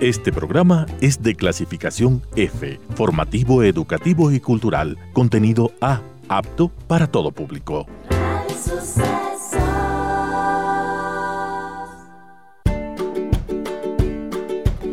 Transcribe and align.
Este 0.00 0.30
programa 0.30 0.86
es 1.00 1.22
de 1.24 1.34
clasificación 1.34 2.22
F, 2.36 2.78
formativo, 2.94 3.64
educativo 3.64 4.30
y 4.30 4.38
cultural, 4.38 4.96
contenido 5.12 5.72
A, 5.80 6.02
apto 6.28 6.68
para 6.68 7.08
todo 7.08 7.32
público. 7.32 7.84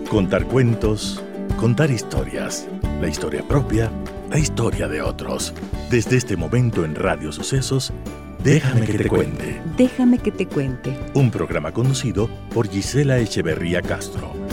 Contar 0.09 0.47
cuentos, 0.47 1.21
contar 1.59 1.91
historias, 1.91 2.67
la 2.99 3.07
historia 3.07 3.47
propia, 3.47 3.91
la 4.31 4.39
historia 4.39 4.87
de 4.87 5.03
otros. 5.03 5.53
Desde 5.91 6.17
este 6.17 6.35
momento 6.35 6.83
en 6.83 6.95
Radio 6.95 7.31
Sucesos, 7.31 7.93
Déjame 8.43 8.85
que 8.85 8.97
te 8.97 9.07
cuente. 9.07 9.61
Déjame 9.77 10.17
que 10.19 10.31
te 10.31 10.47
cuente. 10.47 10.95
Un 11.13 11.29
programa 11.29 11.71
conocido 11.71 12.27
por 12.53 12.67
Gisela 12.67 13.17
Echeverría 13.19 13.81
Castro. 13.81 14.44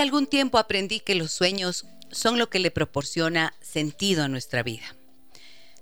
Hace 0.00 0.06
algún 0.06 0.26
tiempo 0.26 0.56
aprendí 0.56 1.00
que 1.00 1.14
los 1.14 1.30
sueños 1.30 1.84
son 2.10 2.38
lo 2.38 2.48
que 2.48 2.58
le 2.58 2.70
proporciona 2.70 3.52
sentido 3.60 4.24
a 4.24 4.28
nuestra 4.28 4.62
vida. 4.62 4.96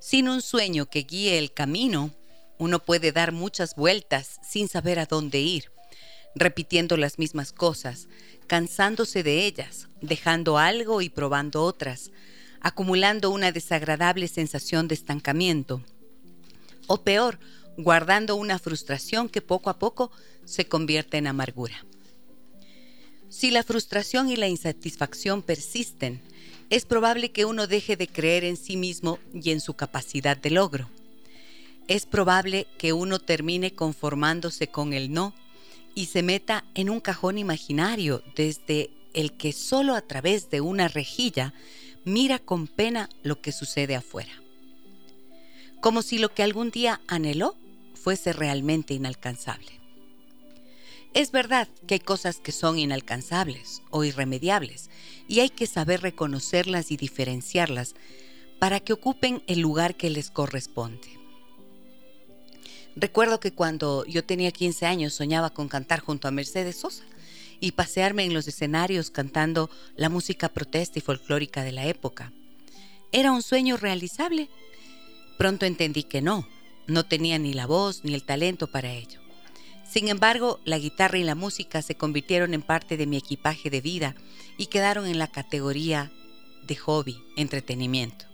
Sin 0.00 0.28
un 0.28 0.42
sueño 0.42 0.86
que 0.86 1.04
guíe 1.04 1.38
el 1.38 1.52
camino, 1.52 2.10
uno 2.58 2.80
puede 2.84 3.12
dar 3.12 3.30
muchas 3.30 3.76
vueltas 3.76 4.40
sin 4.42 4.66
saber 4.66 4.98
a 4.98 5.06
dónde 5.06 5.38
ir, 5.38 5.70
repitiendo 6.34 6.96
las 6.96 7.20
mismas 7.20 7.52
cosas, 7.52 8.08
cansándose 8.48 9.22
de 9.22 9.46
ellas, 9.46 9.86
dejando 10.00 10.58
algo 10.58 11.00
y 11.00 11.10
probando 11.10 11.62
otras, 11.62 12.10
acumulando 12.60 13.30
una 13.30 13.52
desagradable 13.52 14.26
sensación 14.26 14.88
de 14.88 14.96
estancamiento. 14.96 15.80
O 16.88 17.04
peor, 17.04 17.38
guardando 17.76 18.34
una 18.34 18.58
frustración 18.58 19.28
que 19.28 19.42
poco 19.42 19.70
a 19.70 19.78
poco 19.78 20.10
se 20.44 20.66
convierte 20.66 21.18
en 21.18 21.28
amargura. 21.28 21.84
Si 23.30 23.50
la 23.50 23.62
frustración 23.62 24.30
y 24.30 24.36
la 24.36 24.48
insatisfacción 24.48 25.42
persisten, 25.42 26.22
es 26.70 26.84
probable 26.84 27.30
que 27.30 27.44
uno 27.44 27.66
deje 27.66 27.96
de 27.96 28.08
creer 28.08 28.44
en 28.44 28.56
sí 28.56 28.76
mismo 28.76 29.18
y 29.34 29.50
en 29.50 29.60
su 29.60 29.74
capacidad 29.74 30.36
de 30.36 30.50
logro. 30.50 30.88
Es 31.88 32.06
probable 32.06 32.66
que 32.78 32.92
uno 32.92 33.18
termine 33.18 33.74
conformándose 33.74 34.68
con 34.68 34.92
el 34.92 35.12
no 35.12 35.34
y 35.94 36.06
se 36.06 36.22
meta 36.22 36.64
en 36.74 36.90
un 36.90 37.00
cajón 37.00 37.38
imaginario 37.38 38.22
desde 38.34 38.90
el 39.14 39.32
que 39.32 39.52
solo 39.52 39.94
a 39.94 40.02
través 40.02 40.50
de 40.50 40.60
una 40.60 40.88
rejilla 40.88 41.54
mira 42.04 42.38
con 42.38 42.66
pena 42.66 43.08
lo 43.22 43.40
que 43.40 43.52
sucede 43.52 43.94
afuera. 43.94 44.32
Como 45.80 46.02
si 46.02 46.18
lo 46.18 46.34
que 46.34 46.42
algún 46.42 46.70
día 46.70 47.00
anheló 47.06 47.56
fuese 47.94 48.32
realmente 48.32 48.94
inalcanzable. 48.94 49.77
Es 51.14 51.32
verdad 51.32 51.68
que 51.86 51.94
hay 51.94 52.00
cosas 52.00 52.38
que 52.38 52.52
son 52.52 52.78
inalcanzables 52.78 53.82
o 53.90 54.04
irremediables 54.04 54.90
y 55.26 55.40
hay 55.40 55.50
que 55.50 55.66
saber 55.66 56.02
reconocerlas 56.02 56.90
y 56.90 56.96
diferenciarlas 56.96 57.94
para 58.58 58.80
que 58.80 58.92
ocupen 58.92 59.42
el 59.46 59.60
lugar 59.60 59.96
que 59.96 60.10
les 60.10 60.30
corresponde. 60.30 61.18
Recuerdo 62.96 63.38
que 63.38 63.52
cuando 63.52 64.04
yo 64.06 64.24
tenía 64.24 64.50
15 64.50 64.86
años 64.86 65.14
soñaba 65.14 65.50
con 65.50 65.68
cantar 65.68 66.00
junto 66.00 66.26
a 66.26 66.32
Mercedes 66.32 66.80
Sosa 66.80 67.04
y 67.60 67.72
pasearme 67.72 68.24
en 68.24 68.34
los 68.34 68.48
escenarios 68.48 69.10
cantando 69.10 69.70
la 69.96 70.08
música 70.08 70.48
protesta 70.48 70.98
y 70.98 71.02
folclórica 71.02 71.62
de 71.62 71.72
la 71.72 71.86
época. 71.86 72.32
¿Era 73.12 73.32
un 73.32 73.42
sueño 73.42 73.76
realizable? 73.76 74.48
Pronto 75.38 75.64
entendí 75.64 76.02
que 76.02 76.20
no, 76.20 76.48
no 76.86 77.06
tenía 77.06 77.38
ni 77.38 77.54
la 77.54 77.66
voz 77.66 78.04
ni 78.04 78.14
el 78.14 78.24
talento 78.24 78.66
para 78.66 78.92
ello. 78.92 79.27
Sin 79.88 80.08
embargo, 80.08 80.60
la 80.64 80.78
guitarra 80.78 81.18
y 81.18 81.24
la 81.24 81.34
música 81.34 81.80
se 81.80 81.94
convirtieron 81.94 82.52
en 82.52 82.62
parte 82.62 82.96
de 82.96 83.06
mi 83.06 83.16
equipaje 83.16 83.70
de 83.70 83.80
vida 83.80 84.14
y 84.58 84.66
quedaron 84.66 85.06
en 85.06 85.18
la 85.18 85.28
categoría 85.28 86.12
de 86.66 86.76
hobby, 86.76 87.16
entretenimiento. 87.36 88.26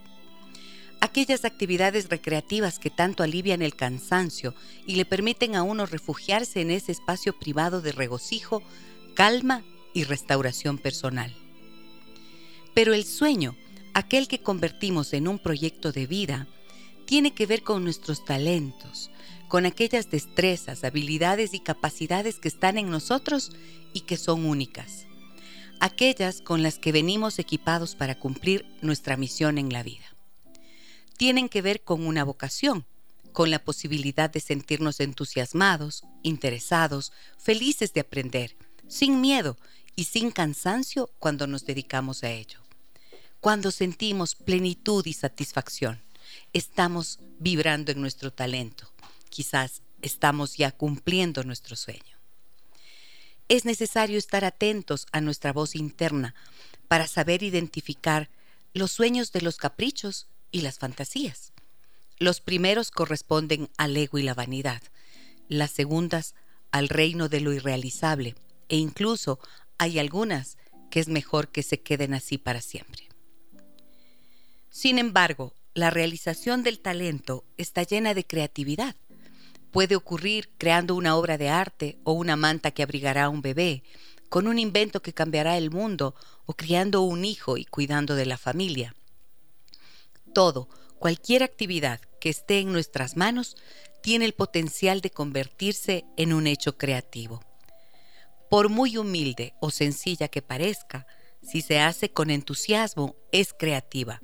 Aquellas 1.00 1.44
actividades 1.44 2.09
recreativas 2.09 2.78
que 2.78 2.91
tanto 2.91 3.22
alivian 3.22 3.62
el 3.62 3.76
cansancio 3.76 4.54
y 4.87 4.97
le 4.97 5.04
permiten 5.04 5.54
a 5.54 5.62
uno 5.62 5.87
refugiarse 5.87 6.60
en 6.60 6.70
ese 6.70 6.91
espacio 6.92 7.38
privado 7.38 7.81
de 7.82 7.92
regocijo, 7.92 8.62
calma 9.15 9.62
y 9.92 10.04
restauración 10.04 10.78
personal. 10.78 11.32
Pero 12.75 12.94
el 12.94 13.04
sueño, 13.04 13.54
aquel 13.92 14.26
que 14.26 14.42
convertimos 14.42 15.12
en 15.12 15.28
un 15.28 15.38
proyecto 15.38 15.92
de 15.92 16.06
vida, 16.06 16.48
tiene 17.04 17.32
que 17.32 17.47
ver 17.47 17.62
con 17.62 17.84
nuestros 17.84 18.25
talentos, 18.25 19.10
con 19.49 19.66
aquellas 19.66 20.10
destrezas, 20.10 20.84
habilidades 20.84 21.55
y 21.55 21.60
capacidades 21.60 22.38
que 22.38 22.49
están 22.49 22.78
en 22.78 22.91
nosotros 22.91 23.53
y 23.93 24.00
que 24.00 24.16
son 24.16 24.47
únicas, 24.47 25.06
aquellas 25.81 26.41
con 26.41 26.62
las 26.62 26.78
que 26.78 26.93
venimos 26.93 27.38
equipados 27.38 27.94
para 27.94 28.19
cumplir 28.19 28.66
nuestra 28.83 29.16
misión 29.16 29.59
en 29.59 29.72
la 29.72 29.83
vida. 29.83 30.04
Tienen 31.16 31.49
que 31.49 31.62
ver 31.62 31.83
con 31.83 32.06
una 32.06 32.25
vocación, 32.25 32.84
con 33.33 33.50
la 33.50 33.59
posibilidad 33.59 34.31
de 34.31 34.41
sentirnos 34.41 35.00
entusiasmados, 35.00 36.04
interesados, 36.22 37.12
felices 37.38 37.93
de 37.93 38.00
aprender, 38.00 38.56
sin 38.88 39.21
miedo 39.21 39.56
y 39.97 40.04
sin 40.04 40.31
cansancio 40.31 41.10
cuando 41.19 41.47
nos 41.47 41.65
dedicamos 41.65 42.25
a 42.25 42.31
ello. 42.31 42.60
Cuando 43.41 43.71
sentimos 43.71 44.34
plenitud 44.34 45.04
y 45.06 45.12
satisfacción, 45.12 46.00
estamos 46.53 47.21
vibrando 47.38 47.93
en 47.93 48.00
nuestro 48.00 48.33
talento 48.33 48.94
quizás 49.34 49.83
estamos 50.00 50.56
ya 50.56 50.71
cumpliendo 50.71 51.43
nuestro 51.43 51.75
sueño. 51.75 52.17
Es 53.49 53.65
necesario 53.65 54.17
estar 54.17 54.45
atentos 54.45 55.06
a 55.11 55.21
nuestra 55.21 55.53
voz 55.53 55.75
interna 55.75 56.37
para 56.87 57.09
saber 57.09 57.43
identificar 57.43 58.31
los 58.75 58.93
sueños 58.93 59.33
de 59.33 59.41
los 59.41 59.56
caprichos 59.56 60.28
y 60.53 60.61
las 60.61 60.78
fantasías. 60.78 61.53
Los 62.19 62.41
primeros 62.41 62.93
corresponden 62.93 63.71
al 63.77 63.97
ego 63.97 64.19
y 64.19 64.22
la 64.22 64.34
vanidad, 64.34 64.83
las 65.49 65.72
segundas 65.72 66.37
al 66.71 66.89
reino 66.89 67.28
de 67.28 67.41
lo 67.41 67.53
irrealizable, 67.53 68.37
e 68.69 68.77
incluso 68.77 69.41
hay 69.78 69.99
algunas 69.99 70.59
que 70.91 71.01
es 71.01 71.09
mejor 71.09 71.49
que 71.49 71.65
se 71.65 71.81
queden 71.81 72.15
así 72.15 72.39
para 72.39 72.61
siempre. 72.61 73.09
Sin 74.71 74.99
embargo, 74.99 75.55
la 75.75 75.91
realización 75.91 76.62
del 76.62 76.78
talento 76.78 77.45
está 77.56 77.83
llena 77.83 78.15
de 78.15 78.25
creatividad 78.25 78.95
puede 79.75 79.97
ocurrir 79.97 80.51
creando 80.57 80.95
una 80.95 81.17
obra 81.17 81.37
de 81.37 81.49
arte 81.49 81.99
o 82.05 82.12
una 82.12 82.37
manta 82.37 82.71
que 82.71 82.85
abrigará 82.85 83.25
a 83.25 83.29
un 83.29 83.43
bebé, 83.43 83.83
con 84.29 84.47
un 84.47 84.61
invento 84.61 85.03
que 85.03 85.12
cambiará 85.12 85.59
el 85.59 85.73
mundo 85.73 86.15
o 86.47 86.55
criando 86.55 87.03
un 87.03 87.25
hijo 87.25 87.57
y 87.57 87.65
cuidando 87.65 88.15
de 88.15 88.25
la 88.25 88.39
familia. 88.39 88.95
Todo, 90.33 90.69
cualquier 91.01 91.43
actividad 91.43 92.01
que 92.21 92.29
esté 92.29 92.61
en 92.61 92.71
nuestras 92.71 93.17
manos, 93.17 93.57
tiene 94.01 94.27
el 94.27 94.34
potencial 94.34 95.01
de 95.01 95.11
convertirse 95.11 96.05
en 96.17 96.33
un 96.33 96.47
hecho 96.47 96.79
creativo. 96.79 97.43
Por 98.48 98.69
muy 98.69 98.97
humilde 98.97 99.54
o 99.60 99.72
sencilla 99.72 100.28
que 100.28 100.41
parezca, 100.41 101.04
si 101.43 101.63
se 101.63 101.81
hace 101.81 102.13
con 102.13 102.31
entusiasmo, 102.31 103.16
es 103.33 103.53
creativa. 103.53 104.21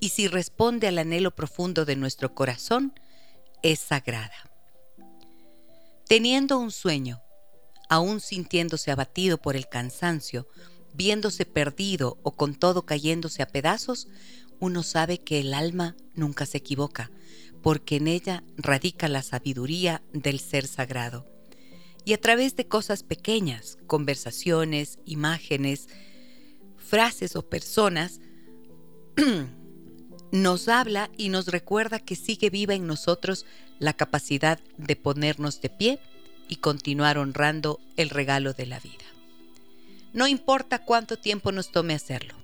Y 0.00 0.10
si 0.10 0.28
responde 0.28 0.86
al 0.86 0.98
anhelo 0.98 1.34
profundo 1.34 1.86
de 1.86 1.96
nuestro 1.96 2.34
corazón, 2.34 2.92
es 3.62 3.78
sagrada. 3.78 4.51
Teniendo 6.12 6.58
un 6.58 6.70
sueño, 6.70 7.22
aún 7.88 8.20
sintiéndose 8.20 8.90
abatido 8.90 9.40
por 9.40 9.56
el 9.56 9.66
cansancio, 9.66 10.46
viéndose 10.92 11.46
perdido 11.46 12.18
o 12.22 12.32
con 12.32 12.54
todo 12.54 12.84
cayéndose 12.84 13.42
a 13.42 13.46
pedazos, 13.46 14.08
uno 14.60 14.82
sabe 14.82 15.16
que 15.16 15.40
el 15.40 15.54
alma 15.54 15.96
nunca 16.14 16.44
se 16.44 16.58
equivoca, 16.58 17.10
porque 17.62 17.96
en 17.96 18.08
ella 18.08 18.44
radica 18.58 19.08
la 19.08 19.22
sabiduría 19.22 20.02
del 20.12 20.38
ser 20.38 20.66
sagrado. 20.66 21.26
Y 22.04 22.12
a 22.12 22.20
través 22.20 22.56
de 22.56 22.68
cosas 22.68 23.04
pequeñas, 23.04 23.78
conversaciones, 23.86 24.98
imágenes, 25.06 25.88
frases 26.76 27.36
o 27.36 27.48
personas, 27.48 28.20
nos 30.30 30.68
habla 30.68 31.10
y 31.16 31.30
nos 31.30 31.46
recuerda 31.46 32.00
que 32.00 32.16
sigue 32.16 32.50
viva 32.50 32.74
en 32.74 32.86
nosotros 32.86 33.46
la 33.78 33.92
capacidad 33.92 34.60
de 34.76 34.96
ponernos 34.96 35.60
de 35.60 35.68
pie 35.68 35.98
y 36.48 36.56
continuar 36.56 37.18
honrando 37.18 37.80
el 37.96 38.10
regalo 38.10 38.52
de 38.52 38.66
la 38.66 38.80
vida. 38.80 39.04
No 40.12 40.26
importa 40.26 40.84
cuánto 40.84 41.16
tiempo 41.16 41.52
nos 41.52 41.72
tome 41.72 41.94
hacerlo. 41.94 42.34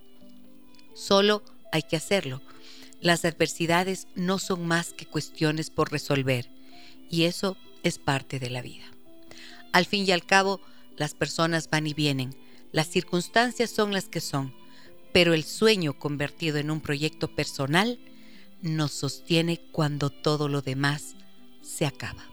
Solo 0.95 1.43
hay 1.73 1.83
que 1.83 1.97
hacerlo. 1.97 2.41
Las 3.01 3.25
adversidades 3.25 4.09
no 4.15 4.39
son 4.39 4.67
más 4.67 4.93
que 4.93 5.07
cuestiones 5.07 5.71
por 5.71 5.93
resolver 5.93 6.49
y 7.11 7.25
eso 7.25 7.57
es 7.83 7.99
parte 7.99 8.39
de 8.39 8.51
la 8.51 8.63
vida. 8.63 8.85
Al 9.73 9.85
fin 9.85 10.05
y 10.07 10.13
al 10.13 10.25
cabo, 10.25 10.61
las 10.97 11.15
personas 11.15 11.69
van 11.71 11.87
y 11.87 11.95
vienen, 11.95 12.35
las 12.73 12.89
circunstancias 12.89 13.71
son 13.71 13.93
las 13.93 14.09
que 14.09 14.21
son, 14.21 14.55
pero 15.13 15.35
el 15.35 15.45
sueño 15.45 15.99
convertido 15.99 16.59
en 16.59 16.71
un 16.71 16.81
proyecto 16.81 17.29
personal 17.29 17.99
nos 18.63 18.93
sostiene 18.93 19.61
cuando 19.73 20.11
todo 20.11 20.49
lo 20.49 20.63
demás 20.63 21.15
se 21.69 21.87
acaba. 21.87 22.25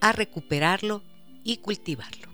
A 0.00 0.12
recuperarlo 0.12 1.02
y 1.44 1.58
cultivarlo. 1.58 2.28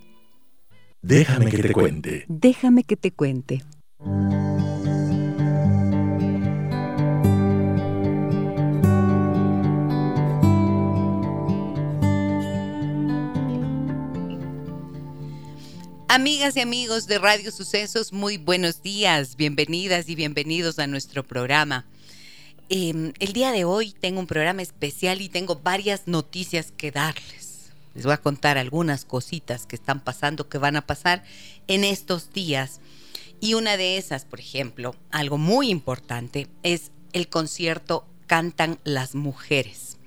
Déjame 1.02 1.50
que 1.50 1.62
te 1.62 1.72
cuente. 1.72 2.24
Déjame 2.28 2.84
que 2.84 2.96
te 2.96 3.10
cuente. 3.10 3.62
Amigas 16.08 16.56
y 16.56 16.60
amigos 16.60 17.06
de 17.06 17.18
Radio 17.18 17.50
Sucesos, 17.50 18.12
muy 18.12 18.36
buenos 18.36 18.82
días, 18.82 19.34
bienvenidas 19.34 20.10
y 20.10 20.14
bienvenidos 20.14 20.78
a 20.78 20.86
nuestro 20.86 21.24
programa. 21.24 21.86
Em, 22.74 23.12
el 23.18 23.34
día 23.34 23.52
de 23.52 23.66
hoy 23.66 23.92
tengo 23.92 24.18
un 24.18 24.26
programa 24.26 24.62
especial 24.62 25.20
y 25.20 25.28
tengo 25.28 25.56
varias 25.56 26.06
noticias 26.06 26.72
que 26.74 26.90
darles. 26.90 27.70
Les 27.94 28.06
voy 28.06 28.14
a 28.14 28.22
contar 28.22 28.56
algunas 28.56 29.04
cositas 29.04 29.66
que 29.66 29.76
están 29.76 30.00
pasando, 30.00 30.48
que 30.48 30.56
van 30.56 30.76
a 30.76 30.86
pasar 30.86 31.22
en 31.66 31.84
estos 31.84 32.32
días. 32.32 32.80
Y 33.42 33.52
una 33.52 33.76
de 33.76 33.98
esas, 33.98 34.24
por 34.24 34.40
ejemplo, 34.40 34.96
algo 35.10 35.36
muy 35.36 35.68
importante, 35.68 36.48
es 36.62 36.92
el 37.12 37.28
concierto 37.28 38.06
Cantan 38.26 38.78
las 38.84 39.14
Mujeres 39.14 39.98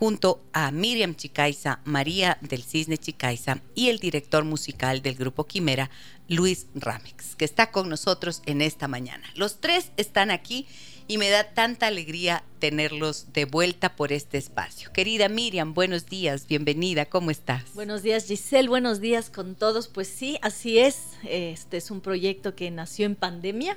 junto 0.00 0.42
a 0.54 0.70
Miriam 0.70 1.14
Chicaiza, 1.14 1.80
María 1.84 2.38
del 2.40 2.62
Cisne 2.62 2.96
Chicaiza 2.96 3.60
y 3.74 3.90
el 3.90 3.98
director 3.98 4.46
musical 4.46 5.02
del 5.02 5.14
grupo 5.14 5.46
Quimera, 5.46 5.90
Luis 6.26 6.68
Ramex, 6.74 7.36
que 7.36 7.44
está 7.44 7.70
con 7.70 7.90
nosotros 7.90 8.40
en 8.46 8.62
esta 8.62 8.88
mañana. 8.88 9.28
Los 9.34 9.60
tres 9.60 9.92
están 9.98 10.30
aquí 10.30 10.66
y 11.10 11.18
me 11.18 11.28
da 11.28 11.42
tanta 11.42 11.88
alegría 11.88 12.44
tenerlos 12.60 13.32
de 13.32 13.44
vuelta 13.44 13.96
por 13.96 14.12
este 14.12 14.38
espacio. 14.38 14.92
Querida 14.92 15.28
Miriam, 15.28 15.74
buenos 15.74 16.06
días, 16.06 16.46
bienvenida, 16.46 17.06
¿cómo 17.06 17.32
estás? 17.32 17.64
Buenos 17.74 18.04
días 18.04 18.26
Giselle, 18.26 18.68
buenos 18.68 19.00
días 19.00 19.28
con 19.28 19.56
todos. 19.56 19.88
Pues 19.88 20.06
sí, 20.06 20.38
así 20.40 20.78
es, 20.78 21.16
este 21.24 21.78
es 21.78 21.90
un 21.90 22.00
proyecto 22.00 22.54
que 22.54 22.70
nació 22.70 23.06
en 23.06 23.16
pandemia, 23.16 23.76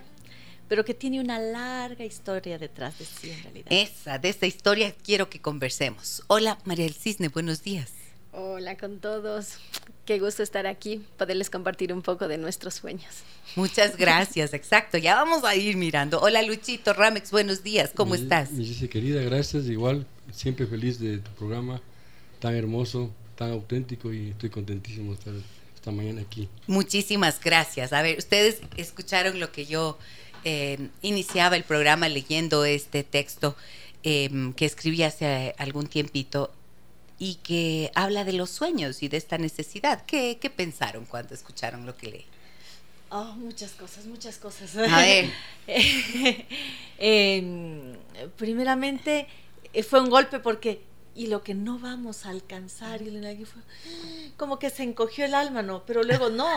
pero 0.68 0.86
que 0.86 0.94
tiene 0.94 1.20
una 1.20 1.40
larga 1.40 2.06
historia 2.06 2.60
detrás 2.60 3.00
de 3.00 3.06
sí 3.06 3.32
en 3.32 3.42
realidad. 3.42 3.68
Esa, 3.72 4.20
de 4.20 4.30
esta 4.30 4.46
historia 4.46 4.94
quiero 5.04 5.32
que 5.32 5.42
conversemos. 5.42 6.22
Hola, 6.28 6.60
María 6.66 6.86
del 6.86 6.94
Cisne, 6.94 7.30
buenos 7.30 7.64
días. 7.64 7.94
Hola 8.32 8.78
con 8.78 9.00
todos. 9.00 9.58
Qué 10.06 10.20
gusto 10.20 10.44
estar 10.44 10.68
aquí, 10.68 11.02
poderles 11.18 11.50
compartir 11.50 11.94
un 11.94 12.02
poco 12.02 12.28
de 12.28 12.38
nuestros 12.38 12.74
sueños. 12.74 13.24
Muchas 13.56 13.96
gracias, 13.96 14.54
exacto. 14.54 14.98
Ya 14.98 15.16
vamos 15.16 15.46
a 15.46 15.56
ir 15.56 15.78
mirando. 15.78 16.20
Hola 16.20 16.42
Luchito 16.42 16.92
Ramex, 16.92 17.32
buenos 17.32 17.64
días, 17.64 17.92
¿cómo 17.96 18.14
estás? 18.14 18.52
Mi 18.52 18.66
querida, 18.90 19.22
gracias. 19.22 19.66
Igual, 19.68 20.06
siempre 20.34 20.68
feliz 20.68 21.00
de 21.00 21.20
tu 21.20 21.32
programa 21.32 21.82
tan 22.40 22.54
hermoso, 22.54 23.12
tan 23.38 23.52
auténtico 23.52 24.12
y 24.12 24.32
estoy 24.32 24.50
contentísimo 24.50 25.14
de 25.14 25.20
estar 25.20 25.34
esta 25.74 25.92
mañana 25.92 26.22
aquí. 26.22 26.50
Muchísimas 26.68 27.40
gracias. 27.40 27.94
A 27.94 28.02
ver, 28.02 28.18
ustedes 28.18 28.60
escucharon 28.76 29.40
lo 29.40 29.54
que 29.54 29.66
yo 29.66 29.98
eh, 30.44 30.90
iniciaba 31.02 31.56
el 31.56 31.64
programa 31.64 32.10
leyendo 32.10 32.66
este 32.66 33.04
texto 33.06 33.56
em, 34.04 34.52
que 34.52 34.66
escribí 34.66 35.04
hace 35.04 35.56
algún 35.58 35.88
tiempito 35.88 36.52
y 37.24 37.36
que 37.36 37.90
habla 37.96 38.25
de 38.25 38.34
los 38.34 38.50
sueños 38.50 39.02
y 39.02 39.08
de 39.08 39.16
esta 39.16 39.38
necesidad. 39.38 40.04
¿Qué, 40.06 40.38
pensaron 40.54 41.06
cuando 41.06 41.34
escucharon 41.34 41.86
lo 41.86 41.96
que 41.96 42.08
leí? 42.08 42.25
Oh, 43.12 43.34
muchas 43.38 43.72
cosas, 43.72 44.06
muchas 44.08 44.38
cosas. 44.38 44.75
A 44.75 45.00
ver. 45.00 45.31
Em, 47.00 47.96
primeramente, 48.38 49.28
eh, 49.74 49.84
fue 49.84 50.02
un 50.02 50.10
golpe 50.10 50.40
porque 50.40 50.81
y 51.15 51.27
lo 51.27 51.44
que 51.44 51.54
no 51.54 51.80
vamos 51.80 52.25
a 52.25 52.30
alcanzar. 52.30 53.01
Y 53.01 53.45
fue 53.45 53.62
como 54.38 54.60
que 54.60 54.69
se 54.69 54.83
encogió 54.83 55.25
el 55.25 55.33
alma 55.33 55.62
no 55.62 55.83
pero 55.86 56.04
luego 56.04 56.30
no 56.30 56.48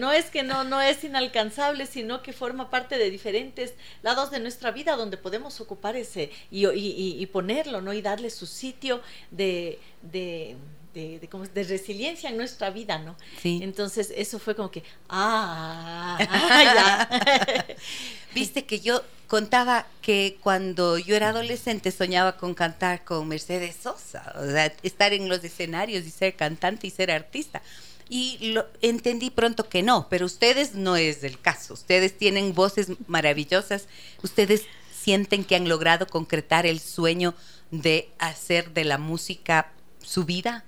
no 0.00 0.12
es 0.12 0.26
que 0.26 0.42
no 0.42 0.64
no 0.64 0.80
es 0.80 1.04
inalcanzable 1.04 1.86
sino 1.86 2.22
que 2.22 2.32
forma 2.32 2.70
parte 2.70 2.98
de 2.98 3.10
diferentes 3.10 3.74
lados 4.02 4.30
de 4.30 4.40
nuestra 4.40 4.70
vida 4.70 4.96
donde 4.96 5.16
podemos 5.16 5.60
ocupar 5.60 5.96
ese 5.96 6.30
y, 6.50 6.66
y, 6.66 7.16
y 7.20 7.26
ponerlo 7.26 7.80
no 7.80 7.92
y 7.92 8.02
darle 8.02 8.30
su 8.30 8.46
sitio 8.46 9.00
de, 9.30 9.78
de 10.02 10.56
de, 10.94 11.20
de, 11.20 11.64
resiliencia 11.64 12.30
en 12.30 12.36
nuestra 12.36 12.70
vida, 12.70 12.98
¿no? 12.98 13.16
Sí. 13.40 13.60
Entonces, 13.62 14.12
eso 14.16 14.38
fue 14.38 14.54
como 14.54 14.70
que, 14.70 14.82
ah, 15.08 16.18
ya. 16.28 17.66
Viste 18.34 18.64
que 18.64 18.80
yo 18.80 19.02
contaba 19.26 19.86
que 20.02 20.38
cuando 20.40 20.98
yo 20.98 21.14
era 21.14 21.28
adolescente 21.28 21.92
soñaba 21.92 22.36
con 22.36 22.54
cantar 22.54 23.04
con 23.04 23.28
Mercedes 23.28 23.76
Sosa, 23.82 24.34
o 24.36 24.44
sea, 24.44 24.72
estar 24.82 25.12
en 25.12 25.28
los 25.28 25.42
escenarios 25.44 26.04
y 26.04 26.10
ser 26.10 26.34
cantante 26.34 26.86
y 26.86 26.90
ser 26.90 27.10
artista. 27.10 27.62
Y 28.08 28.52
lo, 28.52 28.66
entendí 28.82 29.30
pronto 29.30 29.68
que 29.68 29.84
no, 29.84 30.08
pero 30.10 30.26
ustedes 30.26 30.74
no 30.74 30.96
es 30.96 31.22
el 31.22 31.40
caso. 31.40 31.74
Ustedes 31.74 32.18
tienen 32.18 32.54
voces 32.54 32.88
maravillosas. 33.06 33.86
Ustedes 34.24 34.64
sienten 34.92 35.44
que 35.44 35.54
han 35.54 35.68
logrado 35.68 36.08
concretar 36.08 36.66
el 36.66 36.80
sueño 36.80 37.34
de 37.70 38.10
hacer 38.18 38.72
de 38.72 38.84
la 38.84 38.98
música 38.98 39.72
su 40.02 40.24
vida. 40.24 40.64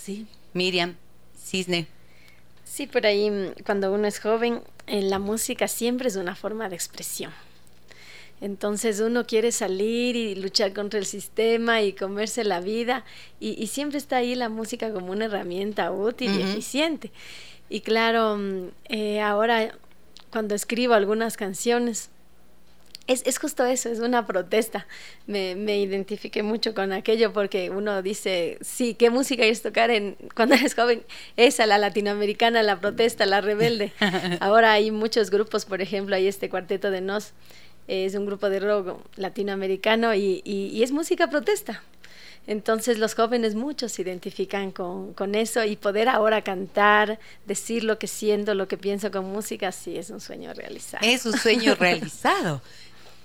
Sí. 0.00 0.26
Miriam, 0.54 0.96
Cisne. 1.38 1.86
Sí, 2.64 2.86
por 2.86 3.06
ahí 3.06 3.30
mm, 3.30 3.62
cuando 3.66 3.92
uno 3.92 4.06
es 4.06 4.20
joven, 4.20 4.62
en 4.86 5.10
la 5.10 5.18
música 5.18 5.68
siempre 5.68 6.08
es 6.08 6.16
una 6.16 6.34
forma 6.34 6.68
de 6.68 6.76
expresión. 6.76 7.32
Entonces 8.40 9.00
uno 9.00 9.26
quiere 9.26 9.52
salir 9.52 10.16
y 10.16 10.34
luchar 10.34 10.72
contra 10.72 10.98
el 10.98 11.04
sistema 11.04 11.82
y 11.82 11.92
comerse 11.92 12.42
la 12.42 12.60
vida 12.60 13.04
y, 13.38 13.66
siempre 13.66 13.98
está 13.98 14.16
ahí 14.16 14.34
la 14.34 14.48
música 14.48 14.92
como 14.92 15.12
una 15.12 15.26
herramienta 15.26 15.92
útil 15.92 16.34
y 16.38 16.42
eficiente. 16.42 17.12
Y 17.68 17.80
claro, 17.82 18.38
mm, 18.38 18.68
eh, 18.88 19.20
ahora 19.20 19.76
cuando 20.30 20.54
escribo 20.54 20.94
algunas 20.94 21.36
canciones, 21.36 22.08
es, 23.10 23.22
es, 23.26 23.38
justo 23.38 23.64
eso, 23.64 23.88
es 23.88 23.98
una 23.98 24.26
protesta. 24.26 24.86
Me, 25.26 25.56
me, 25.56 25.78
identifiqué 25.78 26.42
mucho 26.42 26.74
con 26.74 26.92
aquello 26.92 27.32
porque 27.32 27.68
uno 27.70 28.02
dice, 28.02 28.58
sí, 28.60 28.94
¿qué 28.94 29.10
música 29.10 29.44
es 29.44 29.62
tocar 29.62 29.90
en, 29.90 30.16
cuando 30.36 30.54
eres 30.54 30.74
joven? 30.74 31.02
Esa, 31.36 31.66
la 31.66 31.78
latinoamericana, 31.78 32.62
la 32.62 32.80
protesta, 32.80 33.26
la 33.26 33.40
rebelde. 33.40 33.92
Ahora 34.40 34.72
hay 34.72 34.92
muchos 34.92 35.30
grupos, 35.30 35.64
por 35.64 35.82
ejemplo, 35.82 36.14
hay 36.14 36.28
este 36.28 36.48
cuarteto 36.48 36.90
de 36.92 37.00
Nos, 37.00 37.32
es 37.88 38.14
un 38.14 38.26
grupo 38.26 38.48
de 38.48 38.60
rock 38.60 39.00
latinoamericano 39.16 40.14
y, 40.14 40.40
y, 40.44 40.80
es 40.82 40.92
música 40.92 41.28
protesta. 41.28 41.82
Entonces 42.46 42.98
los 42.98 43.14
jóvenes 43.14 43.54
muchos 43.54 43.92
se 43.92 44.02
identifican 44.02 44.70
con, 44.70 45.12
con, 45.14 45.34
eso 45.34 45.64
y 45.64 45.76
poder 45.76 46.08
ahora 46.08 46.42
cantar, 46.42 47.18
decir 47.46 47.84
lo 47.84 47.98
que 47.98 48.06
siento, 48.06 48.54
lo 48.54 48.66
que 48.66 48.78
pienso 48.78 49.10
con 49.10 49.26
música, 49.26 49.72
sí 49.72 49.98
es 49.98 50.10
un 50.10 50.20
sueño 50.20 50.54
realizado. 50.54 51.04
Es 51.06 51.26
un 51.26 51.36
sueño 51.36 51.74
realizado 51.78 52.62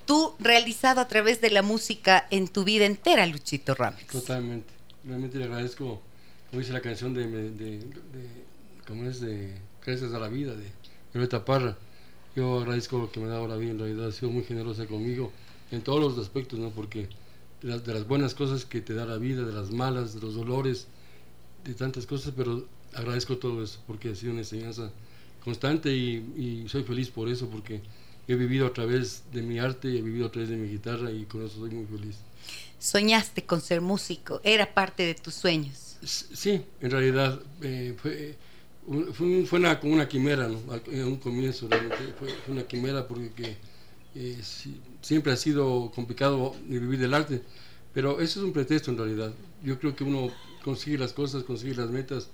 tú 0.06 0.34
realizado 0.40 1.02
a 1.02 1.08
través 1.08 1.42
de 1.42 1.50
la 1.50 1.62
música 1.62 2.28
en 2.32 2.48
tu 2.48 2.64
vida 2.64 2.86
entera, 2.86 3.26
Luchito 3.26 3.76
Ramos. 3.76 4.06
Totalmente. 4.08 4.74
Realmente 5.04 5.38
le 5.38 5.46
agradezco, 5.46 6.02
como 6.50 6.60
dice 6.60 6.74
la 6.74 6.82
canción 6.82 7.14
de, 7.14 7.28
de, 7.52 7.80
¿cómo 8.88 9.10
es? 9.10 9.20
De 9.20 9.54
Gracias 9.86 10.14
a 10.14 10.20
la 10.20 10.30
Vida, 10.30 10.56
de 10.56 10.66
Violeta 11.14 11.46
Parra. 11.46 11.78
Yo 12.36 12.60
agradezco 12.60 12.98
lo 12.98 13.12
que 13.12 13.20
me 13.20 13.28
ha 13.28 13.30
dado 13.30 13.48
la 13.48 13.56
vida, 13.56 13.72
en 13.72 13.80
realidad 13.80 14.08
ha 14.08 14.12
sido 14.12 14.32
muy 14.32 14.44
generosa 14.44 14.88
conmigo 14.88 15.32
en 15.72 15.82
todos 15.82 16.00
los 16.00 16.18
aspectos, 16.18 16.60
¿no? 16.60 16.70
Porque 16.72 17.08
de 17.62 17.70
las, 17.70 17.86
de 17.86 17.94
las 17.94 18.08
buenas 18.08 18.34
cosas 18.34 18.66
que 18.66 18.82
te 18.82 18.94
da 18.94 19.06
la 19.06 19.18
vida, 19.18 19.44
de 19.44 19.54
las 19.54 19.72
malas, 19.72 20.16
de 20.16 20.22
los 20.22 20.36
dolores, 20.36 20.88
de 21.64 21.74
tantas 21.76 22.06
cosas, 22.06 22.34
pero 22.36 22.66
agradezco 22.94 23.38
todo 23.38 23.64
eso 23.64 23.80
porque 23.88 24.10
ha 24.10 24.16
sido 24.16 24.32
una 24.32 24.42
enseñanza 24.42 24.92
constante 25.44 25.96
y, 25.96 26.64
y 26.66 26.70
soy 26.70 26.84
feliz 26.84 27.10
por 27.10 27.30
eso, 27.30 27.48
porque 27.50 27.82
he 28.28 28.36
vivido 28.36 28.68
a 28.68 28.74
través 28.74 29.24
de 29.32 29.42
mi 29.42 29.60
arte, 29.60 29.88
he 29.88 30.02
vivido 30.02 30.28
a 30.28 30.32
través 30.32 30.50
de 30.50 30.58
mi 30.58 30.68
guitarra 30.70 31.12
y 31.12 31.26
con 31.26 31.46
eso 31.46 31.60
soy 31.60 31.70
muy 31.72 31.86
feliz. 31.86 32.16
¿Soñaste 32.80 33.46
con 33.46 33.62
ser 33.62 33.82
músico? 33.82 34.42
¿Era 34.44 34.74
parte 34.74 35.04
de 35.04 35.16
tus 35.16 35.34
sueños? 35.34 35.98
Sí, 36.04 36.62
en 36.82 36.92
realidad 36.92 37.40
eh, 37.62 37.96
fue, 38.02 38.36
fue, 39.14 39.60
una, 39.60 39.80
como 39.80 39.94
una 39.94 40.08
quimera, 40.08 40.48
¿no? 40.48 40.60
En 40.92 41.06
un 41.06 41.16
comienzo 41.18 41.68
fue, 42.20 42.30
una 42.48 42.64
quimera 42.64 43.08
porque 43.08 43.56
eh, 44.14 44.40
siempre 45.02 45.32
ha 45.32 45.36
sido 45.38 45.92
complicado 45.96 46.56
vivir 46.68 47.00
del 47.00 47.14
arte, 47.14 47.42
pero 47.94 48.20
eso 48.22 48.40
es 48.40 48.46
un 48.46 48.54
pretexto 48.54 48.92
en 48.92 48.98
realidad. 48.98 49.34
Yo 49.64 49.80
creo 49.80 49.96
que 49.96 50.04
uno 50.04 50.32
consigue 50.64 50.98
las 50.98 51.14
cosas, 51.14 51.44
consigue 51.44 51.76
las 51.76 51.90
metas 51.90 52.30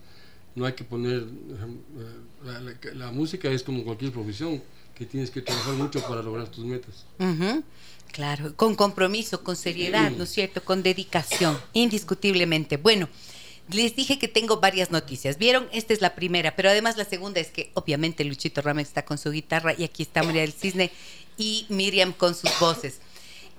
no 0.56 0.66
hay 0.66 0.74
que 0.74 0.84
poner, 0.84 1.22
eh, 1.22 2.46
la, 2.46 2.60
la- 2.60 2.76
la 2.94 3.12
música 3.12 3.50
es 3.50 3.64
como 3.64 3.84
cualquier 3.86 4.12
profesión, 4.12 4.62
que 5.02 5.08
tienes 5.08 5.32
que 5.32 5.42
trabajar 5.42 5.74
mucho 5.74 6.00
para 6.04 6.22
lograr 6.22 6.48
tus 6.50 6.64
metas. 6.64 7.06
Ujú, 7.18 7.64
Claro, 8.12 8.56
con 8.56 8.76
compromiso, 8.76 9.44
con 9.44 9.56
seriedad, 9.56 10.12
¿no 10.12 10.26
es 10.26 10.30
cierto? 10.30 10.64
Con 10.64 10.84
dedicación, 10.84 11.60
indiscutiblemente. 11.74 12.78
Bueno, 12.78 13.10
les 13.72 13.96
dije 13.96 14.20
que 14.20 14.28
tengo 14.28 14.60
varias 14.60 14.92
noticias. 14.92 15.40
¿Vieron? 15.40 15.68
Esta 15.72 15.94
es 15.94 16.02
la 16.02 16.14
primera, 16.14 16.56
pero 16.56 16.70
además 16.70 16.98
la 16.98 17.06
segunda 17.06 17.40
es 17.40 17.48
que 17.48 17.72
obviamente 17.74 18.24
Luchito 18.26 18.62
Ramos 18.62 18.84
está 18.84 19.04
con 19.04 19.18
su 19.18 19.32
guitarra 19.32 19.74
y 19.76 19.86
aquí 19.86 20.04
está 20.04 20.22
María 20.22 20.42
del 20.42 20.54
Cisne 20.54 20.92
y 21.36 21.66
Miriam 21.70 22.14
con 22.14 22.36
sus 22.36 22.52
voces. 22.60 23.00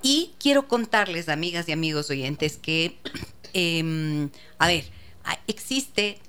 Y 0.01 0.31
quiero 0.39 0.69
contarles, 0.69 1.29
amigas 1.29 1.69
y 1.69 1.73
amigos 1.73 2.09
oyentes, 2.09 2.57
que, 2.57 2.99
em, 3.53 4.31
a 4.59 4.69
ver, 4.69 4.85
existe 5.49 6.21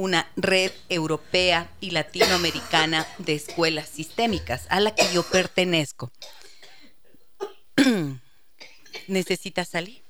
una 0.00 0.30
red 0.34 0.72
europea 0.88 1.68
y 1.78 1.90
latinoamericana 1.90 3.06
de 3.18 3.34
escuelas 3.34 3.86
sistémicas 3.86 4.64
a 4.70 4.80
la 4.80 4.94
que 4.94 5.04
yo 5.12 5.22
pertenezco. 5.22 6.10
¿Necesitas 9.08 9.68
salir? 9.68 10.02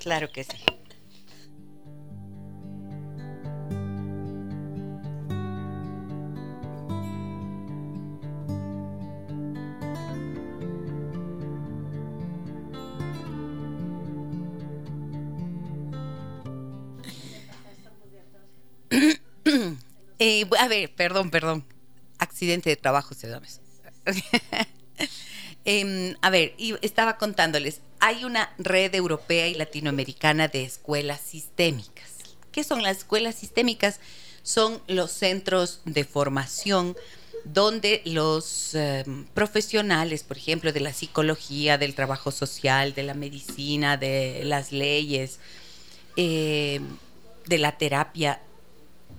Claro 0.00 0.32
que 0.32 0.44
sí. 0.44 0.56
Eh, 20.20 20.48
a 20.60 20.68
ver, 20.68 20.94
perdón, 20.94 21.28
perdón. 21.28 21.64
Accidente 22.18 22.70
de 22.70 22.76
trabajo 22.76 23.14
se 23.14 23.28
llama. 23.28 23.46
Em, 25.66 26.14
a 26.20 26.28
ver, 26.28 26.54
estaba 26.82 27.16
contándoles, 27.16 27.80
hay 27.98 28.24
una 28.24 28.54
red 28.58 28.94
europea 28.94 29.48
y 29.48 29.54
latinoamericana 29.54 30.46
de 30.46 30.62
escuelas 30.62 31.20
sistémicas. 31.22 32.10
¿Qué 32.52 32.62
son 32.64 32.82
las 32.82 32.98
escuelas 32.98 33.34
sistémicas? 33.34 33.98
Son 34.42 34.82
los 34.86 35.10
centros 35.10 35.80
de 35.86 36.04
formación 36.04 36.94
donde 37.44 38.02
los 38.04 38.74
em, 38.74 39.24
profesionales, 39.32 40.22
por 40.22 40.36
ejemplo, 40.36 40.70
de 40.70 40.80
la 40.80 40.92
psicología, 40.92 41.78
del 41.78 41.94
trabajo 41.94 42.30
social, 42.30 42.94
de 42.94 43.02
la 43.02 43.14
medicina, 43.14 43.96
de 43.96 44.42
las 44.44 44.70
leyes, 44.70 45.38
em, 46.16 46.86
de 47.46 47.58
la 47.58 47.78
terapia, 47.78 48.40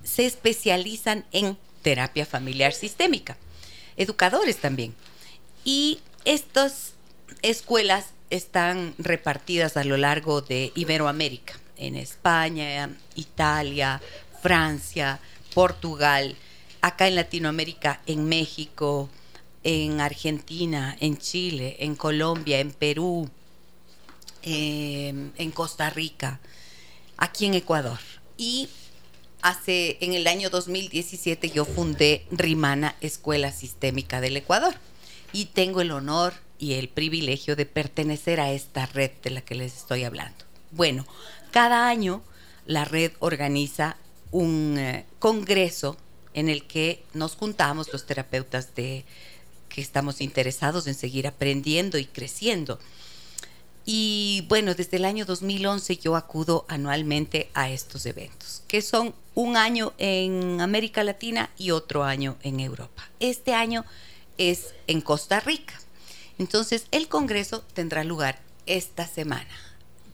se 0.06 0.24
especializan 0.24 1.24
en 1.32 1.58
terapia 1.82 2.24
familiar 2.24 2.72
sistémica. 2.72 3.36
Educadores 3.96 4.58
también. 4.58 4.94
Y 5.64 6.00
estas 6.24 6.92
escuelas 7.42 8.06
están 8.30 8.94
repartidas 8.98 9.76
a 9.76 9.84
lo 9.84 9.96
largo 9.96 10.40
de 10.40 10.72
Iberoamérica, 10.74 11.54
en 11.76 11.96
España, 11.96 12.90
Italia, 13.14 14.00
Francia, 14.42 15.20
Portugal, 15.54 16.36
acá 16.80 17.08
en 17.08 17.16
Latinoamérica, 17.16 18.00
en 18.06 18.28
México, 18.28 19.08
en 19.62 20.00
Argentina, 20.00 20.96
en 21.00 21.18
Chile, 21.18 21.76
en 21.80 21.96
Colombia, 21.96 22.60
en 22.60 22.72
Perú, 22.72 23.28
eh, 24.42 25.12
en 25.36 25.50
Costa 25.50 25.90
Rica, 25.90 26.40
aquí 27.16 27.46
en 27.46 27.54
Ecuador. 27.54 27.98
Y 28.36 28.68
hace, 29.46 29.96
en 30.00 30.12
el 30.12 30.26
año 30.26 30.50
2017 30.50 31.50
yo 31.50 31.64
fundé 31.64 32.26
Rimana 32.32 32.96
Escuela 33.00 33.52
Sistémica 33.52 34.20
del 34.20 34.36
Ecuador 34.36 34.74
y 35.32 35.46
tengo 35.46 35.80
el 35.80 35.92
honor 35.92 36.34
y 36.58 36.74
el 36.74 36.88
privilegio 36.88 37.54
de 37.54 37.64
pertenecer 37.64 38.40
a 38.40 38.50
esta 38.50 38.86
red 38.86 39.12
de 39.22 39.30
la 39.30 39.42
que 39.42 39.54
les 39.54 39.76
estoy 39.76 40.02
hablando. 40.02 40.44
Bueno, 40.72 41.06
cada 41.52 41.88
año 41.88 42.22
la 42.66 42.84
red 42.84 43.12
organiza 43.20 43.96
un 44.32 44.76
eh, 44.78 45.06
congreso 45.20 45.96
en 46.34 46.48
el 46.48 46.66
que 46.66 47.04
nos 47.14 47.36
juntamos 47.36 47.92
los 47.92 48.04
terapeutas 48.04 48.74
de 48.74 49.04
que 49.68 49.80
estamos 49.80 50.20
interesados 50.20 50.88
en 50.88 50.94
seguir 50.94 51.28
aprendiendo 51.28 51.98
y 51.98 52.04
creciendo. 52.06 52.80
Y 53.88 54.44
bueno, 54.48 54.74
desde 54.74 54.96
el 54.96 55.04
año 55.04 55.24
2011 55.24 55.96
yo 55.98 56.16
acudo 56.16 56.64
anualmente 56.68 57.50
a 57.54 57.70
estos 57.70 58.04
eventos, 58.04 58.64
que 58.66 58.82
son 58.82 59.14
un 59.36 59.56
año 59.56 59.92
en 59.98 60.60
América 60.60 61.04
Latina 61.04 61.50
y 61.56 61.70
otro 61.70 62.02
año 62.02 62.36
en 62.42 62.58
Europa. 62.58 63.08
Este 63.20 63.54
año 63.54 63.84
es 64.38 64.74
en 64.88 65.00
Costa 65.00 65.38
Rica. 65.38 65.74
Entonces, 66.38 66.86
el 66.90 67.06
Congreso 67.06 67.62
tendrá 67.74 68.02
lugar 68.02 68.40
esta 68.66 69.06
semana. 69.06 69.48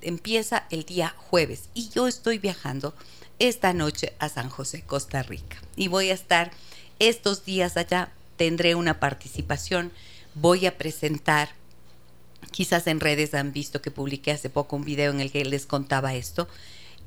Empieza 0.03 0.67
el 0.71 0.85
día 0.85 1.15
jueves 1.17 1.71
y 1.73 1.89
yo 1.89 2.07
estoy 2.07 2.39
viajando 2.39 2.95
esta 3.39 3.73
noche 3.73 4.13
a 4.19 4.29
San 4.29 4.51
José, 4.51 4.83
Costa 4.83 5.23
Rica. 5.23 5.57
Y 5.77 5.89
voy 5.89 6.11
a 6.11 6.15
estar 6.15 6.53
estos 6.99 7.47
días 7.47 7.79
allá, 7.79 8.13
tendré 8.37 8.75
una 8.75 9.01
participación, 9.01 9.93
voy 10.35 10.67
a 10.67 10.77
presentar 10.77 11.62
quizás 12.53 12.87
en 12.87 13.01
redes 13.01 13.35
han 13.35 13.53
visto 13.53 13.83
que 13.83 13.91
publiqué 13.91 14.31
hace 14.31 14.51
poco 14.51 14.77
un 14.77 14.85
video 14.85 15.11
en 15.11 15.21
el 15.21 15.33
que 15.33 15.45
les 15.45 15.67
contaba 15.67 16.15
esto. 16.15 16.49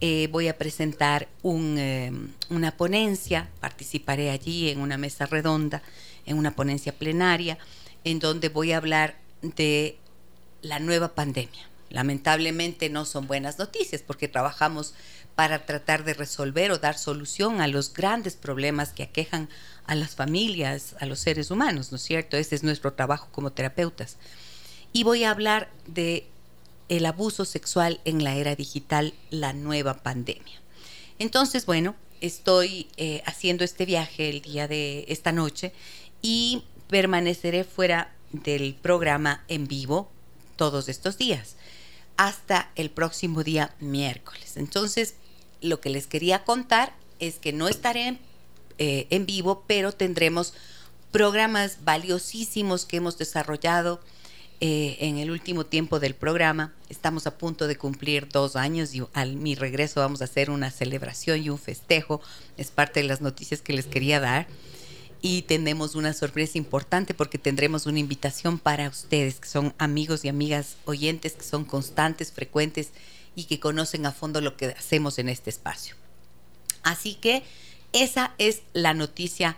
Eh, 0.01 0.27
voy 0.31 0.49
a 0.49 0.57
presentar 0.57 1.29
un, 1.41 1.77
eh, 1.77 2.11
una 2.49 2.75
ponencia, 2.75 3.49
participaré 3.61 4.29
allí 4.29 4.69
en 4.69 4.81
una 4.81 4.97
mesa 4.97 5.25
redonda, 5.25 5.81
en 6.25 6.37
una 6.37 6.55
ponencia 6.55 6.91
plenaria, 6.91 7.57
en 8.03 8.19
donde 8.19 8.49
voy 8.49 8.73
a 8.73 8.77
hablar 8.77 9.15
de 9.41 9.97
la 10.61 10.79
nueva 10.79 11.15
pandemia. 11.15 11.69
Lamentablemente 11.89 12.89
no 12.89 13.05
son 13.05 13.27
buenas 13.27 13.57
noticias 13.57 14.01
porque 14.01 14.27
trabajamos 14.27 14.95
para 15.35 15.65
tratar 15.65 16.03
de 16.03 16.13
resolver 16.13 16.71
o 16.71 16.77
dar 16.77 16.97
solución 16.97 17.61
a 17.61 17.67
los 17.67 17.93
grandes 17.93 18.35
problemas 18.35 18.91
que 18.91 19.03
aquejan 19.03 19.49
a 19.85 19.95
las 19.95 20.15
familias, 20.15 20.95
a 20.99 21.05
los 21.05 21.19
seres 21.19 21.51
humanos, 21.51 21.91
¿no 21.91 21.97
es 21.97 22.03
cierto? 22.03 22.35
Ese 22.35 22.55
es 22.55 22.63
nuestro 22.63 22.93
trabajo 22.93 23.27
como 23.31 23.51
terapeutas 23.51 24.17
y 24.95 25.03
voy 25.03 25.25
a 25.25 25.31
hablar 25.31 25.69
de 25.87 26.25
el 26.87 27.05
abuso 27.05 27.43
sexual 27.43 27.99
en 28.05 28.23
la 28.23 28.37
era 28.37 28.55
digital, 28.55 29.13
la 29.29 29.51
nueva 29.51 29.95
pandemia. 29.95 30.61
Entonces, 31.19 31.65
bueno, 31.65 31.95
estoy 32.21 32.87
eh, 32.95 33.21
haciendo 33.25 33.65
este 33.65 33.85
viaje 33.85 34.29
el 34.29 34.41
día 34.41 34.69
de 34.69 35.03
esta 35.09 35.33
noche 35.33 35.73
y 36.21 36.63
permaneceré 36.87 37.65
fuera 37.65 38.15
del 38.31 38.73
programa 38.73 39.43
en 39.49 39.67
vivo 39.67 40.09
todos 40.55 40.87
estos 40.87 41.17
días 41.17 41.57
hasta 42.15 42.71
el 42.75 42.89
próximo 42.89 43.43
día 43.43 43.75
miércoles. 43.81 44.55
Entonces, 44.55 45.15
lo 45.59 45.81
que 45.81 45.89
les 45.89 46.07
quería 46.07 46.45
contar 46.45 46.93
es 47.19 47.35
que 47.35 47.51
no 47.51 47.67
estaré 47.67 48.17
eh, 48.77 49.07
en 49.09 49.25
vivo, 49.25 49.65
pero 49.67 49.91
tendremos 49.91 50.53
programas 51.11 51.79
valiosísimos 51.83 52.85
que 52.85 52.95
hemos 52.95 53.17
desarrollado 53.17 53.99
eh, 54.61 54.97
en 55.01 55.17
el 55.17 55.31
último 55.31 55.65
tiempo 55.65 55.99
del 55.99 56.15
programa. 56.15 56.73
Estamos 56.89 57.27
a 57.27 57.37
punto 57.37 57.67
de 57.67 57.77
cumplir 57.77 58.29
dos 58.29 58.55
años 58.55 58.95
y 58.95 59.03
al 59.13 59.35
mi 59.35 59.55
regreso 59.55 59.99
vamos 59.99 60.21
a 60.21 60.25
hacer 60.25 60.49
una 60.49 60.71
celebración 60.71 61.43
y 61.43 61.49
un 61.49 61.59
festejo. 61.59 62.21
Es 62.57 62.71
parte 62.71 63.01
de 63.01 63.07
las 63.07 63.21
noticias 63.21 63.61
que 63.61 63.73
les 63.73 63.85
quería 63.85 64.19
dar. 64.19 64.47
Y 65.21 65.41
tenemos 65.41 65.95
una 65.95 66.13
sorpresa 66.13 66.57
importante 66.57 67.13
porque 67.13 67.37
tendremos 67.37 67.85
una 67.85 67.99
invitación 67.99 68.59
para 68.59 68.87
ustedes, 68.87 69.39
que 69.39 69.47
son 69.47 69.73
amigos 69.77 70.23
y 70.23 70.29
amigas 70.29 70.77
oyentes, 70.85 71.33
que 71.33 71.43
son 71.43 71.65
constantes, 71.65 72.31
frecuentes 72.31 72.91
y 73.35 73.45
que 73.45 73.59
conocen 73.59 74.05
a 74.05 74.11
fondo 74.11 74.39
lo 74.39 74.55
que 74.55 74.67
hacemos 74.67 75.19
en 75.19 75.29
este 75.29 75.49
espacio. 75.49 75.95
Así 76.83 77.15
que 77.15 77.43
esa 77.91 78.33
es 78.37 78.61
la 78.73 78.93
noticia 78.93 79.57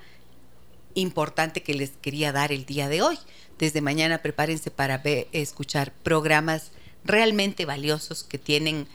importante 0.94 1.64
que 1.64 1.74
les 1.74 1.92
quería 2.02 2.32
dar 2.32 2.52
el 2.52 2.66
día 2.66 2.90
de 2.90 3.02
hoy. 3.02 3.18
Desde 3.58 3.82
mañana 3.82 4.20
prepárense 4.20 4.72
para 4.72 5.00
ver, 5.00 5.28
escuchar 5.32 5.92
programas 6.04 6.72
realmente 7.04 7.66
valiosos 7.66 8.24
que 8.24 8.38
tienen 8.38 8.88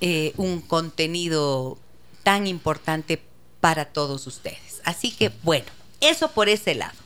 eh, 0.00 0.32
un 0.36 0.60
contenido 0.60 1.78
tan 2.22 2.46
importante 2.46 3.22
para 3.60 3.86
todos 3.86 4.26
ustedes. 4.26 4.80
Así 4.84 5.12
que 5.12 5.30
bueno, 5.42 5.66
eso 6.00 6.30
por 6.32 6.48
ese 6.48 6.74
lado. 6.74 6.98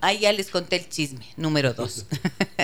Ahí 0.00 0.18
ya 0.20 0.32
les 0.32 0.50
conté 0.50 0.76
el 0.76 0.88
chisme, 0.88 1.26
número 1.36 1.72
dos. 1.72 2.04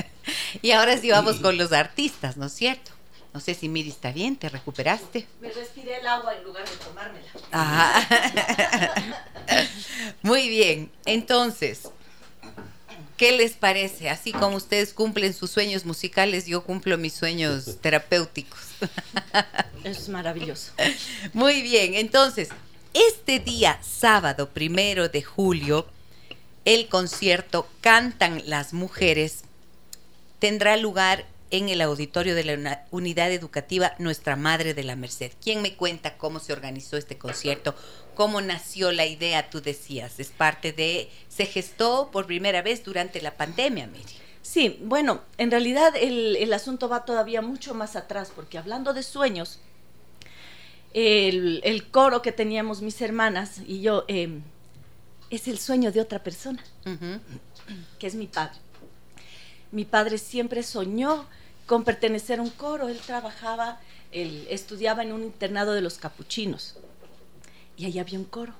y 0.63 0.73
ahora 0.73 0.99
sí 0.99 1.11
vamos 1.11 1.37
con 1.37 1.57
los 1.57 1.73
artistas, 1.73 2.37
¿no 2.37 2.47
es 2.47 2.53
cierto? 2.53 2.91
No 3.33 3.41
sé 3.41 3.55
si 3.55 3.69
Miri 3.69 3.91
está 3.91 4.13
bien, 4.13 4.37
¿te 4.37 4.49
recuperaste? 4.49 5.27
Me 5.41 5.51
respiré 5.51 5.99
el 5.99 6.07
agua 6.07 6.37
en 6.37 6.45
lugar 6.45 6.69
de 6.69 6.77
tomármela. 6.77 7.27
Ah. 7.53 8.07
Muy 10.23 10.49
bien, 10.49 10.91
entonces, 11.07 11.91
¿qué 13.21 13.33
les 13.33 13.53
parece? 13.53 14.09
Así 14.09 14.33
como 14.33 14.57
ustedes 14.57 14.95
cumplen 14.95 15.35
sus 15.35 15.51
sueños 15.51 15.85
musicales, 15.85 16.47
yo 16.47 16.65
cumplo 16.65 16.97
mis 16.97 17.13
sueños 17.13 17.77
terapéuticos. 17.83 18.59
Es 19.85 20.09
maravilloso. 20.09 20.73
Muy 21.35 21.61
bien, 21.61 21.95
entonces, 21.95 22.49
Este 22.95 23.39
día, 23.39 23.79
sábado 23.83 24.49
primero 24.49 25.11
de 25.11 25.23
julio, 25.23 25.87
el 26.65 26.89
concierto 26.89 27.69
Cantan 27.83 28.43
las 28.47 28.73
Mujeres 28.73 29.43
tendrá 30.39 30.79
lugar 30.79 31.27
en 31.51 31.69
el 31.69 31.81
auditorio 31.81 32.35
de 32.35 32.45
la 32.45 32.87
unidad 32.91 33.33
educativa 33.33 33.95
Nuestra 33.99 34.37
Madre 34.37 34.75
de 34.75 34.85
la 34.85 34.97
Merced. 34.97 35.33
¿Quién 35.43 35.63
me 35.63 35.75
cuenta 35.75 36.17
cómo 36.17 36.39
se 36.39 36.53
organizó 36.53 36.97
este 36.97 37.19
concierto? 37.19 37.75
¿Cómo 38.15 38.41
nació 38.41 38.93
la 38.93 39.07
idea? 39.07 39.51
Tú 39.51 39.61
decías, 39.61 40.21
es 40.21 40.29
parte 40.29 40.73
de, 40.73 41.11
se 41.29 41.47
gestó 41.47 42.11
por 42.13 42.27
primera 42.27 42.63
vez 42.63 42.85
durante 42.85 43.21
la 43.21 43.37
pandemia, 43.37 43.87
Miri. 43.87 44.05
Sí, 44.43 44.79
bueno, 44.83 45.21
en 45.39 45.51
realidad 45.51 45.95
el, 45.97 46.53
asunto 46.53 46.89
va 46.89 47.05
todavía 47.05 47.43
mucho 47.43 47.75
más 47.75 47.95
atrás, 47.97 48.33
porque 48.35 48.59
hablando 48.59 48.93
de 48.93 49.03
sueños, 49.03 49.61
el, 50.93 51.87
coro 51.91 52.23
que 52.23 52.33
teníamos 52.33 52.83
mis 52.83 53.01
hermanas 53.01 53.61
y 53.67 53.81
yo 53.81 54.05
em, 54.09 54.43
es 55.31 55.47
el 55.47 55.59
sueño 55.59 55.93
de 55.93 56.01
otra 56.01 56.23
persona, 56.23 56.65
que 57.99 58.07
es 58.07 58.15
mi 58.15 58.27
padre. 58.27 58.59
Mi 59.73 59.85
padre 59.85 60.19
siempre 60.19 60.63
soñó 60.63 61.27
con 61.67 61.85
pertenecer 61.85 62.41
a 62.41 62.43
un 62.43 62.51
coro. 62.51 62.89
Él 62.89 62.99
trabajaba, 62.99 63.81
él 64.13 64.47
estudiaba 64.51 65.03
en 65.03 65.13
un 65.13 65.23
internado 65.23 65.73
de 65.73 65.81
los 65.81 65.99
capuchinos 65.99 66.77
y 67.77 67.87
ahí 67.87 67.99
había 67.99 68.19
un 68.19 68.27
coro. 68.27 68.53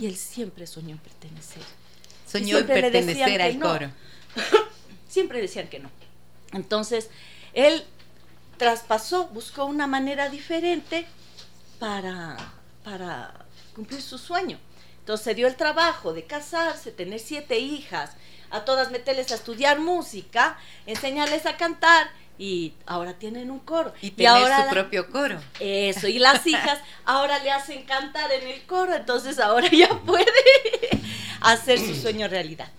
Y 0.00 0.06
él 0.06 0.16
siempre 0.16 0.66
soñó 0.66 0.92
en 0.92 0.98
pertenecer. 0.98 1.62
Soñó 2.26 2.56
en 2.56 2.66
pertenecer 2.66 3.42
al 3.42 3.58
coro. 3.58 3.90
siempre 5.08 5.42
decían 5.42 5.68
que 5.68 5.78
no. 5.78 5.90
Entonces, 6.52 7.10
él 7.52 7.84
traspasó, 8.56 9.26
buscó 9.28 9.66
una 9.66 9.86
manera 9.86 10.30
diferente 10.30 11.06
para, 11.78 12.36
para 12.82 13.46
cumplir 13.74 14.00
su 14.00 14.16
sueño. 14.16 14.58
Entonces 15.08 15.24
se 15.24 15.34
dio 15.34 15.46
el 15.46 15.56
trabajo 15.56 16.12
de 16.12 16.24
casarse, 16.24 16.92
tener 16.92 17.18
siete 17.18 17.58
hijas, 17.58 18.10
a 18.50 18.66
todas 18.66 18.90
meterles 18.90 19.32
a 19.32 19.36
estudiar 19.36 19.80
música, 19.80 20.58
enseñarles 20.84 21.46
a 21.46 21.56
cantar 21.56 22.10
y 22.38 22.74
ahora 22.84 23.14
tienen 23.14 23.50
un 23.50 23.58
coro. 23.58 23.94
Y, 24.02 24.26
ahora 24.26 24.64
su 24.64 24.68
propio 24.68 25.10
coro. 25.10 25.40
Eso, 25.60 26.08
y 26.08 26.18
las 26.18 26.46
hijas 26.46 26.78
ahora 27.06 27.38
le 27.38 27.50
hacen 27.50 27.84
cantar 27.84 28.30
en 28.32 28.48
el 28.48 28.62
coro, 28.66 28.94
entonces 28.94 29.38
ahora 29.38 29.70
ya 29.70 29.98
puede 30.00 30.26
hacer 31.40 31.78
su 31.78 31.94
sueño 31.94 32.28
realidad. 32.28 32.70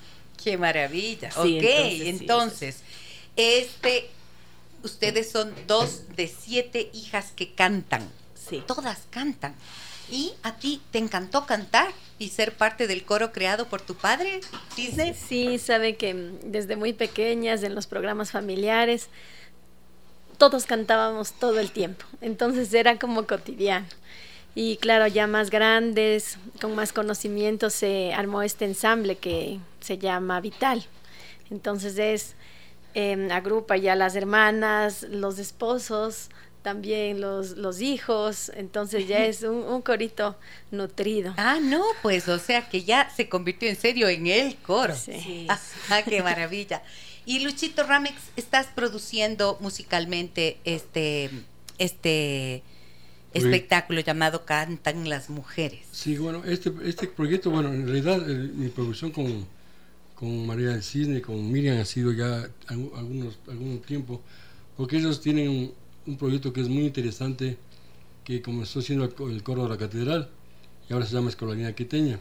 Qué 0.44 0.56
maravilla. 0.56 1.32
ok, 1.36 1.48
entonces, 1.50 2.84
este, 3.38 4.08
ustedes 4.84 5.32
son 5.32 5.52
dos 5.66 6.16
de 6.16 6.28
siete 6.28 6.92
hijas 6.94 7.32
que 7.36 7.56
cantan. 7.56 8.08
Sí. 8.36 8.64
Todas 8.68 9.00
cantan. 9.10 9.56
¿Y 10.12 10.34
a 10.44 10.56
ti 10.56 10.82
te 10.92 10.98
encantó 10.98 11.46
cantar 11.46 11.90
y 12.18 12.30
ser 12.30 12.54
parte 12.54 12.88
del 12.88 13.06
coro 13.06 13.32
creado 13.32 13.68
por 13.68 13.82
tu 13.82 13.96
padre, 13.96 14.42
Disney? 14.76 15.14
Sí, 15.14 15.60
sabe 15.60 15.96
que 15.96 16.14
desde 16.44 16.76
muy 16.76 16.94
pequeñas, 16.94 17.64
en 17.64 17.76
los 17.76 17.86
programas 17.88 18.32
familiares, 18.32 19.10
todos 20.38 20.66
cantábamos 20.66 21.34
todo 21.34 21.60
el 21.60 21.72
tiempo. 21.72 22.06
Entonces 22.22 22.74
era 22.74 22.98
como 22.98 23.28
cotidiano. 23.28 23.88
Y 24.56 24.78
claro, 24.78 25.06
ya 25.06 25.28
más 25.28 25.52
grandes, 25.52 26.38
con 26.60 26.74
más 26.76 26.92
conocimiento, 26.92 27.70
se 27.70 28.14
armó 28.14 28.42
este 28.42 28.66
ensamble 28.66 29.16
que 29.16 29.60
se 29.80 29.98
llama 29.98 30.42
Vital. 30.42 30.86
Entonces 31.52 31.98
es, 31.98 32.36
em, 32.94 33.32
agrupa 33.32 33.78
ya 33.78 33.96
las 33.96 34.16
hermanas, 34.16 35.04
los 35.04 35.38
esposos, 35.40 36.30
también 36.62 37.22
los, 37.22 37.52
los 37.58 37.82
hijos, 37.82 38.52
entonces 38.56 39.08
ya 39.08 39.26
es 39.26 39.44
un, 39.44 39.82
corito 39.82 40.36
nutrido. 40.72 41.34
Ah, 41.38 41.60
no, 41.62 41.84
pues 42.02 42.28
o 42.28 42.38
sea 42.40 42.68
que 42.70 42.84
ya 42.84 43.10
se 43.16 43.30
convirtió 43.30 43.70
en 43.70 43.76
serio 43.76 44.10
en 44.10 44.28
el 44.28 44.56
coro. 44.58 44.96
Sí. 44.96 45.48
Ah, 45.90 46.04
qué 46.04 46.22
maravilla. 46.22 46.84
Y 47.26 47.40
Luchito 47.40 47.84
Ramex, 47.84 48.16
estás 48.36 48.68
produciendo 48.68 49.58
musicalmente 49.60 50.58
este, 50.66 51.32
este 51.80 52.62
espectáculo 53.34 54.02
llamado 54.02 54.46
Cantan 54.46 55.10
las 55.10 55.30
Mujeres. 55.30 55.80
Sí, 55.92 56.18
bueno, 56.18 56.44
este, 56.46 56.72
este 56.84 57.08
proyecto, 57.08 57.50
bueno, 57.50 57.74
en 57.74 57.88
realidad 57.88 58.26
mi 58.26 58.70
producción 58.70 59.12
con, 59.12 59.46
con 60.16 60.46
María 60.46 60.70
del 60.70 60.84
Cisne, 60.84 61.22
con 61.22 61.52
Miriam 61.52 61.80
ha 61.80 61.86
sido 61.86 62.12
ya 62.12 62.50
algunos, 62.68 63.40
algún 63.48 63.82
tiempo, 63.82 64.22
porque 64.78 64.98
ellos 64.98 65.22
tienen 65.22 65.74
un 66.10 66.18
proyecto 66.18 66.52
que 66.52 66.62
es 66.62 66.70
muy 66.70 66.86
interesante, 66.86 67.58
que 68.24 68.42
comenzó 68.42 68.82
siendo 68.82 69.06
el 69.06 69.44
coro 69.44 69.64
de 69.64 69.70
la 69.70 69.78
catedral 69.78 70.30
y 70.90 70.94
ahora 70.94 71.06
se 71.06 71.14
llama 71.14 71.30
Escolanía 71.30 71.76
Quiteña, 71.76 72.20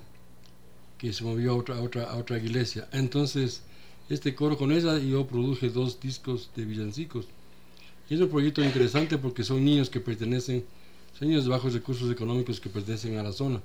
que 0.99 1.13
se 1.15 1.25
movió 1.25 1.53
a 1.53 1.55
otra, 1.55 1.77
a 1.77 1.81
otra, 1.81 2.05
a 2.05 2.17
otra 2.17 2.37
iglesia. 2.37 2.87
Entonces, 2.93 3.63
este 4.11 4.35
coro 4.35 4.59
con 4.59 4.73
ella 4.73 4.99
y 4.99 5.11
yo 5.11 5.27
produje 5.27 5.71
dos 5.71 6.01
discos 6.01 6.51
de 6.55 6.67
villancicos. 6.67 7.27
Es 8.11 8.21
un 8.21 8.29
proyecto 8.29 8.63
interesante 8.63 9.17
porque 9.17 9.43
son 9.43 9.65
niños 9.65 9.89
que 9.89 10.01
pertenecen, 10.01 10.65
son 11.19 11.29
niños 11.29 11.45
de 11.45 11.51
bajos 11.51 11.73
recursos 11.73 12.11
económicos 12.11 12.61
que 12.61 12.69
pertenecen 12.69 13.17
a 13.17 13.23
la 13.23 13.33
zona. 13.33 13.63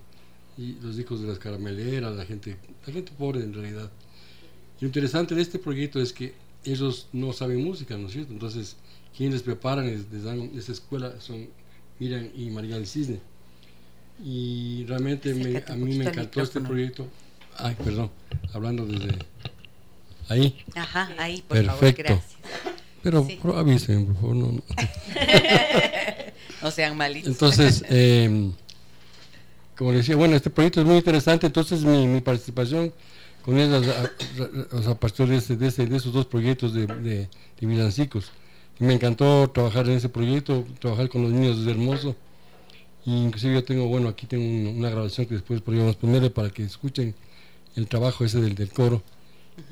Y 0.58 0.76
los 0.82 0.98
hijos 1.00 1.22
de 1.22 1.28
las 1.28 1.40
carameleras, 1.40 2.16
la 2.16 2.26
gente, 2.26 2.58
la 2.88 2.94
gente 2.94 3.12
pobre 3.18 3.42
en 3.42 3.54
realidad. 3.54 3.92
Lo 4.80 4.88
interesante 4.88 5.36
de 5.36 5.42
este 5.42 5.60
proyecto 5.60 6.00
es 6.02 6.14
que 6.14 6.34
ellos 6.65 7.08
no 7.12 7.34
saben 7.34 7.63
música, 7.63 7.97
¿no 7.97 8.08
es 8.08 8.13
cierto? 8.13 8.34
Entonces, 8.34 8.78
quienes 9.15 9.36
les 9.36 9.43
preparan, 9.43 9.88
les, 9.88 10.23
dan 10.23 10.52
esta 10.56 10.71
escuela 10.71 11.13
son 11.19 11.47
Miriam 11.99 12.30
y 12.36 12.49
María 12.49 12.76
del 12.76 12.88
Cisne. 12.88 13.19
Y 14.23 14.86
realmente 14.88 15.32
a 15.67 15.76
mí 15.76 15.97
me 15.97 16.06
encantó 16.06 16.41
este 16.41 16.62
proyecto. 16.62 17.08
Ay, 17.58 17.76
perdón, 17.84 18.12
hablando 18.54 18.86
desde 18.86 19.17
ahí. 20.30 20.63
Ajá, 20.76 21.10
ahí, 21.17 21.41
por 21.41 21.58
Perfecto. 21.58 22.04
favor, 22.04 22.06
gracias. 22.21 22.38
Pero 23.02 23.28
sí. 23.28 23.39
avisen, 23.56 24.06
por 24.06 24.15
favor. 24.15 24.36
No, 24.36 24.52
no. 24.52 24.63
sean 26.71 26.95
malitos. 26.95 27.30
Entonces, 27.30 27.84
eh, 27.89 28.52
como 29.76 29.91
decía, 29.91 30.15
bueno, 30.15 30.36
este 30.36 30.49
proyecto 30.49 30.82
es 30.82 30.88
muy 30.88 30.97
interesante, 30.97 31.47
entonces 31.47 31.84
mi, 31.84 32.08
mi 32.08 32.21
participación 32.21 32.93
con 33.44 33.56
sea, 33.56 34.92
a 34.92 34.96
partir 34.96 35.28
de, 35.28 35.40
de, 35.56 35.68
este, 35.68 35.86
de, 35.86 35.98
esos 35.98 36.14
dos 36.14 36.26
proyectos 36.26 36.74
de, 36.74 36.88
de, 36.88 37.28
de 37.60 38.24
me 38.80 38.94
encantó 38.94 39.50
trabajar 39.50 39.88
en 39.88 39.94
ese 39.98 40.10
proyecto, 40.10 40.66
trabajar 40.80 41.10
con 41.10 41.24
los 41.24 41.32
niños 41.32 41.60
es 41.60 41.68
hermoso. 41.68 42.16
inclusive 43.06 43.54
yo 43.56 43.64
tengo, 43.64 43.88
bueno, 43.88 44.10
aquí 44.10 44.26
tengo 44.28 44.72
una 44.72 44.90
grabación 44.90 45.28
que 45.28 45.36
después 45.36 45.62
podríamos 45.62 45.96
ponerle 45.96 46.30
para 46.30 46.50
que 46.50 46.64
escuchen 46.64 47.14
el 47.76 47.88
trabajo 47.88 48.26
ese 48.26 48.42
del, 48.42 48.56
del 48.56 48.72
coro. 48.72 49.02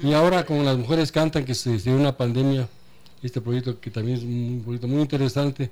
Y 0.04 0.14
ahora 0.14 0.46
con 0.46 0.64
las 0.64 0.78
mujeres 0.78 1.12
cantan 1.12 1.46
que 1.46 1.56
se, 1.56 1.78
dio 1.78 1.96
una 1.96 2.16
pandemia, 2.16 2.70
este 3.24 3.42
proyecto 3.42 3.80
que 3.80 3.90
también 3.90 4.18
es 4.18 4.24
un 4.24 4.62
proyecto 4.64 4.88
muy 4.88 5.02
interesante, 5.02 5.72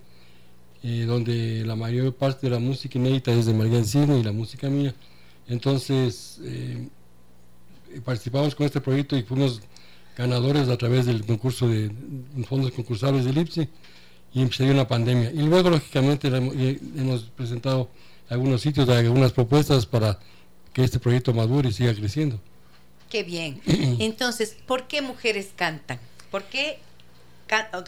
eh, 0.83 1.05
donde 1.05 1.63
la 1.65 1.75
mayor 1.75 2.13
parte 2.13 2.47
de 2.47 2.51
la 2.51 2.59
música 2.59 2.97
inédita 2.97 3.31
es 3.31 3.45
de 3.45 3.53
María 3.53 3.77
Encino 3.77 4.17
y 4.17 4.23
la 4.23 4.31
música 4.31 4.69
mía. 4.69 4.93
Entonces 5.47 6.39
eh, 6.43 6.87
participamos 8.03 8.55
con 8.55 8.65
este 8.65 8.81
proyecto 8.81 9.17
y 9.17 9.23
fuimos 9.23 9.61
ganadores 10.17 10.67
a 10.67 10.77
través 10.77 11.05
del 11.05 11.25
concurso 11.25 11.67
de 11.67 11.91
fondos 12.47 12.71
concursables 12.71 13.25
del 13.25 13.37
IPSI 13.37 13.69
y 14.33 14.47
se 14.47 14.63
dio 14.63 14.73
una 14.73 14.87
pandemia. 14.87 15.31
Y 15.31 15.41
luego, 15.43 15.69
lógicamente, 15.69 16.27
hemos 16.27 17.23
presentado 17.35 17.89
algunos 18.29 18.61
sitios, 18.61 18.87
algunas 18.89 19.31
propuestas 19.31 19.85
para 19.85 20.19
que 20.73 20.83
este 20.83 20.99
proyecto 20.99 21.33
madure 21.33 21.69
y 21.69 21.73
siga 21.73 21.93
creciendo. 21.93 22.39
Qué 23.09 23.23
bien. 23.23 23.61
Entonces, 23.99 24.55
¿por 24.67 24.87
qué 24.87 25.01
mujeres 25.01 25.49
cantan? 25.55 25.99
¿Por 26.29 26.43
qué 26.43 26.79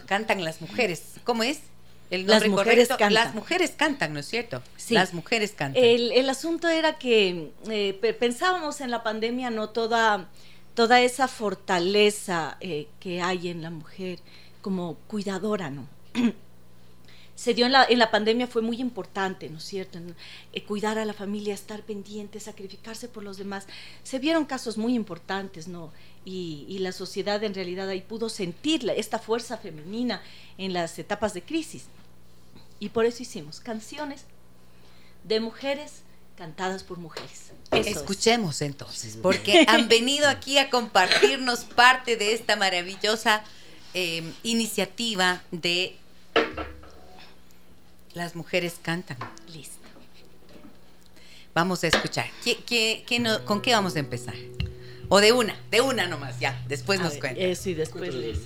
cantan 0.06 0.44
las 0.44 0.60
mujeres? 0.60 1.14
¿Cómo 1.24 1.44
es? 1.44 1.60
El 2.12 2.26
las 2.26 2.46
mujeres 2.46 2.88
cantan. 2.88 3.14
Las 3.14 3.34
mujeres 3.34 3.70
cantan, 3.74 4.12
¿no 4.12 4.20
es 4.20 4.26
cierto? 4.26 4.62
Sí. 4.76 4.92
Las 4.92 5.14
mujeres 5.14 5.52
cantan. 5.52 5.82
El, 5.82 6.28
asunto 6.28 6.68
era 6.68 6.98
que 6.98 7.52
eh, 7.70 8.16
pensábamos 8.20 8.82
en 8.82 8.90
la 8.90 9.02
pandemia, 9.02 9.48
no 9.48 9.70
toda, 9.70 10.28
toda 10.74 11.00
esa 11.00 11.26
fortaleza 11.26 12.58
eh, 12.60 12.86
que 13.00 13.22
hay 13.22 13.48
en 13.48 13.62
la 13.62 13.70
mujer 13.70 14.18
como 14.60 14.96
cuidadora, 15.06 15.70
¿no? 15.70 15.88
se 17.34 17.54
dio 17.54 17.64
en 17.64 17.72
la, 17.72 17.86
en 17.88 17.98
la 17.98 18.10
pandemia 18.10 18.46
fue 18.46 18.60
muy 18.60 18.78
importante, 18.78 19.48
¿no 19.48 19.56
es 19.56 19.64
cierto? 19.64 19.98
Eh, 20.52 20.64
cuidar 20.64 20.98
a 20.98 21.06
la 21.06 21.14
familia, 21.14 21.54
estar 21.54 21.80
pendiente, 21.80 22.40
sacrificarse 22.40 23.08
por 23.08 23.24
los 23.24 23.38
demás. 23.38 23.66
Se 24.02 24.18
vieron 24.18 24.44
casos 24.44 24.76
muy 24.76 24.94
importantes, 24.94 25.66
¿no? 25.66 25.90
Y, 26.26 26.66
y 26.68 26.80
la 26.80 26.92
sociedad 26.92 27.42
en 27.42 27.54
realidad 27.54 27.88
ahí 27.88 28.02
pudo 28.02 28.28
sentir 28.28 28.86
esta 28.94 29.18
fuerza 29.18 29.56
femenina 29.56 30.20
en 30.58 30.74
las 30.74 30.98
etapas 30.98 31.32
de 31.32 31.40
crisis. 31.40 31.86
Y 32.82 32.88
por 32.88 33.04
eso 33.06 33.22
hicimos 33.22 33.60
canciones 33.60 34.22
de 35.22 35.38
mujeres 35.38 36.02
cantadas 36.36 36.82
por 36.82 36.98
mujeres. 36.98 37.52
Escuchemos 37.70 38.60
entonces, 38.60 39.16
porque 39.22 39.64
han 39.68 39.86
venido 39.86 40.28
aquí 40.28 40.58
a 40.58 40.68
compartirnos 40.68 41.60
parte 41.60 42.16
de 42.16 42.32
esta 42.32 42.56
maravillosa 42.56 43.44
eh, 43.94 44.24
iniciativa 44.42 45.42
de 45.52 45.94
Las 48.14 48.34
mujeres 48.34 48.74
cantan. 48.82 49.16
Listo. 49.54 49.76
Vamos 51.54 51.84
a 51.84 51.86
escuchar. 51.86 52.26
¿Qué, 52.42 52.56
qué, 52.66 53.04
qué 53.06 53.20
no- 53.20 53.44
¿Con 53.44 53.62
qué 53.62 53.74
vamos 53.74 53.94
a 53.94 54.00
empezar? 54.00 54.34
O 55.08 55.20
de 55.20 55.30
una, 55.30 55.54
de 55.70 55.82
una 55.82 56.08
nomás, 56.08 56.40
ya. 56.40 56.60
Después 56.66 56.98
A 56.98 57.04
nos 57.04 57.12
ver, 57.12 57.20
cuenta. 57.20 57.40
Eso 57.42 57.70
y 57.70 57.74
después 57.74 58.12
les... 58.12 58.38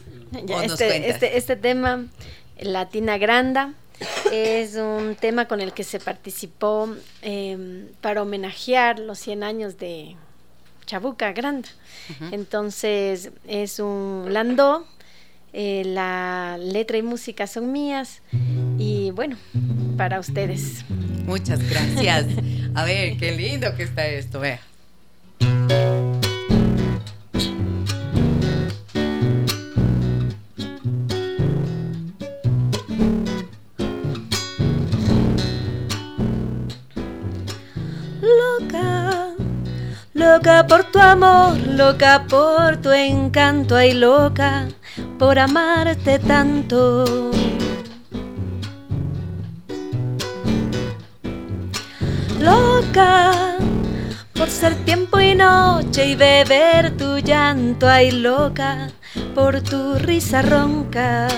Ya, 0.44 0.56
O 0.56 0.62
nos 0.62 0.72
este, 0.72 0.88
cuentas. 0.88 1.10
este, 1.14 1.38
este 1.38 1.56
tema, 1.56 2.04
Latina 2.60 3.16
Granda, 3.16 3.72
es 4.32 4.74
un 4.74 5.16
tema 5.16 5.46
con 5.46 5.60
el 5.60 5.72
que 5.72 5.84
se 5.84 6.00
participó 6.00 6.94
eh, 7.22 7.88
para 8.00 8.22
homenajear 8.22 8.98
los 8.98 9.18
100 9.18 9.42
años 9.42 9.78
de 9.78 10.16
Chabuca 10.86 11.32
Granda. 11.32 11.68
Entonces 12.30 13.30
es 13.46 13.78
un 13.80 14.28
landó, 14.30 14.86
eh, 15.52 15.82
la 15.84 16.58
letra 16.60 16.96
y 16.98 17.02
música 17.02 17.46
son 17.46 17.72
mías 17.72 18.22
y 18.78 19.10
bueno, 19.10 19.36
para 19.96 20.20
ustedes. 20.20 20.84
Muchas 21.26 21.68
gracias. 21.68 22.26
A 22.74 22.84
ver, 22.84 23.16
qué 23.16 23.32
lindo 23.32 23.74
que 23.74 23.82
está 23.82 24.06
esto, 24.06 24.40
vea. 24.40 24.60
Loca 40.36 40.66
por 40.66 40.84
tu 40.84 40.98
amor, 40.98 41.56
loca 41.66 42.26
por 42.28 42.76
tu 42.82 42.92
encanto, 42.92 43.74
ay 43.74 43.94
loca 43.94 44.68
por 45.18 45.38
amarte 45.38 46.18
tanto. 46.18 47.04
Loca 52.38 53.32
por 54.34 54.48
ser 54.50 54.74
tiempo 54.84 55.18
y 55.20 55.34
noche 55.34 56.06
y 56.10 56.14
beber 56.14 56.94
tu 56.98 57.16
llanto, 57.18 57.88
ay 57.88 58.10
loca 58.10 58.90
por 59.34 59.62
tu 59.62 59.94
risa 59.94 60.42
ronca. 60.42 61.28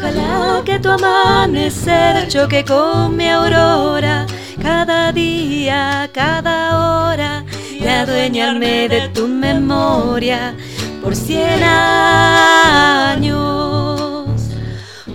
Ojalá 0.00 0.62
que 0.64 0.78
tu 0.78 0.88
amanecer 0.88 2.26
choque 2.28 2.64
con 2.64 3.18
mi 3.18 3.28
aurora 3.28 4.26
cada 4.62 5.12
día, 5.12 6.08
cada 6.10 7.10
hora 7.10 7.44
y 7.70 7.86
adueñarme 7.86 8.88
de 8.88 9.10
tu 9.10 9.28
memoria 9.28 10.54
por 11.02 11.14
cien 11.14 11.62
años 11.62 13.30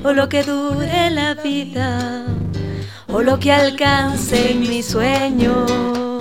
o 0.04 0.14
lo 0.14 0.30
que 0.30 0.44
dure 0.44 1.10
la 1.10 1.34
vida 1.34 2.28
o 3.12 3.24
lo 3.24 3.40
que 3.40 3.52
alcance 3.52 4.54
mis 4.54 4.86
sueños. 4.86 6.15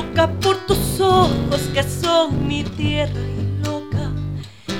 Loca 0.00 0.28
por 0.40 0.56
tus 0.66 1.00
ojos 1.00 1.60
que 1.74 1.82
son 1.82 2.46
mi 2.48 2.64
tierra 2.64 3.20
y 3.20 3.64
loca, 3.64 4.10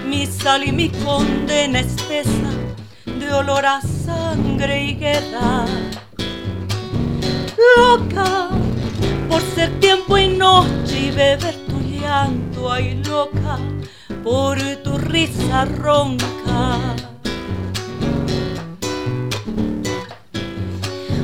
mi 0.07 0.27
sal 0.27 0.67
y 0.67 0.73
mi 0.73 0.89
condena 0.89 1.81
espesa 1.81 2.51
de 3.05 3.33
olor 3.33 3.67
a 3.67 3.83
sangre 3.83 4.85
y 4.85 4.95
guerra. 4.95 5.67
Loca 7.77 8.49
por 9.29 9.43
ser 9.55 9.69
tiempo 9.81 10.17
y 10.17 10.29
noche 10.29 11.09
y 11.09 11.11
beber 11.11 11.55
tu 11.69 11.81
llanto, 11.81 12.73
ay 12.73 13.03
loca 13.05 13.59
por 14.25 14.59
tu 14.83 14.97
risa 14.97 15.67
ronca. 15.67 16.79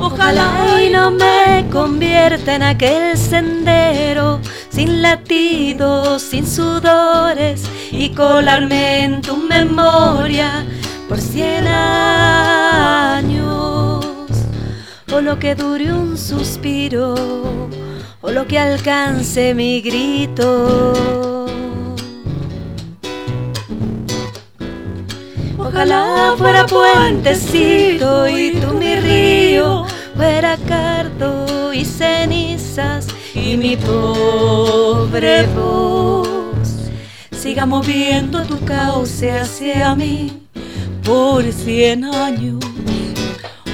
Ojalá 0.06 0.82
y 0.82 0.90
no 0.90 1.10
me 1.10 1.66
convierta 1.70 2.54
en 2.54 2.62
aquel 2.62 3.18
sendero 3.18 4.40
sin 4.70 5.02
latidos, 5.02 6.22
sin 6.22 6.46
sudores 6.46 7.64
y 7.90 8.10
colarme 8.10 9.02
en 9.02 9.20
tu 9.20 9.36
memoria 9.36 10.64
por 11.08 11.18
cien 11.18 11.66
años. 11.66 12.46
O 15.12 15.20
lo 15.20 15.38
que 15.40 15.54
dure 15.56 15.92
un 15.92 16.16
suspiro, 16.16 17.14
o 18.20 18.30
lo 18.30 18.46
que 18.46 18.58
alcance 18.58 19.54
mi 19.54 19.80
grito. 19.80 21.34
Ojalá 25.58 26.34
fuera 26.38 26.64
puentecito 26.66 28.28
y 28.28 28.52
tú 28.52 28.74
mi 28.74 28.94
río, 28.96 29.84
fuera 30.16 30.56
cardo 30.66 31.72
y 31.72 31.84
cenizas 31.84 33.06
y 33.34 33.56
mi 33.56 33.76
pobre 33.76 35.46
voz 35.54 36.28
siga 37.30 37.66
moviendo 37.66 38.42
tu 38.42 38.58
cauce 38.64 39.30
hacia 39.30 39.94
mí 39.94 40.46
por 41.04 41.44
cien 41.52 42.04
años, 42.04 42.58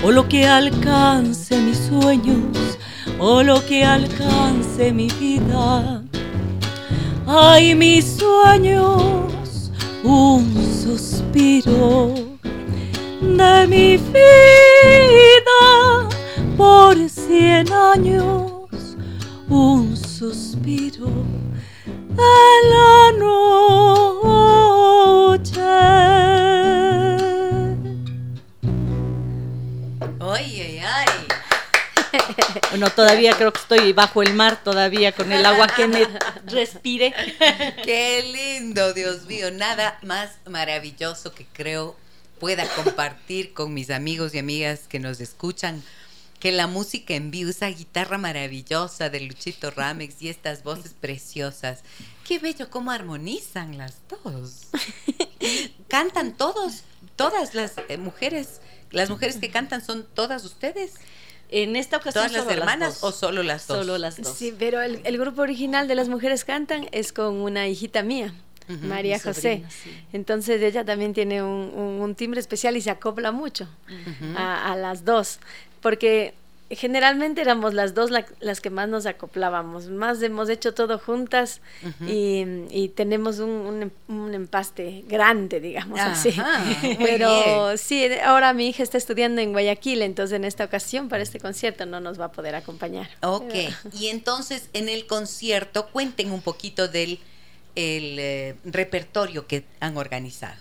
o 0.04 0.10
lo 0.10 0.28
que 0.28 0.46
alcance 0.46 1.56
mis 1.56 1.78
sueños, 1.78 2.78
o 3.18 3.42
lo 3.42 3.64
que 3.64 3.82
alcance 3.84 4.92
mi 4.92 5.08
vida. 5.18 6.02
Ay, 7.26 7.74
mis 7.74 8.18
sueños, 8.18 9.70
un 10.04 10.54
suspiro 10.84 12.12
de 13.22 13.66
mi 13.68 13.96
vida 13.96 14.72
por 16.62 16.96
cien 17.10 17.72
años, 17.72 18.68
un 19.48 19.96
suspiro 19.96 21.08
en 21.08 22.70
la 22.70 23.10
noche. 23.18 24.20
Ay, 30.20 30.60
ay, 30.60 30.78
ay. 30.78 31.08
Bueno, 32.70 32.90
todavía 32.90 33.34
creo 33.36 33.52
que 33.52 33.58
estoy 33.58 33.92
bajo 33.92 34.22
el 34.22 34.34
mar, 34.34 34.62
todavía 34.62 35.10
con 35.10 35.32
el 35.32 35.44
agua 35.44 35.66
que 35.66 35.88
me 35.88 36.06
respire. 36.46 37.12
Qué 37.84 38.22
lindo, 38.32 38.92
Dios 38.92 39.24
mío. 39.24 39.50
Nada 39.50 39.98
más 40.02 40.30
maravilloso 40.46 41.34
que 41.34 41.44
creo 41.52 41.96
pueda 42.38 42.66
compartir 42.68 43.52
con 43.52 43.74
mis 43.74 43.90
amigos 43.90 44.32
y 44.34 44.38
amigas 44.38 44.82
que 44.88 45.00
nos 45.00 45.20
escuchan. 45.20 45.82
Que 46.42 46.50
la 46.50 46.66
música 46.66 47.14
en 47.14 47.30
vivo, 47.30 47.50
esa 47.50 47.68
guitarra 47.68 48.18
maravillosa 48.18 49.08
de 49.10 49.20
Luchito 49.20 49.70
Ramex 49.70 50.20
y 50.20 50.28
estas 50.28 50.64
voces 50.64 50.92
preciosas. 51.00 51.84
Qué 52.26 52.40
bello 52.40 52.68
cómo 52.68 52.90
armonizan 52.90 53.78
las 53.78 53.98
dos. 54.08 54.66
Cantan 55.88 56.36
todos, 56.36 56.82
todas 57.16 57.54
las 57.54 57.74
eh, 57.88 57.96
mujeres. 57.96 58.60
Las 58.90 59.08
mujeres 59.08 59.36
que 59.36 59.50
cantan 59.50 59.84
son 59.84 60.04
todas 60.14 60.44
ustedes. 60.44 60.94
En 61.48 61.76
esta 61.76 61.98
ocasión 61.98 62.14
¿Todas 62.24 62.32
las 62.32 62.42
solo 62.44 62.56
hermanas 62.56 63.00
dos. 63.00 63.14
o 63.14 63.16
solo 63.16 63.42
las 63.42 63.66
dos? 63.66 63.78
Solo 63.78 63.98
las 63.98 64.20
dos. 64.20 64.36
Sí, 64.36 64.54
pero 64.58 64.80
el, 64.82 65.00
el 65.04 65.18
grupo 65.18 65.42
original 65.42 65.86
de 65.86 65.94
las 65.94 66.08
mujeres 66.08 66.44
cantan 66.44 66.88
es 66.92 67.12
con 67.12 67.36
una 67.36 67.68
hijita 67.68 68.02
mía, 68.02 68.34
María 68.82 69.18
José. 69.18 69.40
sobrina, 69.58 69.70
sí. 69.70 69.90
Entonces 70.12 70.60
ella 70.62 70.84
también 70.84 71.12
tiene 71.14 71.42
un, 71.42 71.72
un- 71.74 72.00
un 72.00 72.14
timbre 72.14 72.40
especial 72.40 72.76
y 72.76 72.80
se 72.80 72.90
acopla 72.90 73.32
mucho 73.32 73.68
a 74.36 74.74
las 74.76 75.04
dos, 75.04 75.40
porque 75.82 76.32
generalmente 76.70 77.42
éramos 77.42 77.74
las 77.74 77.92
dos 77.92 78.10
la- 78.10 78.24
las 78.40 78.62
que 78.62 78.70
más 78.70 78.88
nos 78.88 79.04
acoplábamos, 79.04 79.88
más 79.90 80.22
hemos 80.22 80.48
hecho 80.48 80.72
todo 80.72 80.98
juntas 80.98 81.60
y, 82.06 82.44
y 82.70 82.88
tenemos 82.88 83.40
un, 83.40 83.50
un 83.50 83.82
em- 83.82 83.90
un 84.08 84.32
empaste 84.32 85.04
grande, 85.06 85.60
digamos 85.60 86.00
así. 86.00 86.30
Ajá, 86.30 86.64
Pero 86.98 87.66
bien. 87.66 87.76
sí, 87.78 88.06
ahora 88.24 88.54
mi 88.54 88.68
hija 88.68 88.82
está 88.82 88.96
estudiando 88.96 89.42
en 89.42 89.52
Guayaquil, 89.52 90.00
entonces 90.00 90.34
en 90.34 90.46
esta 90.46 90.64
ocasión 90.64 91.10
para 91.10 91.22
este 91.22 91.38
concierto 91.40 91.84
no 91.84 92.00
nos 92.00 92.18
va 92.18 92.26
a 92.26 92.32
poder 92.32 92.54
acompañar. 92.54 93.06
Ok, 93.20 93.52
y 93.92 94.06
entonces 94.08 94.70
en 94.72 94.88
el 94.88 95.06
concierto 95.06 95.88
cuenten 95.92 96.30
un 96.32 96.40
poquito 96.40 96.88
del 96.88 97.18
el, 97.74 98.18
eh, 98.18 98.54
repertorio 98.64 99.46
que 99.46 99.64
han 99.80 99.98
organizado. 99.98 100.56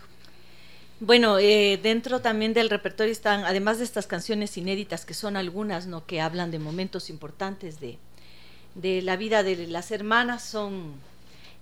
Bueno, 1.02 1.40
eh, 1.40 1.80
dentro 1.82 2.22
también 2.22 2.54
del 2.54 2.70
repertorio 2.70 3.12
están, 3.12 3.44
además 3.44 3.80
de 3.80 3.86
estas 3.86 4.06
canciones 4.06 4.56
inéditas, 4.56 5.04
que 5.04 5.16
son 5.16 5.36
algunas, 5.36 5.88
¿no? 5.88 6.06
Que 6.06 6.22
hablan 6.22 6.52
de 6.52 6.60
momentos 6.60 7.10
importantes 7.10 7.80
de, 7.80 7.98
de 8.76 9.02
la 9.02 9.16
vida 9.16 9.42
de 9.42 9.66
las 9.66 9.90
hermanas, 9.90 10.44
son 10.44 10.94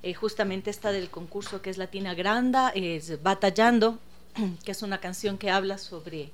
eh, 0.04 0.13
justamente 0.13 0.69
esta 0.69 0.91
del 0.91 1.10
concurso 1.10 1.62
que 1.62 1.69
es 1.69 1.78
Latina 1.78 2.15
Granda, 2.15 2.73
es 2.75 3.23
Batallando, 3.23 3.97
que 4.65 4.73
es 4.73 4.82
una 4.82 4.99
canción 4.99 5.38
que 5.38 5.49
habla 5.49 5.78
sobre 5.78 6.32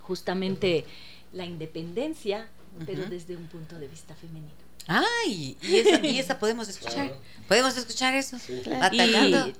justamente 0.00 0.84
la 1.32 1.44
independencia, 1.44 2.46
pero 2.86 3.06
desde 3.06 3.36
un 3.36 3.48
punto 3.48 3.76
de 3.76 3.88
vista 3.88 4.14
femenino. 4.14 4.52
Ay, 4.86 5.56
y 5.60 5.76
esa, 5.78 6.06
y 6.06 6.18
esa 6.20 6.38
podemos 6.38 6.68
escuchar. 6.68 7.12
¿Podemos 7.48 7.76
escuchar 7.76 8.14
eso? 8.14 8.36
Batallando. 8.66 9.48
y 9.48 9.54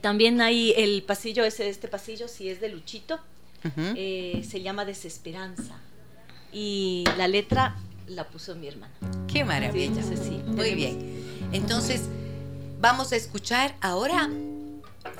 también 0.00 0.40
hay 0.40 0.74
el 0.76 1.02
pasillo, 1.02 1.44
ese, 1.44 1.68
este 1.68 1.88
pasillo, 1.88 2.28
si 2.28 2.48
es 2.48 2.60
de 2.60 2.68
Luchito, 2.68 3.18
eh, 3.74 4.44
se 4.48 4.60
llama 4.62 4.84
Desesperanza. 4.84 5.78
Y 6.52 7.04
la 7.16 7.28
letra 7.28 7.76
la 8.06 8.28
puso 8.28 8.54
mi 8.54 8.68
hermana. 8.68 8.92
Qué 9.32 9.44
maravilla. 9.44 10.02
Sí, 10.02 10.42
Muy 10.46 10.74
bien. 10.74 11.48
Entonces, 11.52 12.02
vamos 12.80 13.12
a 13.12 13.16
escuchar 13.16 13.76
ahora. 13.80 14.28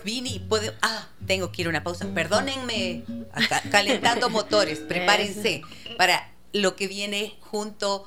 Vini, 0.05 0.39
puedo. 0.39 0.73
Ah, 0.83 1.09
tengo 1.27 1.51
que 1.53 1.63
ir 1.63 1.67
a 1.67 1.71
una 1.71 1.85
pausa. 1.85 2.07
Perdónenme, 2.15 3.05
acá, 3.33 3.63
calentando 3.71 4.31
motores. 4.31 4.79
Prepárense 4.89 5.63
para 5.97 6.31
lo 6.53 6.77
que 6.77 6.89
viene 6.89 7.37
junto 7.41 8.07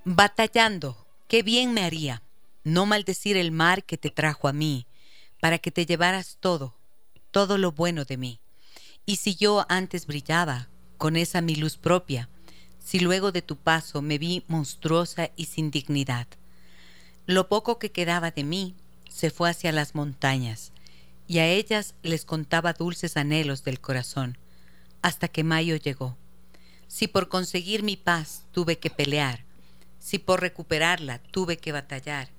Batallando, 0.04 1.06
qué 1.28 1.42
bien 1.42 1.74
me 1.74 1.82
haría 1.84 2.22
no 2.64 2.86
maldecir 2.86 3.36
el 3.36 3.52
mar 3.52 3.84
que 3.84 3.98
te 3.98 4.10
trajo 4.10 4.48
a 4.48 4.52
mí, 4.52 4.86
para 5.38 5.58
que 5.58 5.70
te 5.70 5.86
llevaras 5.86 6.38
todo, 6.40 6.74
todo 7.30 7.58
lo 7.58 7.72
bueno 7.72 8.04
de 8.04 8.16
mí. 8.16 8.40
Y 9.06 9.16
si 9.16 9.36
yo 9.36 9.64
antes 9.68 10.06
brillaba 10.06 10.68
con 10.96 11.16
esa 11.16 11.40
mi 11.40 11.54
luz 11.54 11.76
propia, 11.76 12.28
si 12.78 13.00
luego 13.00 13.32
de 13.32 13.42
tu 13.42 13.56
paso 13.56 14.02
me 14.02 14.18
vi 14.18 14.44
monstruosa 14.48 15.30
y 15.36 15.44
sin 15.44 15.70
dignidad, 15.70 16.26
lo 17.26 17.48
poco 17.48 17.78
que 17.78 17.92
quedaba 17.92 18.30
de 18.30 18.44
mí 18.44 18.74
se 19.10 19.30
fue 19.30 19.50
hacia 19.50 19.72
las 19.72 19.94
montañas, 19.94 20.72
y 21.28 21.38
a 21.38 21.46
ellas 21.46 21.94
les 22.02 22.24
contaba 22.24 22.72
dulces 22.72 23.18
anhelos 23.18 23.62
del 23.62 23.80
corazón, 23.80 24.38
hasta 25.02 25.28
que 25.28 25.44
mayo 25.44 25.76
llegó. 25.76 26.16
Si 26.88 27.06
por 27.06 27.28
conseguir 27.28 27.82
mi 27.82 27.96
paz 27.96 28.44
tuve 28.50 28.78
que 28.78 28.88
pelear, 28.88 29.44
si 30.00 30.18
por 30.18 30.40
recuperarla 30.40 31.18
tuve 31.30 31.58
que 31.58 31.70
batallar, 31.70 32.30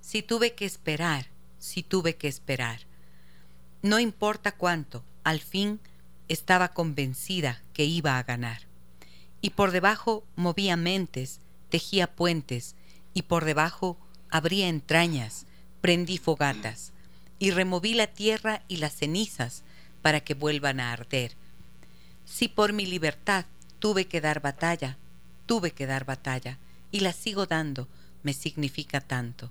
si 0.00 0.22
tuve 0.22 0.54
que 0.54 0.64
esperar, 0.64 1.26
si 1.58 1.82
tuve 1.82 2.16
que 2.16 2.26
esperar. 2.26 2.80
No 3.82 4.00
importa 4.00 4.52
cuánto, 4.52 5.04
al 5.24 5.40
fin 5.40 5.78
estaba 6.28 6.68
convencida 6.68 7.62
que 7.74 7.84
iba 7.84 8.16
a 8.18 8.22
ganar. 8.22 8.62
Y 9.42 9.50
por 9.50 9.72
debajo 9.72 10.24
movía 10.36 10.76
mentes, 10.76 11.40
tejía 11.68 12.10
puentes, 12.14 12.76
y 13.12 13.22
por 13.22 13.44
debajo 13.44 13.98
abría 14.30 14.68
entrañas, 14.68 15.44
prendí 15.82 16.16
fogatas, 16.16 16.92
y 17.42 17.50
removí 17.50 17.94
la 17.94 18.06
tierra 18.06 18.62
y 18.68 18.76
las 18.76 18.94
cenizas 18.94 19.64
para 20.00 20.20
que 20.20 20.34
vuelvan 20.34 20.78
a 20.78 20.92
arder. 20.92 21.32
Si 22.24 22.46
por 22.46 22.72
mi 22.72 22.86
libertad 22.86 23.46
tuve 23.80 24.06
que 24.06 24.20
dar 24.20 24.40
batalla, 24.40 24.96
tuve 25.46 25.72
que 25.72 25.86
dar 25.86 26.04
batalla, 26.04 26.60
y 26.92 27.00
la 27.00 27.12
sigo 27.12 27.46
dando, 27.46 27.88
me 28.22 28.32
significa 28.32 29.00
tanto. 29.00 29.50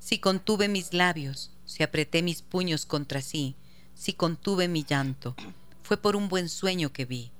Si 0.00 0.18
contuve 0.18 0.66
mis 0.66 0.92
labios, 0.92 1.52
si 1.64 1.84
apreté 1.84 2.22
mis 2.22 2.42
puños 2.42 2.86
contra 2.86 3.22
sí, 3.22 3.54
si 3.94 4.12
contuve 4.12 4.66
mi 4.66 4.82
llanto, 4.82 5.36
fue 5.84 5.98
por 5.98 6.16
un 6.16 6.28
buen 6.28 6.48
sueño 6.48 6.92
que 6.92 7.04
vi. 7.04 7.30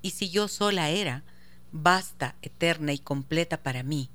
Y 0.00 0.12
si 0.12 0.30
yo 0.30 0.48
sola 0.48 0.88
era, 0.88 1.24
basta, 1.72 2.36
eterna 2.40 2.94
y 2.94 2.98
completa 2.98 3.62
para 3.62 3.82
mí. 3.82 4.08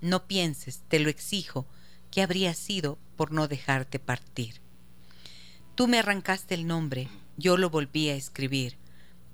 No 0.00 0.28
pienses, 0.28 0.82
te 0.86 1.00
lo 1.00 1.10
exijo, 1.10 1.66
que 2.14 2.22
habría 2.22 2.54
sido 2.54 2.96
por 3.16 3.32
no 3.32 3.48
dejarte 3.48 3.98
partir. 3.98 4.60
Tú 5.74 5.88
me 5.88 5.98
arrancaste 5.98 6.54
el 6.54 6.64
nombre, 6.64 7.08
yo 7.36 7.56
lo 7.56 7.70
volví 7.70 8.08
a 8.08 8.14
escribir. 8.14 8.76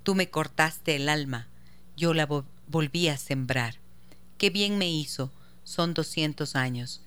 Tú 0.02 0.14
me 0.14 0.30
cortaste 0.30 0.96
el 0.96 1.10
alma, 1.10 1.46
yo 1.94 2.14
la 2.14 2.26
vo- 2.26 2.46
volví 2.68 3.08
a 3.08 3.18
sembrar. 3.18 3.74
Qué 4.38 4.48
bien 4.48 4.78
me 4.78 4.90
hizo, 4.90 5.30
son 5.62 5.92
doscientos 5.92 6.56
años, 6.56 7.02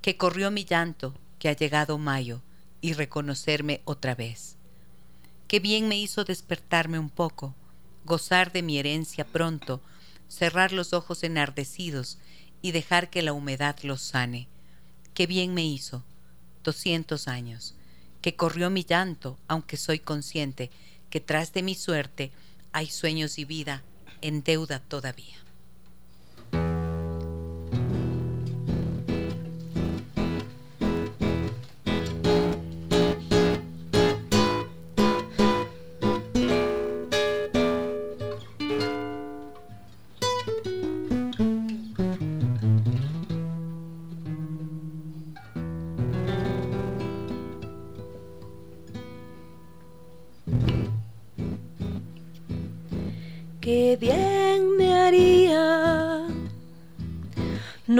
que 0.00 0.16
corrió 0.16 0.52
mi 0.52 0.64
llanto, 0.64 1.18
que 1.40 1.48
ha 1.48 1.56
llegado 1.56 1.98
mayo, 1.98 2.40
y 2.80 2.92
reconocerme 2.92 3.80
otra 3.84 4.14
vez. 4.14 4.54
Qué 5.48 5.58
bien 5.58 5.88
me 5.88 5.98
hizo 5.98 6.22
despertarme 6.22 7.00
un 7.00 7.10
poco, 7.10 7.56
gozar 8.04 8.52
de 8.52 8.62
mi 8.62 8.78
herencia 8.78 9.26
pronto, 9.26 9.80
cerrar 10.28 10.70
los 10.70 10.92
ojos 10.92 11.24
enardecidos 11.24 12.18
y 12.62 12.70
dejar 12.70 13.10
que 13.10 13.22
la 13.22 13.32
humedad 13.32 13.76
los 13.82 14.02
sane. 14.02 14.46
Qué 15.16 15.26
bien 15.26 15.54
me 15.54 15.64
hizo, 15.64 16.04
doscientos 16.62 17.26
años, 17.26 17.74
que 18.20 18.36
corrió 18.36 18.68
mi 18.68 18.84
llanto, 18.84 19.38
aunque 19.48 19.78
soy 19.78 19.98
consciente 19.98 20.70
que 21.08 21.20
tras 21.20 21.54
de 21.54 21.62
mi 21.62 21.74
suerte 21.74 22.32
hay 22.72 22.88
sueños 22.88 23.38
y 23.38 23.46
vida 23.46 23.82
en 24.20 24.42
deuda 24.42 24.78
todavía. 24.78 25.38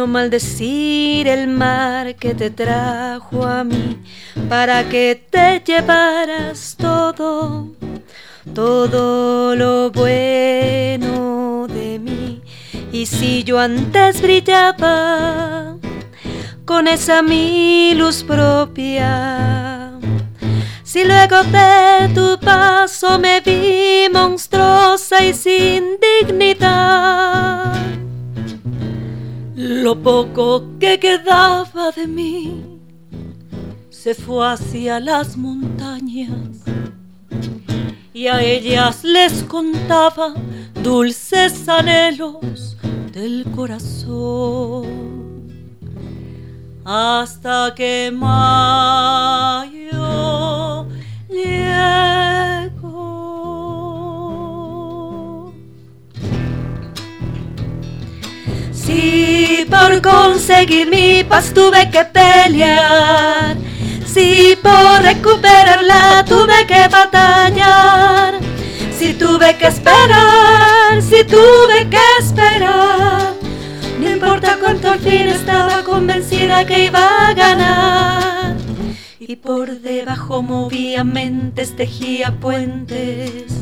Maldecir 0.06 1.28
el 1.28 1.48
mar 1.48 2.14
que 2.16 2.34
te 2.34 2.50
trajo 2.50 3.44
a 3.44 3.64
mí 3.64 3.98
para 4.48 4.88
que 4.88 5.20
te 5.30 5.62
llevaras 5.64 6.76
todo, 6.78 7.68
todo 8.54 9.56
lo 9.56 9.90
bueno 9.90 11.66
de 11.68 11.98
mí. 11.98 12.42
Y 12.92 13.06
si 13.06 13.44
yo 13.44 13.58
antes 13.58 14.22
brillaba 14.22 15.76
con 16.64 16.88
esa 16.88 17.22
mi 17.22 17.94
luz 17.94 18.22
propia, 18.22 19.92
si 20.82 21.04
luego 21.04 21.42
de 21.44 22.08
tu 22.14 22.38
paso 22.40 23.18
me 23.18 23.40
vi 23.40 24.08
monstruosa 24.12 25.24
y 25.24 25.34
sin 25.34 25.98
dignidad, 26.00 27.74
lo 29.56 30.02
poco 30.02 30.78
que 30.78 31.00
quedaba 31.00 31.90
de 31.90 32.06
mí 32.06 32.78
se 33.88 34.14
fue 34.14 34.46
hacia 34.46 35.00
las 35.00 35.38
montañas 35.38 36.62
y 38.12 38.26
a 38.26 38.42
ellas 38.42 39.02
les 39.02 39.42
contaba 39.44 40.34
dulces 40.82 41.66
anhelos 41.70 42.76
del 43.14 43.46
corazón 43.56 44.84
hasta 46.84 47.72
que 47.74 48.12
mayo 48.12 49.56
llegó. 51.30 52.55
Si 58.96 59.66
por 59.68 60.00
conseguir 60.00 60.88
mi 60.88 61.22
paz 61.22 61.52
tuve 61.52 61.90
que 61.90 62.02
pelear, 62.06 63.54
si 64.06 64.56
por 64.62 65.02
recuperarla 65.02 66.24
tuve 66.26 66.66
que 66.66 66.88
batallar, 66.88 68.38
si 68.98 69.12
tuve 69.12 69.54
que 69.58 69.66
esperar, 69.66 71.02
si 71.02 71.22
tuve 71.24 71.90
que 71.90 72.06
esperar. 72.20 73.34
No 74.00 74.10
importa 74.10 74.56
cuánto 74.62 74.92
al 74.92 75.00
fin 75.00 75.28
estaba 75.28 75.82
convencida 75.82 76.64
que 76.64 76.86
iba 76.86 77.28
a 77.28 77.34
ganar. 77.34 78.56
Y 79.20 79.36
por 79.36 79.78
debajo 79.78 80.40
movía 80.40 81.04
mentes, 81.04 81.76
tejía 81.76 82.30
puentes. 82.40 83.52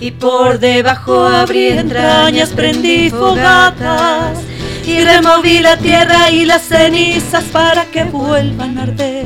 Y 0.00 0.10
por 0.10 0.58
debajo 0.58 1.24
abrí 1.24 1.68
entrañas, 1.68 2.50
prendí 2.50 3.08
fogatas 3.10 4.38
y 4.86 5.02
removí 5.02 5.60
la 5.60 5.76
tierra 5.78 6.30
y 6.30 6.44
las 6.44 6.62
cenizas 6.62 7.44
para 7.44 7.86
que 7.86 8.04
vuelvan 8.04 8.78
a 8.78 8.82
arder. 8.82 9.24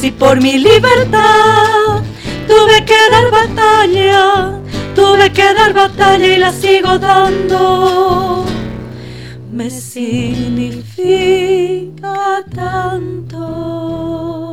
Si 0.00 0.10
por 0.12 0.40
mi 0.40 0.58
libertad 0.58 2.02
tuve 2.46 2.84
que 2.84 2.96
dar 3.10 3.30
batalla, 3.30 4.52
tuve 4.94 5.32
que 5.32 5.52
dar 5.54 5.72
batalla 5.74 6.26
y 6.26 6.36
la 6.38 6.52
sigo 6.52 6.98
dando. 6.98 8.44
Me 9.52 9.68
significa 9.70 10.94
tanto. 12.54 14.43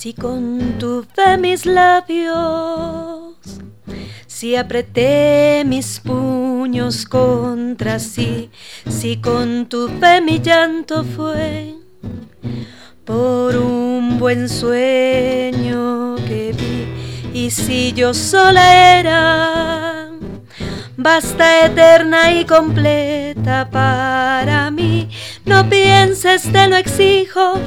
Si 0.00 0.14
contuve 0.14 1.38
mis 1.40 1.66
labios, 1.66 3.34
si 4.28 4.54
apreté 4.54 5.64
mis 5.66 5.98
puños 5.98 7.04
contra 7.04 7.98
sí, 7.98 8.48
si 8.88 9.16
contuve 9.16 10.20
mi 10.20 10.38
llanto 10.38 11.02
fue 11.02 11.74
por 13.04 13.56
un 13.56 14.20
buen 14.20 14.48
sueño 14.48 16.14
que 16.28 16.54
vi. 16.56 17.36
Y 17.36 17.50
si 17.50 17.92
yo 17.92 18.14
sola 18.14 19.00
era, 19.00 19.97
basta 20.98 21.64
eterna 21.64 22.30
y 22.32 22.44
completa 22.44 23.70
para 23.70 24.70
mí. 24.70 25.08
No 25.46 25.66
pienses, 25.70 26.52
te 26.52 26.68
lo 26.68 26.76
exijo, 26.76 27.58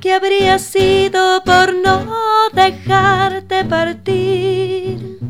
que 0.00 0.12
habría 0.12 0.58
sido 0.58 1.44
por 1.44 1.72
no 1.72 2.04
dejarte 2.52 3.64
partir. 3.64 5.20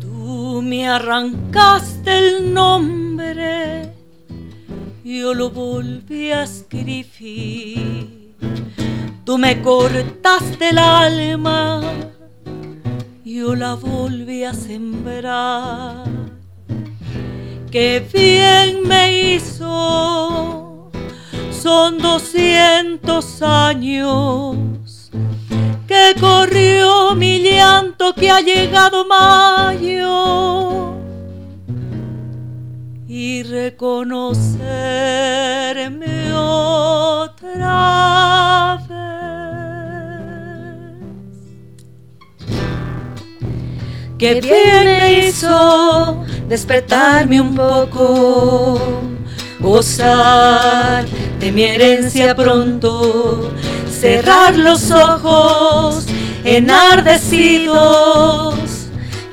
Tú 0.00 0.62
me 0.62 0.88
arrancaste 0.88 2.16
el 2.16 2.54
nombre, 2.54 3.92
yo 5.04 5.34
lo 5.34 5.50
volví 5.50 6.32
a 6.32 6.44
escribir 6.44 8.16
Tú 9.26 9.38
me 9.38 9.60
cortaste 9.60 10.68
el 10.68 10.78
alma, 10.78 11.80
yo 13.24 13.56
la 13.56 13.74
volví 13.74 14.44
a 14.44 14.54
sembrar. 14.54 16.35
Qué 17.70 18.06
bien 18.12 18.82
me 18.86 19.34
hizo, 19.34 20.90
son 21.50 21.98
doscientos 21.98 23.42
años 23.42 25.10
que 25.86 26.14
corrió 26.18 27.14
mi 27.14 27.40
llanto 27.40 28.14
que 28.14 28.30
ha 28.30 28.40
llegado 28.40 29.06
mayo 29.06 30.94
y 33.08 33.42
reconocerme 33.42 36.32
otra 36.34 38.78
vez. 38.78 38.85
Qué 44.18 44.40
bien 44.40 44.84
me 44.84 45.26
hizo 45.26 46.24
despertarme 46.48 47.38
un 47.38 47.54
poco, 47.54 48.80
gozar 49.60 51.04
de 51.38 51.52
mi 51.52 51.64
herencia 51.64 52.34
pronto, 52.34 53.52
cerrar 53.90 54.56
los 54.56 54.90
ojos 54.90 56.06
enardecidos 56.44 57.66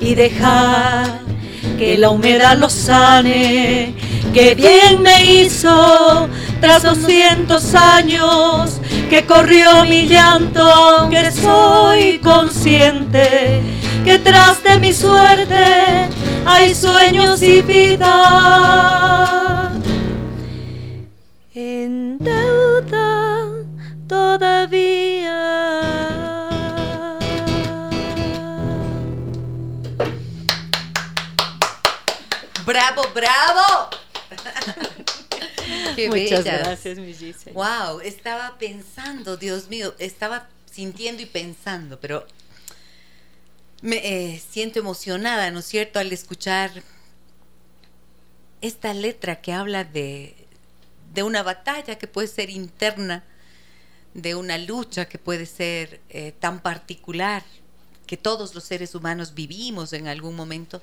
y 0.00 0.14
dejar 0.14 1.23
que 1.78 1.98
la 1.98 2.10
humedad 2.10 2.56
lo 2.58 2.68
sane, 2.70 3.94
que 4.32 4.54
bien 4.54 5.02
me 5.02 5.24
hizo 5.24 6.28
tras 6.60 6.82
doscientos 6.82 7.74
años 7.74 8.80
que 9.10 9.24
corrió 9.24 9.84
mi 9.84 10.06
llanto, 10.06 11.08
que 11.10 11.30
soy 11.30 12.18
consciente 12.18 13.62
que 14.04 14.18
tras 14.18 14.62
de 14.62 14.78
mi 14.78 14.92
suerte 14.92 15.64
hay 16.44 16.74
sueños 16.74 17.42
y 17.42 17.62
vida. 17.62 18.12
En 21.54 22.18
deuda 22.18 23.46
todavía. 24.06 25.13
¡Bravo, 32.64 33.02
bravo! 33.14 33.90
Qué 35.96 36.08
Muchas 36.08 36.44
gracias, 36.44 36.98
mi 36.98 37.12
Gise. 37.12 37.52
Wow, 37.52 38.00
estaba 38.00 38.56
pensando, 38.58 39.36
Dios 39.36 39.68
mío, 39.68 39.94
estaba 39.98 40.48
sintiendo 40.70 41.22
y 41.22 41.26
pensando, 41.26 42.00
pero 42.00 42.26
me 43.82 43.96
eh, 43.96 44.42
siento 44.50 44.78
emocionada, 44.78 45.50
¿no 45.50 45.60
es 45.60 45.66
cierto?, 45.66 45.98
al 45.98 46.12
escuchar 46.12 46.82
esta 48.60 48.94
letra 48.94 49.42
que 49.42 49.52
habla 49.52 49.84
de, 49.84 50.34
de 51.12 51.22
una 51.22 51.42
batalla 51.42 51.96
que 51.98 52.06
puede 52.06 52.28
ser 52.28 52.48
interna, 52.48 53.24
de 54.14 54.34
una 54.34 54.56
lucha 54.56 55.06
que 55.06 55.18
puede 55.18 55.44
ser 55.44 56.00
eh, 56.08 56.32
tan 56.38 56.60
particular 56.60 57.42
que 58.06 58.16
todos 58.16 58.54
los 58.54 58.64
seres 58.64 58.94
humanos 58.94 59.34
vivimos 59.34 59.92
en 59.92 60.08
algún 60.08 60.34
momento 60.34 60.82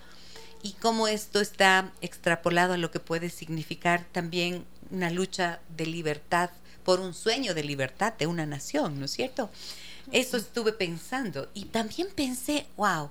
y 0.63 0.73
cómo 0.73 1.07
esto 1.07 1.41
está 1.41 1.91
extrapolado 2.01 2.73
a 2.73 2.77
lo 2.77 2.91
que 2.91 2.99
puede 2.99 3.29
significar 3.29 4.05
también 4.11 4.65
una 4.91 5.09
lucha 5.09 5.59
de 5.75 5.85
libertad 5.85 6.49
por 6.83 6.99
un 6.99 7.13
sueño 7.13 7.53
de 7.53 7.63
libertad 7.63 8.13
de 8.17 8.27
una 8.27 8.45
nación, 8.45 8.99
¿no 8.99 9.05
es 9.05 9.11
cierto? 9.11 9.49
Eso 10.11 10.37
estuve 10.37 10.73
pensando 10.73 11.49
y 11.53 11.65
también 11.65 12.07
pensé, 12.15 12.65
wow, 12.75 13.09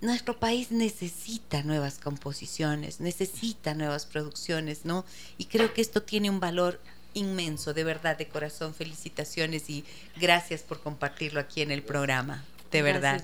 nuestro 0.00 0.38
país 0.38 0.70
necesita 0.70 1.62
nuevas 1.62 1.98
composiciones, 1.98 3.00
necesita 3.00 3.74
nuevas 3.74 4.06
producciones, 4.06 4.84
¿no? 4.84 5.04
Y 5.36 5.46
creo 5.46 5.74
que 5.74 5.82
esto 5.82 6.02
tiene 6.02 6.30
un 6.30 6.40
valor 6.40 6.80
inmenso, 7.12 7.74
de 7.74 7.84
verdad, 7.84 8.16
de 8.16 8.28
corazón, 8.28 8.72
felicitaciones 8.72 9.68
y 9.68 9.84
gracias 10.16 10.62
por 10.62 10.80
compartirlo 10.80 11.40
aquí 11.40 11.60
en 11.60 11.72
el 11.72 11.82
programa 11.82 12.44
de 12.70 12.82
verdad. 12.82 13.22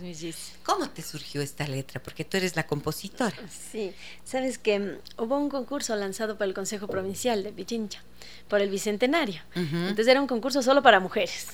¿Cómo 0.64 0.88
te 0.90 1.02
surgió 1.02 1.40
esta 1.40 1.66
letra? 1.68 2.02
Porque 2.02 2.24
tú 2.24 2.36
eres 2.36 2.56
la 2.56 2.66
compositora. 2.66 3.36
Sí, 3.72 3.92
sabes 4.24 4.58
que 4.58 4.78
mm, 4.78 5.22
hubo 5.22 5.38
un 5.38 5.48
concurso 5.48 5.94
lanzado 5.94 6.36
por 6.36 6.46
el 6.46 6.54
Consejo 6.54 6.88
Provincial 6.88 7.42
de 7.42 7.52
Pichincha, 7.52 8.02
por 8.48 8.60
el 8.60 8.70
Bicentenario. 8.70 9.40
Entonces 9.54 10.08
era 10.08 10.20
un 10.20 10.26
concurso 10.26 10.62
solo 10.62 10.82
para 10.82 11.00
mujeres. 11.00 11.48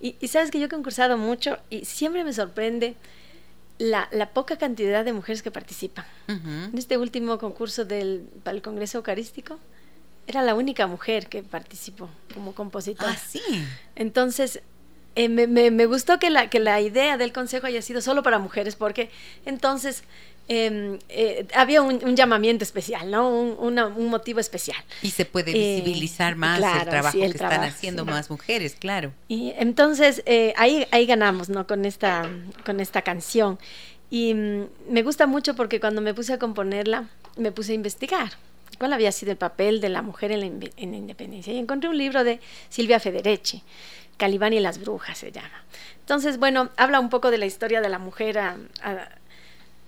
Y, 0.00 0.16
sabes 0.28 0.50
que 0.50 0.58
yo 0.58 0.66
he 0.66 0.68
concursado 0.68 1.16
mucho 1.16 1.58
y 1.70 1.84
siempre 1.84 2.24
me 2.24 2.32
sorprende 2.32 2.96
la, 3.78 4.08
poca 4.34 4.58
cantidad 4.58 5.04
de 5.04 5.12
mujeres 5.12 5.42
que 5.42 5.50
participan. 5.50 6.04
En 6.28 6.76
este 6.76 6.98
último 6.98 7.38
concurso 7.38 7.84
del, 7.84 8.28
para 8.42 8.56
el 8.56 8.62
Congreso 8.62 8.98
Eucarístico, 8.98 9.58
era 10.26 10.42
la 10.42 10.54
única 10.54 10.86
mujer 10.86 11.28
que 11.28 11.42
participó 11.42 12.08
como 12.34 12.54
compositora. 12.54 13.12
Ah, 13.12 13.16
sí. 13.16 13.40
Entonces, 13.96 14.62
eh, 15.14 15.28
me, 15.28 15.46
me, 15.46 15.86
gustó 15.86 16.18
que 16.18 16.30
la, 16.30 16.48
que 16.48 16.58
la 16.58 16.80
idea 16.80 17.18
del 17.18 17.32
consejo 17.32 17.66
haya 17.66 17.82
sido 17.82 18.00
solo 18.00 18.22
para 18.22 18.38
mujeres, 18.38 18.76
porque 18.76 19.10
entonces 19.44 20.04
em, 20.48 20.98
eh, 21.10 21.46
había 21.54 21.82
un, 21.82 22.16
llamamiento 22.16 22.64
especial, 22.64 23.10
¿no? 23.10 23.28
Un, 23.28 23.78
un, 23.78 24.06
motivo 24.08 24.40
especial. 24.40 24.82
Y 25.02 25.10
se 25.10 25.24
puede 25.26 25.50
eh, 25.50 25.80
visibilizar 25.80 26.36
más 26.36 26.58
el 26.58 26.88
trabajo 26.88 27.18
que 27.18 27.26
están 27.26 27.62
haciendo 27.62 28.04
más 28.06 28.30
mujeres, 28.30 28.74
claro. 28.78 29.12
Y 29.28 29.52
entonces 29.58 30.22
ahí, 30.56 30.86
ahí 30.90 31.04
ganamos, 31.06 31.50
¿no? 31.50 31.66
Con 31.66 31.84
esta, 31.84 32.30
con 32.64 32.80
esta 32.80 33.02
canción. 33.02 33.58
Y 34.10 34.34
mm, 34.34 34.64
me 34.88 35.02
gusta 35.02 35.26
mucho 35.26 35.54
porque 35.54 35.78
cuando 35.78 36.00
me 36.00 36.14
puse 36.14 36.32
a 36.32 36.38
componerla, 36.38 37.08
me 37.36 37.52
puse 37.52 37.72
a 37.72 37.74
investigar 37.74 38.32
cuál 38.78 38.94
había 38.94 39.12
sido 39.12 39.30
el 39.30 39.38
papel 39.38 39.80
de 39.80 39.90
la 39.90 40.02
mujer 40.02 40.32
en 40.32 40.40
la, 40.40 40.70
en 40.76 40.90
la 40.90 40.96
independencia. 40.96 41.52
Y 41.52 41.58
encontré 41.58 41.90
un 41.90 41.98
libro 41.98 42.24
de 42.24 42.40
Silvia 42.70 42.98
Federici 42.98 43.62
Calibán 44.22 44.52
y 44.52 44.60
las 44.60 44.78
brujas 44.78 45.18
se 45.18 45.32
llama. 45.32 45.64
Entonces, 45.98 46.38
bueno, 46.38 46.70
habla 46.76 47.00
un 47.00 47.10
poco 47.10 47.32
de 47.32 47.38
la 47.38 47.46
historia 47.46 47.80
de 47.80 47.88
la 47.88 47.98
mujer 47.98 48.38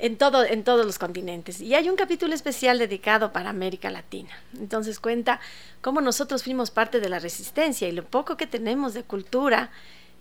en, 0.00 0.16
todo, 0.16 0.44
en 0.44 0.64
todos 0.64 0.84
los 0.84 0.98
continentes. 0.98 1.60
Y 1.60 1.76
hay 1.76 1.88
un 1.88 1.94
capítulo 1.94 2.34
especial 2.34 2.80
dedicado 2.80 3.30
para 3.32 3.50
América 3.50 3.92
Latina. 3.92 4.30
Entonces 4.58 4.98
cuenta 4.98 5.38
cómo 5.80 6.00
nosotros 6.00 6.42
fuimos 6.42 6.72
parte 6.72 6.98
de 6.98 7.08
la 7.08 7.20
resistencia 7.20 7.86
y 7.86 7.92
lo 7.92 8.04
poco 8.04 8.36
que 8.36 8.48
tenemos 8.48 8.92
de 8.92 9.04
cultura 9.04 9.70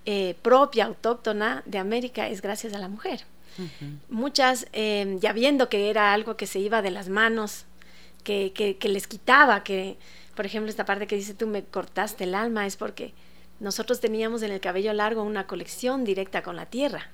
eh, 0.06 0.36
propia, 0.44 0.86
autóctona 0.86 1.64
de 1.66 1.80
América 1.80 2.30
es 2.30 2.44
gracias 2.44 2.72
a 2.76 2.78
la 2.78 2.90
mujer. 2.90 3.22
Muchas, 4.10 4.68
eh, 4.74 5.18
ya 5.22 5.34
viendo 5.34 5.70
que 5.70 5.90
era 5.90 6.14
algo 6.14 6.38
que 6.38 6.46
se 6.46 6.60
iba 6.60 6.84
de 6.84 6.92
las 6.92 7.10
manos, 7.10 7.66
que, 8.24 8.54
que 8.54 8.90
les 8.90 9.08
quitaba, 9.08 9.64
que, 9.64 9.98
por 10.36 10.46
ejemplo, 10.46 10.70
esta 10.70 10.86
parte 10.86 11.08
que 11.08 11.16
dice 11.16 11.34
tú 11.34 11.48
me 11.48 11.64
cortaste 11.64 12.26
el 12.26 12.36
alma, 12.36 12.68
es 12.68 12.78
porque 12.78 13.16
nosotros 13.64 14.00
teníamos 14.00 14.44
en 14.44 14.52
el 14.52 14.60
cabello 14.60 14.94
largo 14.94 15.24
una 15.24 15.48
colección 15.48 16.04
directa 16.04 16.44
con 16.44 16.56
la 16.56 16.68
tierra. 16.68 17.10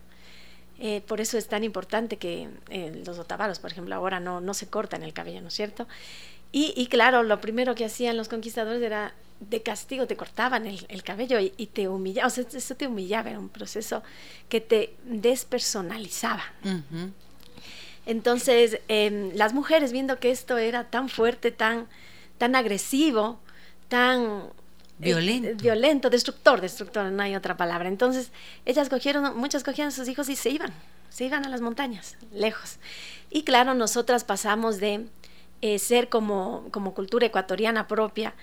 Eh, 0.80 1.02
por 1.08 1.22
eso 1.22 1.38
es 1.38 1.48
tan 1.48 1.64
importante 1.64 2.18
que 2.18 2.50
eh, 2.70 3.02
los 3.06 3.20
otavalos, 3.20 3.60
por 3.60 3.72
ejemplo, 3.72 3.96
ahora 3.96 4.20
no, 4.20 4.42
no 4.42 4.54
se 4.54 4.68
cortan 4.68 5.04
el 5.04 5.14
cabello, 5.14 5.42
¿no 5.42 5.50
es 5.50 5.54
cierto? 5.54 5.88
Y, 6.52 6.74
y, 6.76 6.88
claro, 6.88 7.24
lo 7.24 7.40
primero 7.40 7.76
que 7.76 7.86
hacían 7.86 8.18
los 8.18 8.28
conquistadores 8.28 8.82
era 8.82 9.14
de 9.40 9.62
castigo, 9.62 10.08
te 10.08 10.18
cortaban 10.18 10.66
el, 10.66 10.86
el 10.90 11.04
cabello 11.04 11.40
y, 11.40 11.54
y, 11.58 11.68
te 11.68 11.88
humillaban, 11.88 12.28
o 12.28 12.30
sea, 12.30 12.44
eso 12.52 12.76
te 12.76 12.88
humillaba, 12.88 13.30
era 13.30 13.40
un 13.40 13.50
proceso 13.50 14.04
que 14.50 14.60
te 14.60 14.96
despersonalizaba. 15.04 16.44
Uh 16.64 16.68
-huh. 16.68 17.12
Entonces, 18.06 18.80
eh, 18.88 19.32
las 19.36 19.54
mujeres 19.54 19.92
viendo 19.92 20.20
que 20.20 20.32
esto 20.32 20.58
era 20.58 20.86
tan 20.86 21.10
fuerte, 21.10 21.52
tan, 21.52 21.88
tan 22.40 22.56
agresivo, 22.56 23.40
tan 23.88 24.49
violento. 25.00 25.48
Eh, 25.50 25.54
violento, 25.56 26.10
destructor, 26.10 26.62
destructor, 26.62 27.12
no 27.12 27.24
hay 27.24 27.36
otra 27.36 27.58
palabra. 27.58 27.88
Entonces, 27.88 28.32
ellas 28.66 28.90
cogieron, 28.90 29.38
muchas 29.38 29.64
cogían 29.64 29.88
a 29.88 29.92
sus 29.92 30.08
hijos 30.08 30.30
y 30.30 30.36
se 30.36 30.50
iban, 30.50 30.72
se 31.10 31.26
iban 31.26 31.46
a 31.46 31.50
las 31.50 31.62
montañas, 31.62 32.18
lejos. 32.34 32.78
Y 33.30 33.44
claro, 33.44 33.74
nosotras 33.74 34.24
pasamos 34.24 34.80
de 34.80 35.08
eh, 35.62 35.80
ser 35.80 36.10
como, 36.10 36.68
como 36.72 36.94
cultura 36.94 37.26
ecuatoriana 37.26 37.88
propia, 37.88 38.34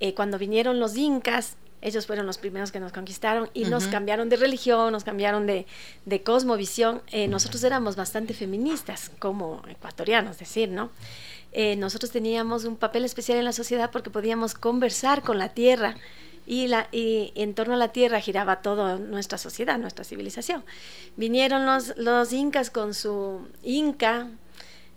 eh, 0.00 0.14
cuando 0.14 0.38
vinieron 0.38 0.78
los 0.78 0.96
incas, 0.96 1.56
ellos 1.80 2.06
fueron 2.06 2.26
los 2.26 2.38
primeros 2.38 2.72
que 2.72 2.80
nos 2.80 2.92
conquistaron 2.92 3.50
y 3.54 3.62
uh 3.62 3.66
-huh. 3.66 3.70
nos 3.70 3.86
cambiaron 3.86 4.28
de 4.28 4.36
religión, 4.36 4.92
nos 4.92 5.04
cambiaron 5.04 5.46
de, 5.46 5.66
de 6.04 6.22
cosmovisión. 6.22 7.02
Eh, 7.08 7.28
nosotros 7.28 7.62
éramos 7.62 7.94
bastante 7.94 8.34
feministas 8.34 9.10
como 9.18 9.62
ecuatorianos, 9.68 10.38
decir, 10.38 10.68
¿no? 10.68 10.90
Eh, 11.52 11.76
nosotros 11.76 12.10
teníamos 12.10 12.64
un 12.64 12.76
papel 12.76 13.04
especial 13.04 13.38
en 13.38 13.44
la 13.44 13.52
sociedad 13.52 13.90
porque 13.90 14.10
podíamos 14.10 14.54
conversar 14.54 15.22
con 15.22 15.38
la 15.38 15.50
tierra 15.50 15.96
y, 16.46 16.70
en 17.34 17.54
torno 17.54 17.74
a 17.74 17.76
la 17.76 17.88
tierra 17.88 18.20
giraba 18.20 18.62
toda 18.62 18.98
nuestra 18.98 19.38
sociedad, 19.38 19.78
nuestra 19.78 20.04
civilización. 20.04 20.64
Vinieron 21.16 21.66
los, 21.96 22.32
incas 22.32 22.70
con 22.70 22.94
su 22.94 23.46
inca, 23.62 24.28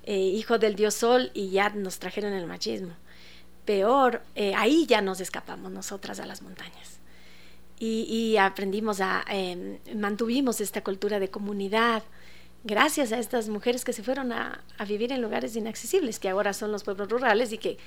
eh, 0.03 0.17
hijo 0.17 0.59
del 0.59 0.75
dios 0.75 0.93
sol, 0.93 1.31
y 1.33 1.49
ya 1.49 1.69
nos 1.69 1.99
trajeron 1.99 2.33
el 2.33 2.47
machismo 2.47 2.93
peor, 3.65 4.21
eh, 4.35 4.53
ahí 4.55 4.85
ya 4.85 5.01
nos 5.01 5.21
escapamos 5.21 5.71
nosotras 5.71 6.19
a 6.19 6.25
las 6.25 6.41
montañas. 6.41 6.99
Y, 7.79 8.03
y 8.03 8.37
aprendimos 8.37 9.01
a, 9.01 9.23
eh, 9.29 9.79
mantuvimos 9.95 10.61
esta 10.61 10.83
cultura 10.83 11.19
de 11.19 11.29
comunidad, 11.29 12.03
gracias 12.63 13.11
a 13.11 13.19
estas 13.19 13.49
mujeres 13.49 13.83
que 13.83 13.93
se 13.93 14.03
fueron 14.03 14.31
a, 14.31 14.61
a, 14.77 14.85
vivir 14.85 15.11
en 15.11 15.21
lugares 15.21 15.55
inaccesibles, 15.55 16.19
que 16.19 16.29
ahora 16.29 16.53
son 16.53 16.71
los 16.71 16.83
pueblos 16.83 17.09
rurales 17.09 17.51
y 17.51 17.57
que 17.57 17.77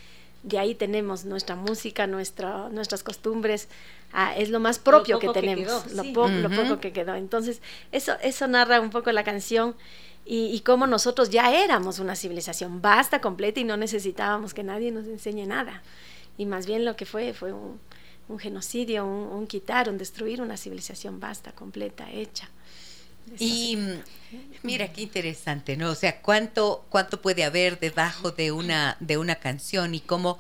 de 0.43 0.59
ahí 0.59 0.75
tenemos 0.75 1.25
nuestra 1.25 1.57
música, 1.57 2.07
nuestra, 2.07 2.69
nuestras 2.69 3.03
costumbres, 3.03 3.69
ah, 4.13 4.35
es 4.37 4.51
lo 4.51 4.61
más 4.61 4.79
propio 4.79 5.17
lo 5.17 5.21
que 5.21 5.29
tenemos, 5.41 5.83
que 5.85 5.89
quedó, 5.89 5.97
lo, 5.97 6.03
sí. 6.03 6.13
po 6.13 6.25
uh 6.25 6.29
-huh. 6.29 6.41
lo, 6.43 6.51
poco 6.51 6.81
que 6.81 6.93
quedó. 6.93 7.15
Entonces, 7.15 7.63
eso, 7.93 8.13
eso 8.23 8.47
narra 8.47 8.81
un 8.81 8.91
poco 8.91 9.11
la 9.11 9.25
canción 9.25 9.75
y, 10.27 10.47
y 10.47 10.61
cómo 10.61 10.87
nosotros 10.87 11.31
ya 11.31 11.55
éramos 11.65 11.99
una 11.99 12.15
civilización 12.15 12.83
vasta, 12.83 13.21
completa 13.21 13.61
y 13.61 13.65
no 13.65 13.77
necesitábamos 13.77 14.53
que 14.53 14.63
nadie 14.63 14.91
nos 14.91 15.07
enseñe 15.07 15.47
nada. 15.47 15.83
Y 16.37 16.45
más 16.47 16.67
bien 16.67 16.85
lo 16.85 16.95
que 16.95 17.07
fue 17.07 17.33
fue 17.33 17.53
un, 17.53 17.81
un 18.29 18.39
genocidio, 18.39 19.07
un, 19.07 19.33
un, 19.33 19.47
quitar, 19.47 19.89
un 19.89 19.97
destruir 19.97 20.43
una 20.43 20.57
civilización 20.59 21.21
vasta, 21.21 21.53
completa, 21.53 22.11
hecha. 22.11 22.51
Y 23.39 23.79
mira 24.63 24.93
qué 24.93 25.03
interesante, 25.03 25.77
¿no? 25.77 25.91
O 25.91 25.95
sea, 25.95 26.21
cuánto 26.21 26.85
cuánto 26.89 27.21
puede 27.23 27.45
haber 27.45 27.79
debajo 27.79 28.31
de 28.31 28.53
una 28.53 28.97
de 29.01 29.19
una 29.19 29.37
canción 29.37 29.95
y 29.95 30.01
cómo 30.01 30.39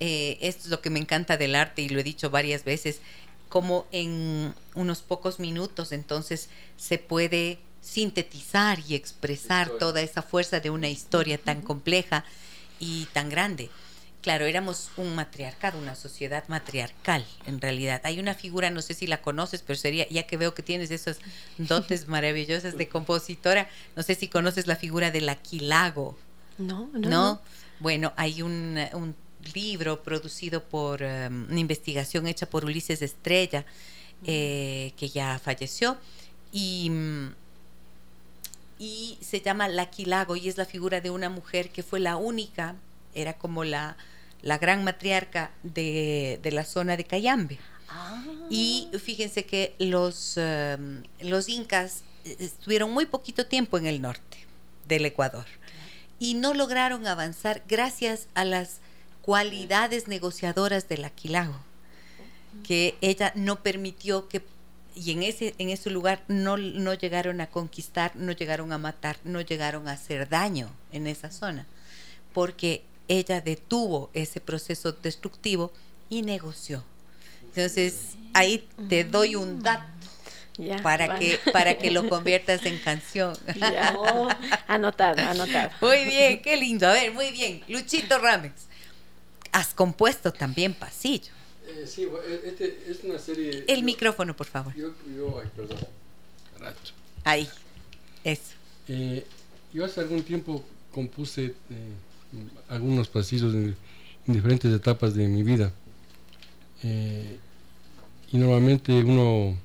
eh, 0.00 0.38
esto 0.40 0.64
es 0.64 0.68
lo 0.68 0.80
que 0.80 0.90
me 0.90 0.98
encanta 0.98 1.36
del 1.36 1.54
arte 1.54 1.82
y 1.82 1.88
lo 1.88 2.00
he 2.00 2.04
dicho 2.04 2.30
varias 2.30 2.64
veces, 2.64 3.00
cómo 3.48 3.86
en 3.92 4.54
unos 4.74 5.02
pocos 5.02 5.40
minutos 5.40 5.92
entonces 5.92 6.48
se 6.76 6.98
puede 6.98 7.58
sintetizar 7.80 8.80
y 8.86 8.94
expresar 8.94 9.70
toda 9.70 10.00
esa 10.02 10.22
fuerza 10.22 10.60
de 10.60 10.70
una 10.70 10.88
historia 10.88 11.38
tan 11.38 11.62
compleja 11.62 12.24
y 12.80 13.06
tan 13.12 13.28
grande. 13.28 13.70
Claro, 14.26 14.46
éramos 14.46 14.90
un 14.96 15.14
matriarcado, 15.14 15.78
una 15.78 15.94
sociedad 15.94 16.42
matriarcal, 16.48 17.24
en 17.46 17.60
realidad. 17.60 18.00
Hay 18.02 18.18
una 18.18 18.34
figura, 18.34 18.70
no 18.70 18.82
sé 18.82 18.92
si 18.92 19.06
la 19.06 19.22
conoces, 19.22 19.62
pero 19.62 19.78
sería, 19.78 20.08
ya 20.08 20.24
que 20.24 20.36
veo 20.36 20.52
que 20.52 20.64
tienes 20.64 20.90
esas 20.90 21.20
dotes 21.58 22.08
maravillosas 22.08 22.76
de 22.76 22.88
compositora, 22.88 23.70
no 23.94 24.02
sé 24.02 24.16
si 24.16 24.26
conoces 24.26 24.66
la 24.66 24.74
figura 24.74 25.12
del 25.12 25.28
Aquilago. 25.28 26.18
No, 26.58 26.90
no. 26.92 27.08
¿No? 27.08 27.40
Bueno, 27.78 28.12
hay 28.16 28.42
un, 28.42 28.76
un 28.94 29.14
libro 29.54 30.02
producido 30.02 30.64
por 30.64 31.02
um, 31.02 31.46
una 31.48 31.60
investigación 31.60 32.26
hecha 32.26 32.46
por 32.46 32.64
Ulises 32.64 33.02
Estrella, 33.02 33.64
eh, 34.24 34.92
que 34.96 35.08
ya 35.08 35.38
falleció, 35.38 35.98
y 36.50 36.90
y 38.80 39.18
se 39.20 39.40
llama 39.40 39.68
Laquilago 39.68 40.34
y 40.34 40.48
es 40.48 40.58
la 40.58 40.64
figura 40.64 41.00
de 41.00 41.10
una 41.10 41.30
mujer 41.30 41.70
que 41.70 41.84
fue 41.84 42.00
la 42.00 42.16
única, 42.16 42.74
era 43.14 43.34
como 43.34 43.62
la, 43.62 43.96
la 44.46 44.58
gran 44.58 44.84
matriarca 44.84 45.50
de, 45.64 46.38
de, 46.40 46.52
la 46.52 46.64
zona 46.64 46.96
de 46.96 47.02
Cayambe. 47.02 47.58
Ah. 47.88 48.22
Y 48.48 48.88
fíjense 49.02 49.44
que 49.44 49.74
los, 49.80 50.36
um, 50.36 51.02
los 51.20 51.48
incas 51.48 52.04
estuvieron 52.24 52.92
muy 52.92 53.06
poquito 53.06 53.46
tiempo 53.46 53.76
en 53.76 53.86
el 53.86 54.00
norte 54.00 54.38
del 54.86 55.04
Ecuador 55.04 55.46
y 56.20 56.34
no 56.34 56.54
lograron 56.54 57.08
avanzar 57.08 57.64
gracias 57.66 58.28
a 58.34 58.44
las 58.44 58.78
cualidades 59.20 60.06
negociadoras 60.06 60.88
del 60.88 61.04
Aquilago, 61.04 61.58
que 62.62 62.96
ella 63.00 63.32
no 63.34 63.64
permitió 63.64 64.28
que 64.28 64.44
y 64.94 65.10
en 65.10 65.24
ese, 65.24 65.54
en 65.58 65.70
ese 65.70 65.90
lugar 65.90 66.22
no, 66.28 66.56
no 66.56 66.94
llegaron 66.94 67.40
a 67.40 67.48
conquistar, 67.48 68.14
no 68.14 68.32
llegaron 68.32 68.72
a 68.72 68.78
matar, 68.78 69.18
no 69.24 69.40
llegaron 69.40 69.88
a 69.88 69.92
hacer 69.92 70.28
daño 70.28 70.70
en 70.92 71.08
esa 71.08 71.32
zona, 71.32 71.66
porque 72.32 72.82
ella 73.08 73.40
detuvo 73.40 74.10
ese 74.14 74.40
proceso 74.40 74.92
destructivo 74.92 75.72
y 76.08 76.22
negoció. 76.22 76.84
Entonces, 77.42 78.16
ahí 78.34 78.68
te 78.88 79.04
doy 79.04 79.34
un 79.36 79.62
dato 79.62 79.96
ya, 80.58 80.82
para 80.82 81.06
bueno. 81.06 81.20
que 81.20 81.50
para 81.52 81.78
que 81.78 81.90
lo 81.90 82.08
conviertas 82.10 82.64
en 82.66 82.78
canción. 82.78 83.36
Ya. 83.56 83.94
Oh, 83.98 84.28
anotado, 84.66 85.20
anotado. 85.22 85.70
Muy 85.80 86.04
bien, 86.04 86.42
qué 86.42 86.56
lindo. 86.56 86.86
A 86.86 86.92
ver, 86.92 87.12
muy 87.12 87.30
bien. 87.30 87.62
Luchito 87.68 88.18
Rames, 88.18 88.52
has 89.52 89.74
compuesto 89.74 90.32
también 90.32 90.74
Pasillo. 90.74 91.32
Eh, 91.66 91.86
sí, 91.86 92.04
e, 92.04 92.48
este 92.48 92.84
es 92.88 93.02
una 93.04 93.18
serie. 93.18 93.64
El 93.66 93.80
yo, 93.80 93.84
micrófono, 93.84 94.36
por 94.36 94.46
favor. 94.46 94.74
Yo, 94.74 94.92
yo 95.14 95.40
ay, 95.42 95.50
perdón. 95.54 95.78
Caracho. 96.58 96.94
Ahí, 97.24 97.48
eso. 98.22 98.52
Eh, 98.88 99.26
yo 99.72 99.84
hace 99.84 100.00
algún 100.00 100.22
tiempo 100.22 100.64
compuse 100.92 101.46
eh, 101.46 101.54
algunos 102.68 103.08
pasillos 103.08 103.54
en, 103.54 103.76
en, 104.26 104.34
diferentes 104.34 104.72
etapas 104.72 105.14
de 105.14 105.28
mi 105.28 105.42
vida. 105.42 105.72
Eh, 106.82 107.38
y 108.32 108.38
normalmente 108.38 108.92
uno, 109.02 109.56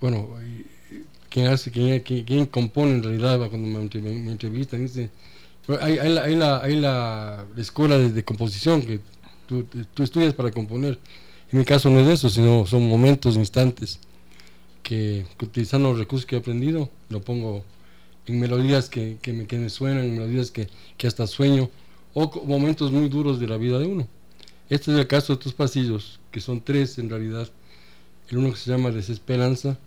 bueno, 0.00 0.28
quien 1.28 1.46
hace, 1.46 1.70
quien, 1.70 2.00
quien, 2.00 2.46
compone 2.46 2.92
en 2.92 3.02
realidad, 3.02 3.48
cuando 3.48 3.68
me, 3.68 4.00
me, 4.00 4.32
entrevistan, 4.32 4.80
dice, 4.80 5.10
hay, 5.80 5.96
la, 6.08 6.22
hay, 6.22 6.36
la, 6.36 6.62
hay 6.62 6.76
la, 6.76 7.44
la 7.54 7.62
escuela 7.62 7.98
de, 7.98 8.24
composición 8.24 8.82
que 8.82 9.00
tú, 9.46 9.64
tú, 9.94 10.02
estudias 10.02 10.34
para 10.34 10.50
componer. 10.50 10.98
En 11.50 11.58
mi 11.58 11.64
caso 11.64 11.88
no 11.90 12.00
es 12.00 12.08
eso, 12.08 12.28
sino 12.28 12.66
son 12.66 12.88
momentos, 12.88 13.36
instantes, 13.36 13.98
que 14.82 15.24
utilizando 15.42 15.90
los 15.90 15.98
recursos 15.98 16.26
que 16.26 16.36
he 16.36 16.38
aprendido, 16.38 16.90
lo 17.08 17.22
pongo 17.22 17.64
en 18.28 18.40
melodías 18.40 18.88
que, 18.88 19.18
que, 19.22 19.32
me, 19.32 19.46
que 19.46 19.58
me 19.58 19.70
suenan, 19.70 20.04
en 20.04 20.18
melodías 20.18 20.50
que, 20.50 20.68
que 20.96 21.06
hasta 21.06 21.26
sueño, 21.26 21.70
o 22.14 22.44
momentos 22.44 22.90
muy 22.92 23.08
duros 23.08 23.40
de 23.40 23.46
la 23.46 23.56
vida 23.56 23.78
de 23.78 23.86
uno. 23.86 24.08
Este 24.70 24.92
es 24.92 24.98
el 24.98 25.06
caso 25.06 25.34
de 25.34 25.42
tus 25.42 25.52
pasillos, 25.52 26.20
que 26.30 26.40
son 26.40 26.60
tres 26.60 26.98
en 26.98 27.08
realidad. 27.08 27.48
El 28.28 28.38
uno 28.38 28.50
que 28.50 28.58
se 28.58 28.70
llama 28.70 28.90
Desesperanza, 28.90 29.78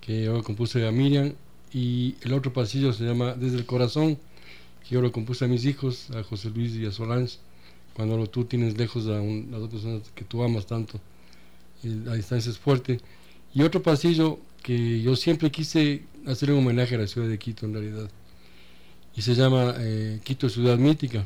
que 0.00 0.24
yo 0.24 0.34
lo 0.34 0.42
compuse 0.42 0.86
a 0.86 0.92
Miriam, 0.92 1.32
y 1.72 2.16
el 2.22 2.32
otro 2.32 2.52
pasillo 2.52 2.92
se 2.92 3.04
llama 3.04 3.34
Desde 3.34 3.56
el 3.58 3.66
Corazón, 3.66 4.18
que 4.86 4.94
yo 4.94 5.00
lo 5.00 5.12
compuse 5.12 5.44
a 5.44 5.48
mis 5.48 5.64
hijos, 5.64 6.10
a 6.10 6.22
José 6.22 6.50
Luis 6.50 6.74
y 6.74 6.86
a 6.86 6.92
Solange 6.92 7.38
cuando 7.98 8.24
tú 8.28 8.44
tienes 8.44 8.78
lejos 8.78 9.08
a, 9.08 9.20
un, 9.20 9.50
a 9.52 9.58
dos 9.58 9.70
personas 9.70 10.02
que 10.14 10.24
tú 10.24 10.44
amas 10.44 10.66
tanto, 10.66 11.00
la 11.82 12.14
distancia 12.14 12.48
es 12.48 12.56
fuerte. 12.56 13.00
Y 13.52 13.62
otro 13.62 13.82
pasillo 13.82 14.38
que 14.62 15.02
yo 15.02 15.16
siempre 15.16 15.50
quise 15.50 16.04
hacer 16.30 16.50
un 16.52 16.58
homenaje 16.58 16.94
a 16.94 16.98
la 16.98 17.06
ciudad 17.06 17.28
de 17.28 17.38
Quito 17.38 17.66
en 17.66 17.72
realidad, 17.72 18.10
y 19.16 19.22
se 19.22 19.34
llama 19.34 19.74
eh, 19.78 20.20
Quito 20.22 20.48
Ciudad 20.48 20.78
Mítica. 20.78 21.24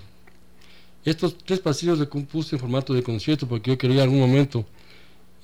Estos 1.04 1.36
tres 1.38 1.60
pasillos 1.60 1.98
le 1.98 2.08
compuse 2.08 2.56
en 2.56 2.60
formato 2.60 2.94
de 2.94 3.02
concierto 3.02 3.48
porque 3.48 3.70
yo 3.72 3.78
quería 3.78 3.96
en 3.96 4.02
algún 4.02 4.20
momento 4.20 4.64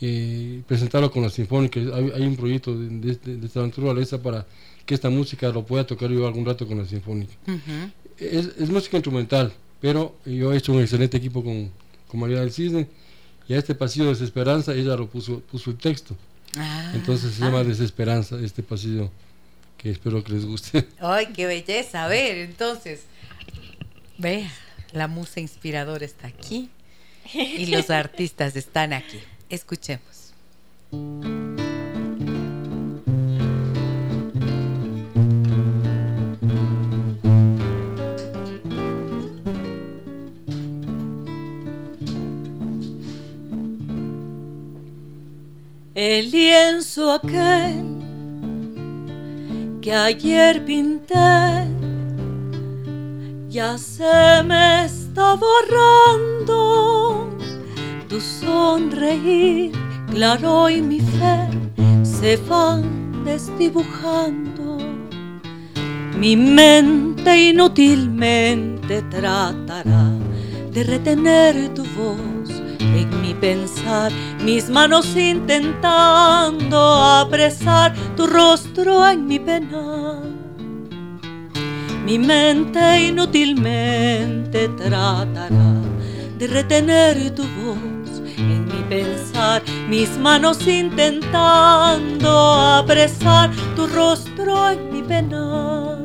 eh, 0.00 0.62
presentarlo 0.66 1.10
con 1.10 1.22
la 1.22 1.30
Sinfónica. 1.30 1.80
Hay, 1.80 2.12
hay 2.14 2.22
un 2.22 2.36
proyecto 2.36 2.78
de, 2.78 2.88
de, 2.88 3.36
de, 3.36 3.46
esta 3.46 3.60
naturaleza 3.60 4.22
para 4.22 4.46
que 4.86 4.94
esta 4.94 5.10
música 5.10 5.48
lo 5.50 5.66
pueda 5.66 5.84
tocar 5.84 6.10
yo 6.10 6.26
algún 6.26 6.46
rato 6.46 6.66
con 6.66 6.78
la 6.78 6.86
Sinfónica. 6.86 7.34
Uh 7.46 7.52
-huh. 7.52 7.92
es, 8.18 8.50
es 8.56 8.70
música 8.70 8.96
instrumental, 8.96 9.52
pero 9.80 10.14
yo 10.24 10.52
he 10.52 10.56
hecho 10.56 10.72
un 10.72 10.80
excelente 10.80 11.16
equipo 11.16 11.42
con, 11.42 11.70
con 12.06 12.20
María 12.20 12.40
del 12.40 12.52
Cisne 12.52 12.86
Y 13.48 13.54
a 13.54 13.58
este 13.58 13.74
pasillo 13.74 14.04
de 14.06 14.12
desesperanza 14.12 14.74
ella 14.74 14.94
lo 14.96 15.08
puso, 15.08 15.40
puso 15.40 15.70
el 15.70 15.76
texto. 15.76 16.16
Ah, 16.56 16.92
Entonces 16.94 17.34
se 17.34 17.42
llama 17.42 17.64
Desesperanza 17.64 18.38
este 18.40 18.62
pasillo, 18.62 19.10
que 19.78 19.90
espero 19.90 20.22
que 20.22 20.32
les 20.32 20.44
guste. 20.44 20.86
Ay, 21.00 21.28
qué 21.32 21.46
belleza. 21.46 22.04
A 22.04 22.08
ver, 22.08 22.36
entonces, 22.38 23.04
vea, 24.18 24.50
la 24.92 25.08
musa 25.08 25.40
inspiradora 25.40 26.04
está 26.04 26.26
aquí 26.26 26.68
y 27.32 27.66
los 27.66 27.88
artistas 27.90 28.56
están 28.56 28.92
aquí. 28.92 29.20
Escuchemos. 29.48 30.34
El 45.94 46.30
lienzo 46.30 47.12
aquel 47.12 47.87
que 49.88 49.94
ayer 49.94 50.62
pinté 50.66 51.64
ya 53.48 53.78
se 53.78 54.42
me 54.44 54.84
está 54.84 55.34
borrando. 55.34 57.30
Tu 58.06 58.20
sonreír, 58.20 59.72
claro 60.12 60.68
y 60.68 60.82
mi 60.82 61.00
fe 61.00 61.48
se 62.02 62.36
van 62.36 63.24
desdibujando. 63.24 64.76
Mi 66.18 66.36
mente 66.36 67.48
inútilmente 67.48 69.00
tratará 69.14 70.10
de 70.70 70.84
retener 70.84 71.72
tu 71.72 71.84
voz 71.96 72.37
en 72.78 73.20
mi 73.20 73.34
pensar, 73.34 74.12
mis 74.44 74.68
manos 74.68 75.16
intentando 75.16 76.78
apresar 76.78 77.94
tu 78.16 78.26
rostro 78.26 79.06
en 79.06 79.26
mi 79.26 79.38
pena. 79.38 80.20
Mi 82.04 82.18
mente 82.18 83.08
inútilmente 83.08 84.68
tratará 84.78 85.48
de 86.38 86.46
retener 86.46 87.34
tu 87.34 87.42
voz 87.42 88.22
en 88.38 88.64
mi 88.64 88.82
pensar, 88.88 89.62
mis 89.88 90.16
manos 90.16 90.66
intentando 90.66 92.30
apresar 92.54 93.50
tu 93.76 93.86
rostro 93.88 94.70
en 94.70 94.92
mi 94.92 95.02
pena. 95.02 95.96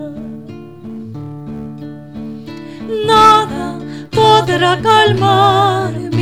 Nada 3.07 3.79
podrá 4.11 4.81
calmar 4.81 5.93
mi 5.93 6.12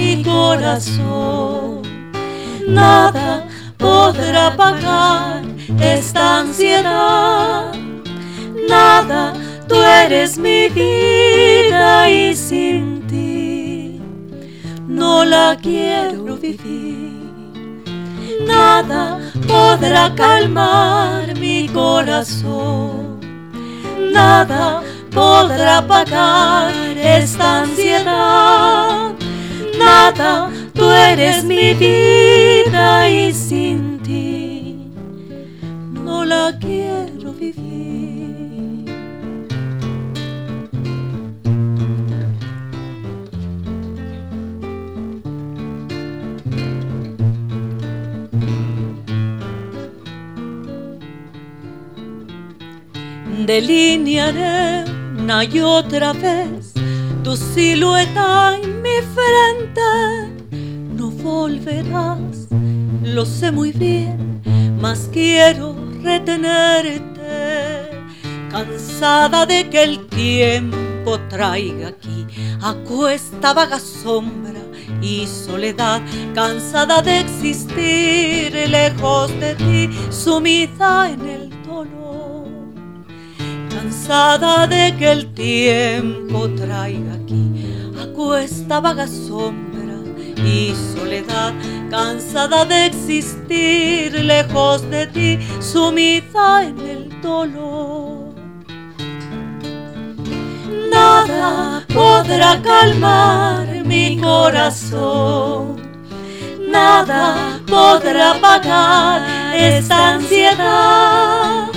Nada 2.68 3.46
podrá 3.78 4.48
apagar 4.48 5.44
esta 5.80 6.40
ansiedad. 6.40 7.74
Nada, 8.70 9.34
tú 9.68 9.76
eres 9.76 10.38
mi 10.38 10.70
vida 10.70 12.10
y 12.10 12.36
sin 12.36 13.06
ti 13.08 14.02
no 14.88 15.26
la 15.26 15.58
quiero 15.62 16.38
vivir. 16.38 17.84
Nada 18.48 19.20
podrá 19.48 20.14
calmar 20.16 21.38
mi 21.38 21.68
corazón. 21.68 23.20
Nada 24.14 24.82
podrá 25.12 25.80
apagar 25.80 26.72
esta 26.98 27.62
ansiedad. 27.64 29.21
Nada, 29.86 30.50
tú 30.74 30.90
eres 30.90 31.44
mi 31.44 31.74
vida 31.74 33.10
y 33.10 33.34
sin 33.34 34.00
ti 34.00 34.92
no 35.92 36.24
la 36.26 36.58
quiero 36.60 37.34
vivir. 37.34 37.72
Delinearé 53.46 54.86
una 55.18 55.44
y 55.44 55.60
otra 55.60 56.14
vez 56.14 56.74
tu 57.24 57.36
silueta 57.36 58.56
en 58.56 58.82
mi 58.82 58.98
frente. 59.16 59.61
Lo 63.04 63.26
sé 63.26 63.52
muy 63.52 63.72
bien, 63.72 64.42
mas 64.80 65.10
quiero 65.12 65.76
retenerte. 66.02 67.02
Cansada 68.50 69.46
de 69.46 69.70
que 69.70 69.84
el 69.84 70.08
tiempo 70.08 71.20
traiga 71.30 71.90
aquí 71.90 72.26
a 72.62 73.54
vaga 73.54 73.80
sombra 73.80 74.62
y 75.02 75.26
soledad, 75.26 76.02
cansada 76.36 77.02
de 77.02 77.22
existir 77.22 78.54
lejos 78.70 79.32
de 79.40 79.56
ti, 79.56 79.90
sumida 80.10 81.10
en 81.10 81.22
el 81.28 81.50
dolor 81.64 82.02
cansada 83.70 84.68
de 84.68 84.96
que 84.98 85.12
el 85.12 85.34
tiempo 85.34 86.50
traiga 86.50 87.14
aquí 87.14 87.92
a 88.00 88.80
vaga 88.80 89.08
sombra 89.08 89.71
y 90.46 90.76
soledad, 90.96 91.54
cansada 91.90 92.66
de 92.66 92.88
existir 92.88 94.14
lejos 94.14 94.90
de 94.90 95.08
ti, 95.08 95.40
sumida 95.60 96.64
en 96.64 96.80
el 96.80 97.22
dolor. 97.22 98.34
Nada 100.92 101.86
podrá 101.94 102.62
calmar 102.62 103.68
mi 103.86 104.20
corazón, 104.20 105.82
nada 106.70 107.60
podrá 107.66 108.32
apagar 108.32 109.22
esta 109.56 110.16
ansiedad, 110.16 111.68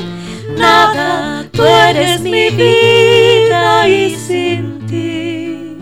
nada 0.56 1.34
Tú 1.54 1.62
eres 1.62 2.20
mi 2.20 2.50
vida 2.50 3.88
y 3.88 4.16
sin 4.16 4.84
ti 4.88 5.78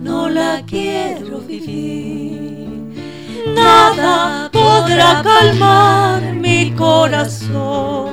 no 0.00 0.28
la 0.28 0.60
quiero 0.66 0.91
Nada 3.54 4.50
podrá 4.52 5.22
calmar 5.22 6.20
mi 6.34 6.72
corazón. 6.72 8.10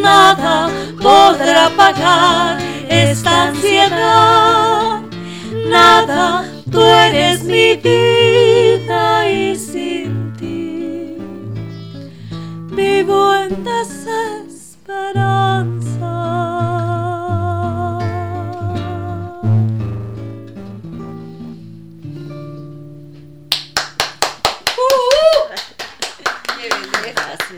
Nada 0.00 0.68
podrá 1.00 1.66
apagar 1.66 2.58
esta 2.88 3.44
ansiedad. 3.48 5.00
Nada, 5.68 6.44
tú 6.70 6.82
eres 6.82 7.44
mi 7.44 7.76
vida 7.76 9.30
y 9.30 9.54
sin 9.56 10.32
ti 10.34 11.16
vivo 12.70 13.34
en 13.34 13.64
desesperanza. 13.64 15.83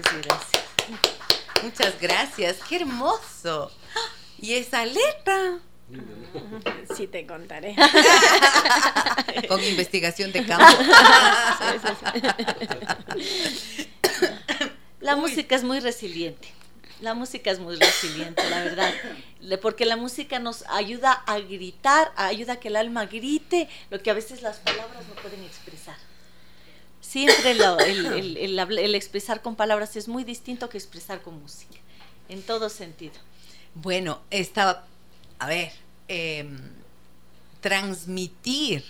Gracias, 0.02 0.26
gracias. 0.26 0.64
Muchas 1.62 2.00
gracias, 2.00 2.56
qué 2.68 2.76
hermoso. 2.76 3.70
Y 4.38 4.54
esa 4.54 4.84
letra, 4.84 5.58
Sí, 6.96 7.06
te 7.06 7.26
contaré. 7.26 7.76
con 9.48 9.62
investigación 9.62 10.32
de 10.32 10.44
campo. 10.44 10.66
La 15.00 15.14
música 15.14 15.54
es 15.54 15.62
muy 15.62 15.78
resiliente. 15.78 16.48
La 17.00 17.14
música 17.14 17.50
es 17.50 17.60
muy 17.60 17.76
resiliente, 17.76 18.42
la 18.50 18.64
verdad. 18.64 18.92
Porque 19.62 19.84
la 19.84 19.96
música 19.96 20.40
nos 20.40 20.64
ayuda 20.68 21.12
a 21.12 21.38
gritar, 21.38 22.10
ayuda 22.16 22.54
a 22.54 22.56
que 22.56 22.68
el 22.68 22.76
alma 22.76 23.06
grite 23.06 23.68
lo 23.90 24.02
que 24.02 24.10
a 24.10 24.14
veces 24.14 24.42
las 24.42 24.58
palabras 24.58 25.06
no 25.08 25.14
pueden 25.22 25.44
expresar. 25.44 25.96
Siempre 27.16 27.54
lo- 27.54 27.78
el, 27.78 28.94
expresar 28.94 29.40
con 29.40 29.56
palabras 29.56 29.96
es 29.96 30.06
muy 30.06 30.22
distinto 30.22 30.68
que 30.68 30.76
expresar 30.76 31.22
con 31.22 31.40
música, 31.40 31.78
en 32.28 32.42
todo 32.42 32.68
sentido. 32.68 33.14
Bueno, 33.74 34.20
estaba, 34.30 34.84
a 35.38 35.46
ver, 35.46 35.72
em, 36.08 36.58
transmitir 37.62 38.84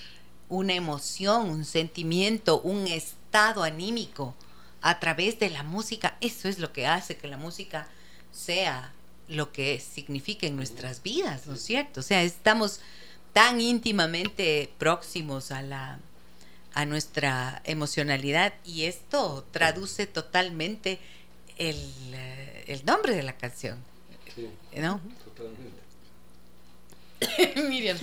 una 0.49 0.75
emoción, 0.75 1.49
un 1.51 1.65
sentimiento, 1.65 2.61
un 2.63 2.89
estado 2.89 3.63
anímico 3.63 4.35
a 4.83 4.99
través 4.99 5.39
de 5.39 5.49
la 5.51 5.63
música, 5.63 6.17
eso 6.21 6.49
es 6.49 6.59
lo 6.59 6.73
que 6.73 6.85
hace 6.89 7.17
que 7.17 7.29
la 7.29 7.37
música 7.37 7.87
sea 8.33 8.93
lo 9.29 9.53
que 9.53 9.79
significa 9.79 10.49
en 10.49 10.57
nuestras 10.57 11.01
vidas, 11.01 11.47
¿no 11.47 11.55
es 11.55 11.63
cierto? 11.63 12.01
O 12.01 12.03
sea, 12.03 12.25
estamos 12.25 12.81
tan 13.33 13.61
íntimamente 13.61 14.69
próximos 14.79 15.53
a 15.53 15.63
la, 15.63 16.01
a 16.77 16.85
nuestra 16.85 17.63
emocionalidad 17.65 18.53
y 18.63 18.85
esto 18.85 19.47
traduce 19.51 20.07
totalmente 20.07 20.99
el, 21.57 21.81
eh, 22.13 22.65
el 22.67 22.85
nombre 22.85 23.17
de 23.17 23.23
la 23.23 23.33
canción. 23.35 23.83
Sí, 24.35 24.51
¿No? 24.77 25.01
totalmente. 25.25 25.81
Miriam. 27.69 27.99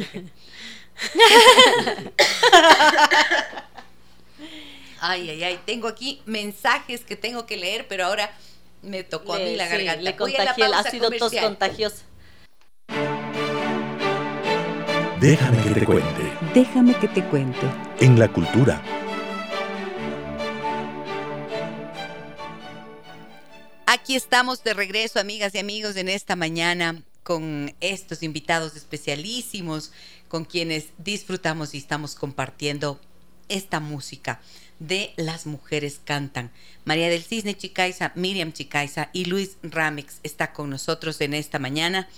Ay, 4.99 5.29
ay, 5.29 5.43
ay. 5.43 5.59
Tengo 5.67 5.87
aquí 5.87 6.23
mensajes 6.25 7.01
que 7.01 7.15
tengo 7.15 7.45
que 7.45 7.57
leer, 7.57 7.87
pero 7.87 8.05
ahora 8.07 8.35
me 8.81 9.03
tocó 9.03 9.35
a 9.35 9.39
mí 9.39 9.55
la 9.55 9.65
sí, 9.65 9.71
garganta. 9.71 10.01
le 10.01 10.15
contagié, 10.15 10.65
ha 10.65 10.71
pausa 10.71 10.89
sido 10.89 11.11
tos 11.11 11.31
comercial. 11.31 11.93
Déjame 15.23 15.63
que 15.63 15.79
te 15.79 15.85
cuente. 15.85 16.33
Déjame 16.53 16.99
que 16.99 17.07
te 17.07 17.23
cuente. 17.29 17.65
En 18.01 18.19
la 18.19 18.27
cultura. 18.27 18.83
Aquí 23.85 24.17
estamos 24.17 24.65
de 24.65 24.73
regreso, 24.73 25.21
amigas 25.21 25.55
y 25.55 25.59
amigos, 25.59 25.95
en 25.95 26.09
esta 26.09 26.35
mañana 26.35 27.03
con 27.23 27.73
estos 27.79 28.21
invitados 28.21 28.75
especialísimos 28.75 29.93
con 30.27 30.43
quienes 30.43 30.87
disfrutamos 30.97 31.73
y 31.73 31.77
estamos 31.77 32.15
compartiendo 32.15 32.99
esta 33.47 33.79
música 33.79 34.41
de 34.79 35.13
Las 35.15 35.45
Mujeres 35.45 36.01
Cantan. 36.03 36.51
María 36.83 37.07
del 37.07 37.23
Cisne 37.23 37.55
Chicaiza, 37.55 38.11
Miriam 38.15 38.51
Chicaiza 38.51 39.09
y 39.13 39.23
Luis 39.23 39.55
Ramex 39.63 40.19
está 40.23 40.51
con 40.51 40.69
nosotros 40.69 41.21
en 41.21 41.33
esta 41.33 41.59
mañana 41.59 42.09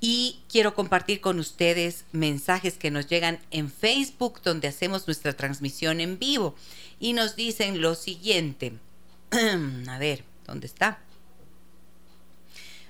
y 0.00 0.40
quiero 0.48 0.74
compartir 0.74 1.20
con 1.20 1.38
ustedes 1.38 2.04
mensajes 2.12 2.74
que 2.74 2.90
nos 2.90 3.06
llegan 3.06 3.40
en 3.50 3.70
Facebook 3.70 4.40
donde 4.42 4.68
hacemos 4.68 5.06
nuestra 5.06 5.32
transmisión 5.32 6.00
en 6.00 6.18
vivo 6.18 6.54
y 7.00 7.12
nos 7.12 7.36
dicen 7.36 7.80
lo 7.80 7.94
siguiente. 7.94 8.74
A 9.88 9.98
ver, 9.98 10.24
¿dónde 10.46 10.66
está? 10.66 11.00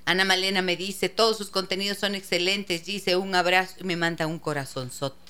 Ana 0.04 0.24
Malena 0.24 0.62
me 0.62 0.76
dice, 0.76 1.08
todos 1.08 1.36
sus 1.36 1.50
contenidos 1.50 1.98
son 1.98 2.14
excelentes, 2.14 2.84
dice 2.84 3.16
un 3.16 3.34
abrazo 3.34 3.74
y 3.80 3.84
me 3.84 3.96
manda 3.96 4.26
un 4.26 4.38
corazonzote. 4.38 5.25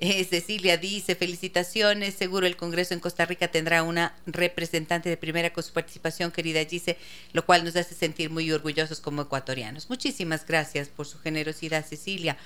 Eh, 0.00 0.24
Cecilia 0.24 0.76
dice, 0.76 1.14
felicitaciones, 1.14 2.14
seguro 2.14 2.46
el 2.46 2.56
Congreso 2.56 2.94
en 2.94 3.00
Costa 3.00 3.26
Rica 3.26 3.48
tendrá 3.48 3.82
una 3.82 4.14
representante 4.26 5.08
de 5.08 5.16
primera 5.16 5.52
con 5.52 5.62
su 5.62 5.72
participación, 5.72 6.32
querida 6.32 6.64
Gise, 6.64 6.96
lo 7.32 7.44
cual 7.46 7.64
nos 7.64 7.76
hace 7.76 7.94
sentir 7.94 8.30
muy 8.30 8.50
orgullosos 8.50 9.00
como 9.00 9.22
ecuatorianos. 9.22 9.88
Muchísimas 9.88 10.46
gracias 10.46 10.88
por 10.88 11.06
su 11.06 11.18
generosidad, 11.18 11.86
Cecilia. 11.86 12.36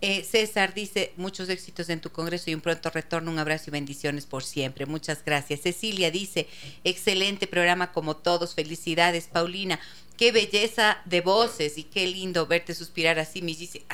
Eh, 0.00 0.22
César 0.22 0.74
dice, 0.74 1.12
muchos 1.16 1.48
éxitos 1.48 1.88
en 1.88 2.00
tu 2.00 2.10
Congreso 2.10 2.50
y 2.50 2.54
un 2.54 2.60
pronto 2.60 2.90
retorno, 2.90 3.30
un 3.30 3.38
abrazo 3.38 3.64
y 3.68 3.70
bendiciones 3.70 4.26
por 4.26 4.44
siempre. 4.44 4.84
Muchas 4.86 5.24
gracias. 5.24 5.60
Cecilia 5.62 6.10
dice, 6.10 6.46
excelente 6.84 7.46
programa 7.46 7.92
como 7.92 8.16
todos, 8.16 8.54
felicidades, 8.54 9.28
Paulina. 9.28 9.80
Qué 10.18 10.30
belleza 10.30 10.98
de 11.06 11.22
voces 11.22 11.76
y 11.78 11.84
qué 11.84 12.06
lindo 12.06 12.46
verte 12.46 12.74
suspirar 12.74 13.18
así. 13.18 13.42
Me 13.42 13.54
dice, 13.54 13.82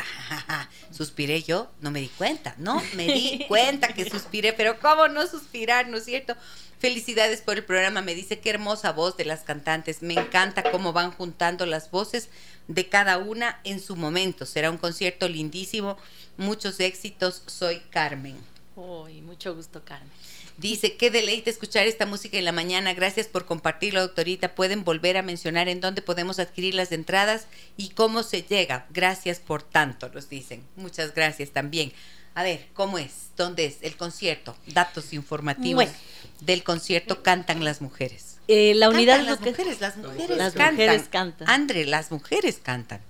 "Ah, 0.48 0.68
suspiré 0.90 1.42
yo, 1.42 1.70
no 1.80 1.90
me 1.90 2.00
di 2.00 2.08
cuenta, 2.08 2.54
¿no? 2.58 2.82
Me 2.94 3.06
di 3.06 3.44
cuenta 3.48 3.94
que 3.94 4.08
suspiré, 4.08 4.52
pero 4.52 4.78
¿cómo 4.80 5.08
no 5.08 5.26
suspirar, 5.26 5.88
no 5.88 5.96
es 5.96 6.04
cierto? 6.04 6.36
Felicidades 6.78 7.40
por 7.42 7.56
el 7.56 7.64
programa, 7.64 8.00
me 8.02 8.14
dice 8.14 8.40
qué 8.40 8.50
hermosa 8.50 8.92
voz 8.92 9.16
de 9.16 9.26
las 9.26 9.40
cantantes. 9.40 10.02
Me 10.02 10.14
encanta 10.14 10.70
cómo 10.70 10.92
van 10.92 11.10
juntando 11.12 11.66
las 11.66 11.90
voces 11.90 12.30
de 12.70 12.88
cada 12.88 13.18
una 13.18 13.60
en 13.64 13.80
su 13.80 13.96
momento. 13.96 14.46
Será 14.46 14.70
un 14.70 14.78
concierto 14.78 15.28
lindísimo. 15.28 15.98
Muchos 16.36 16.80
éxitos. 16.80 17.42
Soy 17.46 17.80
Carmen. 17.90 18.36
Uy, 18.76 19.20
mucho 19.20 19.54
gusto, 19.54 19.82
Carmen. 19.84 20.08
Dice, 20.56 20.96
qué 20.96 21.10
deleite 21.10 21.50
escuchar 21.50 21.86
esta 21.86 22.06
música 22.06 22.38
en 22.38 22.44
la 22.44 22.52
mañana. 22.52 22.94
Gracias 22.94 23.26
por 23.26 23.46
compartirlo, 23.46 24.02
doctorita. 24.02 24.54
Pueden 24.54 24.84
volver 24.84 25.16
a 25.16 25.22
mencionar 25.22 25.68
en 25.68 25.80
dónde 25.80 26.02
podemos 26.02 26.38
adquirir 26.38 26.74
las 26.74 26.92
entradas 26.92 27.46
y 27.76 27.88
cómo 27.90 28.22
se 28.22 28.42
llega. 28.42 28.86
Gracias 28.90 29.40
por 29.40 29.62
tanto, 29.62 30.10
nos 30.10 30.28
dicen. 30.28 30.62
Muchas 30.76 31.14
gracias 31.14 31.50
también. 31.50 31.92
A 32.34 32.42
ver, 32.44 32.68
¿cómo 32.74 32.98
es? 32.98 33.30
¿Dónde 33.36 33.64
es 33.64 33.78
el 33.82 33.96
concierto? 33.96 34.56
Datos 34.68 35.12
informativos 35.12 35.86
Bueno. 35.86 35.98
del 36.40 36.62
concierto 36.62 37.22
Cantan 37.22 37.64
las 37.64 37.80
mujeres. 37.80 38.36
Eh, 38.52 38.74
la 38.74 38.88
unidad 38.88 39.18
Cantan 39.18 39.30
las 39.36 39.40
mujeres, 39.40 39.80
las 39.80 39.96
mujeres 39.96 40.36
Las 40.36 40.52
cantan. 40.54 40.74
mujeres 40.74 41.08
cantan. 41.08 41.48
Andre, 41.48 41.86
las 41.86 42.10
mujeres 42.10 42.58
cantan. 42.60 43.00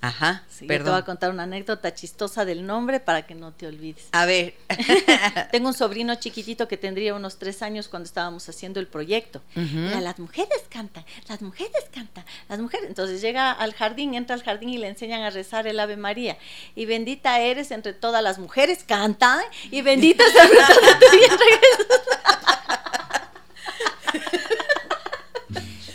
Ajá, 0.00 0.42
Sí, 0.50 0.66
yo 0.68 0.84
te 0.84 0.90
voy 0.90 0.98
a 0.98 1.02
contar 1.02 1.30
una 1.30 1.44
anécdota 1.44 1.94
chistosa 1.94 2.44
del 2.44 2.66
nombre 2.66 3.00
para 3.00 3.26
que 3.26 3.34
no 3.34 3.52
te 3.52 3.66
olvides. 3.66 4.04
A 4.12 4.26
ver. 4.26 4.54
Tengo 5.50 5.68
un 5.68 5.74
sobrino 5.74 6.14
chiquitito 6.16 6.68
que 6.68 6.76
tendría 6.76 7.14
unos 7.14 7.38
tres 7.38 7.62
años 7.62 7.88
cuando 7.88 8.06
estábamos 8.06 8.46
haciendo 8.48 8.80
el 8.80 8.86
proyecto. 8.86 9.40
Las 9.54 10.18
mujeres 10.18 10.60
cantan, 10.68 11.06
las 11.26 11.40
mujeres 11.40 11.84
cantan, 11.90 12.24
las 12.50 12.58
mujeres. 12.58 12.86
Entonces 12.88 13.22
llega 13.22 13.50
al 13.50 13.72
jardín, 13.72 14.12
entra 14.14 14.34
al 14.36 14.42
jardín 14.42 14.68
y 14.70 14.76
le 14.78 14.88
enseñan 14.88 15.22
a 15.22 15.30
rezar 15.30 15.66
el 15.66 15.80
Ave 15.80 15.96
María. 15.96 16.36
Y 16.74 16.84
bendita 16.84 17.40
eres 17.40 17.70
entre 17.70 17.94
todas 17.94 18.22
las 18.22 18.38
mujeres, 18.38 18.84
cantan. 18.86 19.40
Y 19.70 19.80
bendita 19.80 20.22
es 20.22 20.34
el 20.34 20.48
fruto 20.48 20.80
de 20.86 21.06
tu 21.06 21.16
vientre, 21.16 21.46
Jesús. 21.46 22.13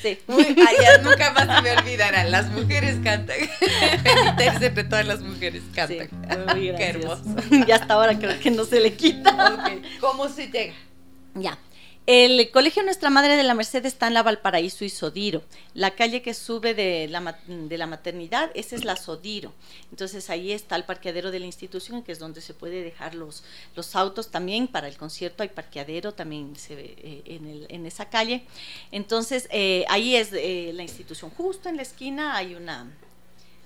Sí. 0.01 0.17
Muy, 0.27 0.43
allá 0.43 0.97
nunca 1.03 1.31
más 1.33 1.55
se 1.57 1.61
me 1.61 1.71
olvidarán. 1.77 2.31
Las 2.31 2.49
mujeres 2.51 2.97
cantan. 3.03 3.37
Bendita 4.03 4.43
eres 4.43 4.61
entre 4.61 4.83
todas 4.85 5.05
las 5.05 5.21
mujeres 5.21 5.63
cantan. 5.73 6.09
muy 6.53 6.73
Qué 6.77 6.89
hermoso. 6.89 7.23
Y 7.67 7.71
hasta 7.71 7.93
ahora 7.93 8.17
creo 8.17 8.39
que 8.39 8.51
no 8.51 8.63
se 8.65 8.79
le 8.79 8.93
quita. 8.93 9.55
Ok, 9.55 9.83
¿Cómo 9.99 10.29
se 10.29 10.47
llega? 10.47 10.73
Ya. 11.35 11.57
El 12.07 12.49
Colegio 12.49 12.81
Nuestra 12.81 13.11
Madre 13.11 13.35
de 13.37 13.43
la 13.43 13.53
Merced 13.53 13.85
está 13.85 14.07
en 14.07 14.15
la 14.15 14.23
Valparaíso 14.23 14.83
y 14.83 14.89
Sodiro. 14.89 15.43
La 15.75 15.91
calle 15.91 16.23
que 16.23 16.33
sube 16.33 16.73
de 16.73 17.07
la, 17.07 17.37
de 17.45 17.77
la 17.77 17.85
maternidad, 17.85 18.49
esa 18.55 18.75
es 18.75 18.83
la 18.83 18.95
Sodiro. 18.95 19.53
Entonces 19.91 20.31
ahí 20.31 20.51
está 20.51 20.75
el 20.75 20.85
parqueadero 20.85 21.29
de 21.29 21.37
la 21.39 21.45
institución, 21.45 22.01
que 22.01 22.11
es 22.11 22.17
donde 22.17 22.41
se 22.41 22.55
puede 22.55 22.81
dejar 22.81 23.13
los, 23.13 23.43
los 23.75 23.95
autos 23.95 24.31
también. 24.31 24.67
Para 24.67 24.87
el 24.87 24.97
concierto 24.97 25.43
hay 25.43 25.49
parqueadero 25.49 26.11
también 26.11 26.55
se 26.55 26.75
ve, 26.75 26.95
eh, 26.97 27.21
en, 27.25 27.45
el- 27.47 27.67
en 27.69 27.85
esa 27.85 28.09
calle. 28.09 28.43
Entonces 28.91 29.47
eh, 29.51 29.85
ahí 29.87 30.15
es 30.15 30.29
eh, 30.33 30.71
la 30.73 30.81
institución. 30.81 31.29
Justo 31.29 31.69
en 31.69 31.75
la 31.75 31.83
esquina 31.83 32.35
hay 32.35 32.55
una, 32.55 32.91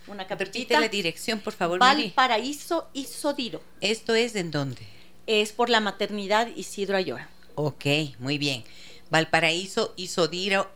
una 0.07 0.27
capillita. 0.27 0.81
la 0.81 0.89
dirección, 0.89 1.39
por 1.39 1.53
favor. 1.53 1.79
Valparaíso 1.79 2.89
y 2.91 3.05
Sodiro. 3.05 3.61
¿Esto 3.79 4.15
es 4.15 4.35
en 4.35 4.51
dónde? 4.51 4.81
Es 5.27 5.53
por 5.53 5.69
la 5.69 5.79
maternidad 5.79 6.47
Isidro 6.57 6.97
Ayora. 6.97 7.29
Ok, 7.55 7.85
muy 8.19 8.37
bien. 8.37 8.63
Valparaíso 9.09 9.93
y 9.95 10.07
Sodiro 10.07 10.69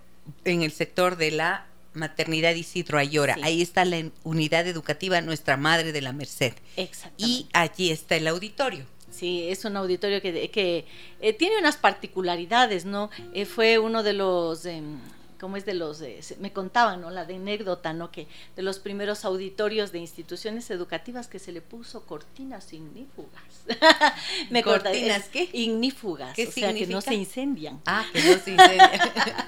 en 0.45 0.61
el 0.61 0.71
sector 0.71 1.17
de 1.17 1.32
la 1.32 1.65
maternidad 1.93 2.53
Isidro 2.53 2.99
Ayora. 2.99 3.36
Sí. 3.36 3.41
Ahí 3.43 3.61
está 3.61 3.84
la 3.86 4.09
unidad 4.23 4.67
educativa 4.67 5.19
Nuestra 5.21 5.57
Madre 5.57 5.91
de 5.91 6.01
la 6.01 6.13
Merced. 6.13 6.53
Exactamente. 6.75 7.23
Y 7.23 7.47
allí 7.53 7.91
está 7.91 8.15
el 8.15 8.28
auditorio. 8.28 8.86
Sí, 9.09 9.47
es 9.49 9.65
un 9.65 9.75
auditorio 9.78 10.21
que, 10.21 10.49
que 10.51 10.86
eh, 11.21 11.34
tiene 11.34 11.57
unas 11.57 11.78
particularidades, 11.78 12.86
¿no? 12.86 13.09
Eh, 13.34 13.45
fue 13.45 13.80
uno 13.80 14.03
de 14.03 14.13
los, 14.13 14.65
em, 14.65 14.99
¿cómo 15.39 15.57
es 15.57 15.65
de 15.65 15.73
los? 15.73 16.01
eh, 16.01 16.19
me 16.39 16.51
contaban, 16.51 17.01
¿no? 17.01 17.09
La 17.09 17.25
de 17.25 17.35
anécdota, 17.35 17.93
¿no? 17.93 18.11
Que 18.11 18.27
de 18.55 18.61
los 18.61 18.79
primeros 18.79 19.25
auditorios 19.25 19.91
de 19.91 19.99
instituciones 19.99 20.69
educativas 20.69 21.27
que 21.27 21.39
se 21.39 21.51
le 21.51 21.61
puso 21.61 22.05
cortinas 22.05 22.73
ignífugas. 22.73 23.43
me 24.49 24.63
¿Cortinas 24.63 25.25
qué? 25.29 25.49
Ignífugas, 25.53 26.35
¿Qué 26.35 26.47
o 26.47 26.51
sea, 26.51 26.73
que 26.73 26.88
no 26.88 27.01
significa? 27.01 27.01
se 27.01 27.15
incendian. 27.15 27.81
Ah, 27.85 28.05
que 28.11 28.21
no 28.21 28.39
se 28.39 28.51
incendia. 28.51 29.47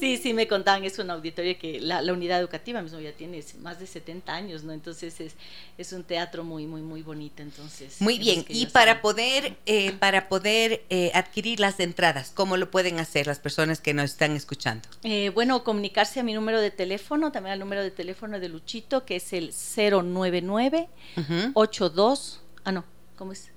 Sí, 0.00 0.16
sí, 0.16 0.32
me 0.32 0.48
contaban, 0.48 0.84
es 0.84 0.98
un 0.98 1.10
auditorio 1.10 1.58
que 1.58 1.80
la, 1.80 2.00
la 2.00 2.12
unidad 2.12 2.40
educativa 2.40 2.80
mismo 2.80 2.98
ya 3.00 3.12
tiene 3.12 3.44
más 3.60 3.78
de 3.78 3.86
70 3.86 4.32
años, 4.34 4.64
¿no? 4.64 4.72
Entonces 4.72 5.20
es, 5.20 5.34
es 5.78 5.92
un 5.92 6.04
teatro 6.04 6.42
muy, 6.44 6.66
muy, 6.66 6.80
muy 6.82 7.02
bonito, 7.02 7.42
entonces. 7.42 8.00
Muy 8.00 8.18
bien, 8.18 8.44
y 8.48 8.66
para 8.66 9.02
poder, 9.02 9.56
eh, 9.66 9.92
para 9.92 10.28
poder 10.28 10.84
eh, 10.90 11.10
adquirir 11.14 11.60
las 11.60 11.78
entradas, 11.80 12.32
¿cómo 12.34 12.56
lo 12.56 12.70
pueden 12.70 12.98
hacer 12.98 13.26
las 13.26 13.38
personas 13.38 13.80
que 13.80 13.94
nos 13.94 14.12
están 14.12 14.34
escuchando? 14.36 14.88
Eh, 15.02 15.21
bueno, 15.30 15.64
comunicarse 15.64 16.20
a 16.20 16.22
mi 16.22 16.34
número 16.34 16.60
de 16.60 16.70
teléfono, 16.70 17.32
también 17.32 17.54
al 17.54 17.58
número 17.58 17.82
de 17.82 17.90
teléfono 17.90 18.40
de 18.40 18.48
Luchito, 18.48 19.04
que 19.04 19.16
es 19.16 19.32
el 19.32 19.52
099 19.52 20.88
Ujú. 21.16 21.50
82 21.54 22.40
ah 22.64 22.72
no, 22.72 22.84
¿cómo 23.16 23.32
es? 23.32 23.50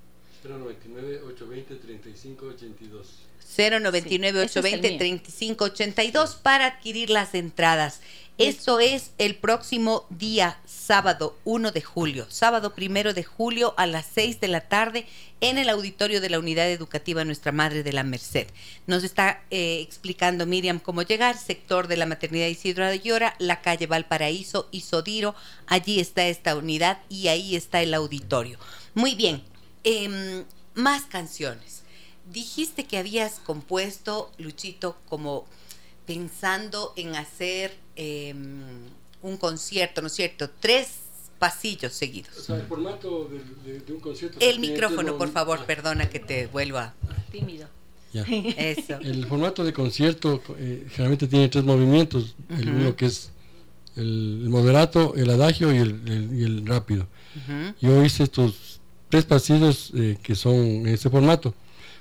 099 0.43 1.21
820 1.25 1.75
3582. 1.75 3.07
099 3.57 4.39
Sí, 4.39 4.45
ese 4.45 4.59
es 4.59 4.65
el 4.65 4.79
820 4.79 4.89
mío. 4.89 4.97
3582 4.97 6.35
para 6.35 6.65
adquirir 6.65 7.09
las 7.09 7.33
entradas. 7.33 8.01
Esto 8.37 8.79
es 8.79 9.11
el 9.17 9.35
próximo 9.35 10.05
día, 10.09 10.59
sábado 10.85 11.35
1 11.45 11.71
de 11.71 11.81
julio, 11.81 12.27
sábado 12.29 12.75
primero 12.75 13.15
de 13.15 13.23
julio 13.23 13.73
a 13.75 13.87
las 13.87 14.05
6 14.13 14.39
de 14.39 14.47
la 14.47 14.61
tarde 14.61 15.07
en 15.41 15.57
el 15.57 15.69
auditorio 15.69 16.21
de 16.21 16.29
la 16.29 16.37
Unidad 16.37 16.69
Educativa 16.69 17.25
Nuestra 17.25 17.51
Madre 17.51 17.81
de 17.81 17.91
la 17.91 18.03
Merced. 18.03 18.47
Nos 18.85 19.03
está 19.03 19.41
eh, 19.49 19.79
explicando 19.81 20.45
Miriam 20.45 20.79
cómo 20.79 21.01
llegar, 21.01 21.37
sector 21.37 21.87
de 21.87 21.97
la 21.97 22.05
Maternidad 22.05 22.47
Isidro 22.47 22.85
de 22.85 22.99
Llora, 22.99 23.35
la 23.39 23.61
calle 23.61 23.87
Valparaíso 23.87 24.69
y 24.71 24.81
Sodiro. 24.81 25.33
Allí 25.65 25.99
está 25.99 26.27
esta 26.27 26.55
unidad 26.55 26.99
y 27.09 27.29
ahí 27.29 27.55
está 27.55 27.81
el 27.81 27.95
auditorio. 27.95 28.59
Muy 28.93 29.15
bien, 29.15 29.41
em, 29.83 30.45
más 30.75 31.03
canciones. 31.03 31.81
dijiste 32.27 32.85
que 32.85 32.97
habías 32.97 33.39
compuesto, 33.39 34.31
Luchito, 34.39 34.97
como 35.07 35.45
pensando 36.07 36.91
en 36.95 37.15
hacer 37.15 37.77
em, 37.95 38.89
un 39.25 39.37
concierto, 39.37 40.01
¿no 40.01 40.07
es 40.07 40.13
cierto? 40.13 40.49
Tres 40.59 40.87
pasillos 41.39 41.93
seguidos. 41.93 42.37
O 42.37 42.41
sea, 42.41 42.55
el 42.55 42.63
formato 42.63 43.29
de, 43.65 43.79
de, 43.79 43.93
un 43.93 43.99
concierto. 43.99 44.37
El 44.39 44.59
micrófono, 44.59 45.17
por 45.17 45.31
favor, 45.31 45.59
ah. 45.61 45.65
perdona 45.65 46.09
que 46.09 46.19
te 46.19 46.47
vuelva. 46.47 46.93
Tímido. 47.31 47.67
Ya. 48.13 48.23
Eso. 48.57 48.99
El 49.01 49.25
formato 49.25 49.63
de 49.63 49.73
concierto 49.73 50.41
eh, 50.57 50.85
generalmente 50.89 51.27
tiene 51.27 51.49
tres 51.49 51.63
movimientos. 51.63 52.35
El 52.49 52.69
uno 52.69 52.95
que 52.95 53.07
es 53.07 53.31
el, 53.95 54.47
moderato, 54.49 55.15
el 55.15 55.29
adagio 55.29 55.73
y 55.73 55.77
el, 55.77 56.29
y 56.33 56.43
el 56.43 56.65
rápido. 56.65 57.07
Yo 57.81 58.01
hice 58.05 58.23
estos 58.23 58.79
tres 59.09 59.25
pasillos 59.25 59.91
eh, 59.93 60.17
que 60.23 60.35
son 60.35 60.55
en 60.55 60.87
ese 60.87 61.09
formato. 61.09 61.53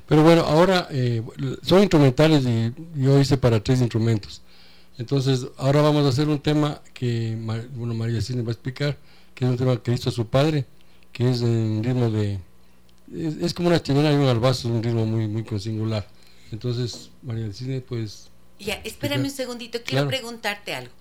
Pero 0.06 0.22
bueno, 0.22 0.42
ahora 0.42 0.86
eh, 0.90 1.22
son 1.62 1.80
instrumentales 1.80 2.44
y 2.44 2.72
yo 3.02 3.18
hice 3.18 3.36
para 3.36 3.62
tres 3.62 3.80
instrumentos. 3.80 4.42
Entonces, 4.98 5.46
ahora 5.56 5.82
vamos 5.82 6.04
a 6.06 6.10
hacer 6.10 6.28
un 6.28 6.40
tema 6.40 6.80
que 6.92 7.36
bueno, 7.74 7.94
María 7.94 8.20
Cine 8.20 8.42
va 8.42 8.50
a 8.50 8.52
explicar, 8.52 8.96
que 9.34 9.44
es 9.44 9.50
un 9.50 9.56
tema 9.56 9.82
que 9.82 9.92
hizo 9.92 10.10
su 10.10 10.28
padre, 10.28 10.66
que 11.12 11.30
es 11.30 11.42
en 11.42 11.82
ritmo 11.82 12.10
de... 12.10 12.38
Es, 13.12 13.52
como 13.54 13.68
una 13.68 13.82
chilena 13.82 14.12
y 14.12 14.16
un 14.16 14.26
albazo, 14.26 14.68
un 14.68 14.82
ritmo 14.82 15.04
muy, 15.04 15.26
muy 15.28 15.44
singular. 15.58 16.06
Entonces, 16.52 17.10
María 17.22 17.52
Cine, 17.52 17.80
pues... 17.80 18.30
Ya, 18.58 18.74
espérame 18.84 19.24
un 19.24 19.30
segundito, 19.30 19.80
quiero 19.84 20.06
preguntarte 20.06 20.74
algo. 20.74 20.92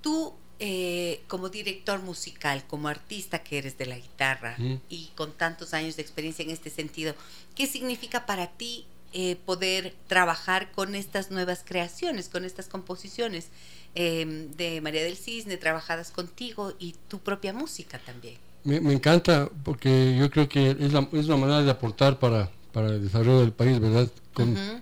Tú 0.00 0.34
eh, 0.58 1.22
como 1.28 1.50
director 1.50 2.00
musical, 2.00 2.64
como 2.66 2.88
artista 2.88 3.42
que 3.42 3.58
eres 3.58 3.76
de 3.76 3.84
la 3.84 3.98
guitarra 3.98 4.56
y 4.88 5.10
con 5.14 5.32
tantos 5.32 5.74
años 5.74 5.96
de 5.96 6.02
experiencia 6.02 6.42
en 6.42 6.50
este 6.50 6.70
sentido, 6.70 7.14
¿qué 7.54 7.66
significa 7.66 8.24
para 8.24 8.46
ti 8.48 8.86
eh, 9.12 9.36
poder 9.44 9.94
trabajar 10.08 10.72
con 10.72 10.94
estas 10.94 11.30
nuevas 11.30 11.62
creaciones, 11.64 12.28
con 12.28 12.44
estas 12.44 12.68
composiciones 12.68 13.48
em, 13.94 14.50
de 14.52 14.80
María 14.80 15.02
del 15.02 15.16
Cisne, 15.16 15.56
trabajadas 15.56 16.10
contigo 16.10 16.74
y 16.78 16.94
tu 17.08 17.18
propia 17.18 17.52
música 17.52 17.98
también? 17.98 18.36
Me, 18.64 18.92
encanta 18.92 19.48
porque 19.64 20.16
yo 20.18 20.28
creo 20.28 20.48
que 20.48 20.70
es, 20.72 20.92
la, 20.92 21.08
es 21.12 21.26
una 21.26 21.36
manera 21.36 21.62
de 21.62 21.70
aportar 21.70 22.18
para, 22.18 22.50
para 22.72 22.88
el 22.88 23.02
desarrollo 23.02 23.40
del 23.40 23.52
país, 23.52 23.78
¿verdad? 23.78 24.10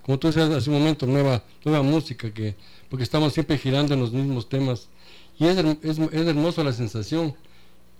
Como 0.03 0.19
tú 0.19 0.27
decías 0.27 0.51
hace 0.51 0.71
un 0.71 0.79
momento, 0.79 1.07
nueva, 1.07 1.45
nueva 1.65 1.83
música, 1.83 2.33
que 2.33 2.57
porque 2.89 3.05
estamos 3.05 3.33
siempre 3.33 3.59
girando 3.59 3.95
en 3.95 4.01
los 4.01 4.13
mismos 4.13 4.49
temas 4.49 4.89
y 5.39 5.47
es, 5.47 5.59
es, 5.59 5.99
es 5.99 6.27
hermosa 6.27 6.65
la 6.65 6.73
sensación. 6.73 7.35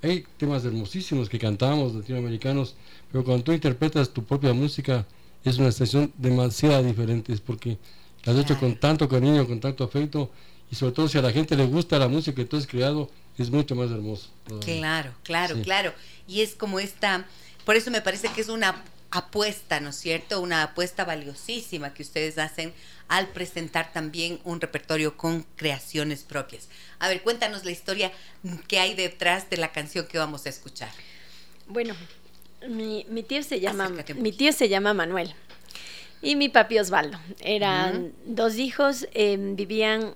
Hay 0.03 0.25
temas 0.37 0.65
hermosísimos 0.65 1.29
que 1.29 1.39
cantamos 1.39 1.95
latinoamericanos, 1.95 2.75
pero 3.11 3.25
cuando 3.25 3.45
tú 3.45 3.53
interpretas 3.53 4.11
tu 4.11 4.25
propia 4.25 4.53
música 4.53 5.07
es 5.45 5.59
una 5.59 5.71
sensación 5.71 6.13
demasiado 6.17 6.83
diferente, 6.83 7.33
es 7.33 7.41
porque 7.41 7.79
la 8.25 8.33
has 8.33 8.39
hecho 8.39 8.59
con 8.59 8.77
tanto 8.77 9.09
cariño, 9.09 9.47
con 9.47 9.61
tanto 9.61 9.85
afecto, 9.85 10.31
y 10.71 10.75
sobre 10.75 10.93
todo 10.93 11.09
si 11.09 11.19
a 11.19 11.23
la 11.23 11.31
gente 11.31 11.57
le 11.57 11.67
gusta 11.67 11.99
la 11.99 12.09
música 12.09 12.37
que 12.37 12.45
tú 12.45 12.57
has 12.57 12.67
creado, 12.67 13.11
es 13.37 13.51
mucho 13.51 13.75
más 13.75 13.91
hermoso. 13.91 14.31
Claro, 14.61 15.13
claro, 15.23 15.61
claro. 15.63 15.93
Y 16.27 16.41
es 16.41 16.55
como 16.55 16.81
esta, 16.81 17.27
por 17.65 17.77
eso 17.77 17.91
me 17.91 18.01
parece 18.01 18.29
que 18.29 18.41
es 18.41 18.49
una 18.49 18.83
apuesta, 19.11 19.81
¿no 19.81 19.91
es 19.91 19.97
cierto? 19.97 20.41
Una 20.41 20.63
apuesta 20.63 21.05
valiosísima 21.05 21.95
que 21.95 22.03
ustedes 22.03 22.39
hacen 22.39 22.73
al 23.09 23.29
presentar 23.29 23.93
también 23.93 24.41
un 24.45 24.61
repertorio 24.61 25.17
con 25.17 25.45
creaciones 25.57 26.23
propias. 26.23 26.69
A 26.99 27.09
ver, 27.09 27.23
cuéntanos 27.23 27.65
la 27.65 27.71
historia 27.71 28.13
que 28.67 28.79
hay 28.79 28.95
detrás 28.95 29.51
de 29.51 29.59
la 29.59 29.73
canción 29.73 30.07
que 30.07 30.19
vamos 30.19 30.47
a 30.47 30.49
escuchar. 30.49 30.91
Bueno, 31.69 31.95
mi, 32.69 33.05
tío 33.23 33.43
se 33.43 33.61
llama 33.61 33.91
mi 34.17 34.33
tío 34.33 34.53
se 34.53 34.69
llama 34.69 34.95
Manuel 34.95 35.35
y 36.25 36.37
mi 36.37 36.49
papi 36.49 36.79
Osvaldo. 36.79 37.19
Eran 37.41 38.13
dos 38.25 38.57
hijos, 38.57 39.07
em, 39.13 39.57
vivían 39.57 40.15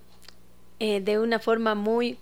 eh, 0.80 1.00
de 1.00 1.18
una 1.18 1.38
forma 1.38 1.74
muy 1.74 2.18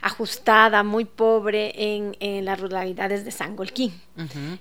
ajustada, 0.00 0.82
muy 0.82 1.04
pobre 1.04 1.72
en, 1.76 2.44
las 2.44 2.60
ruralidades 2.60 3.24
de 3.24 3.30
San 3.30 3.56
Golquín. 3.56 3.92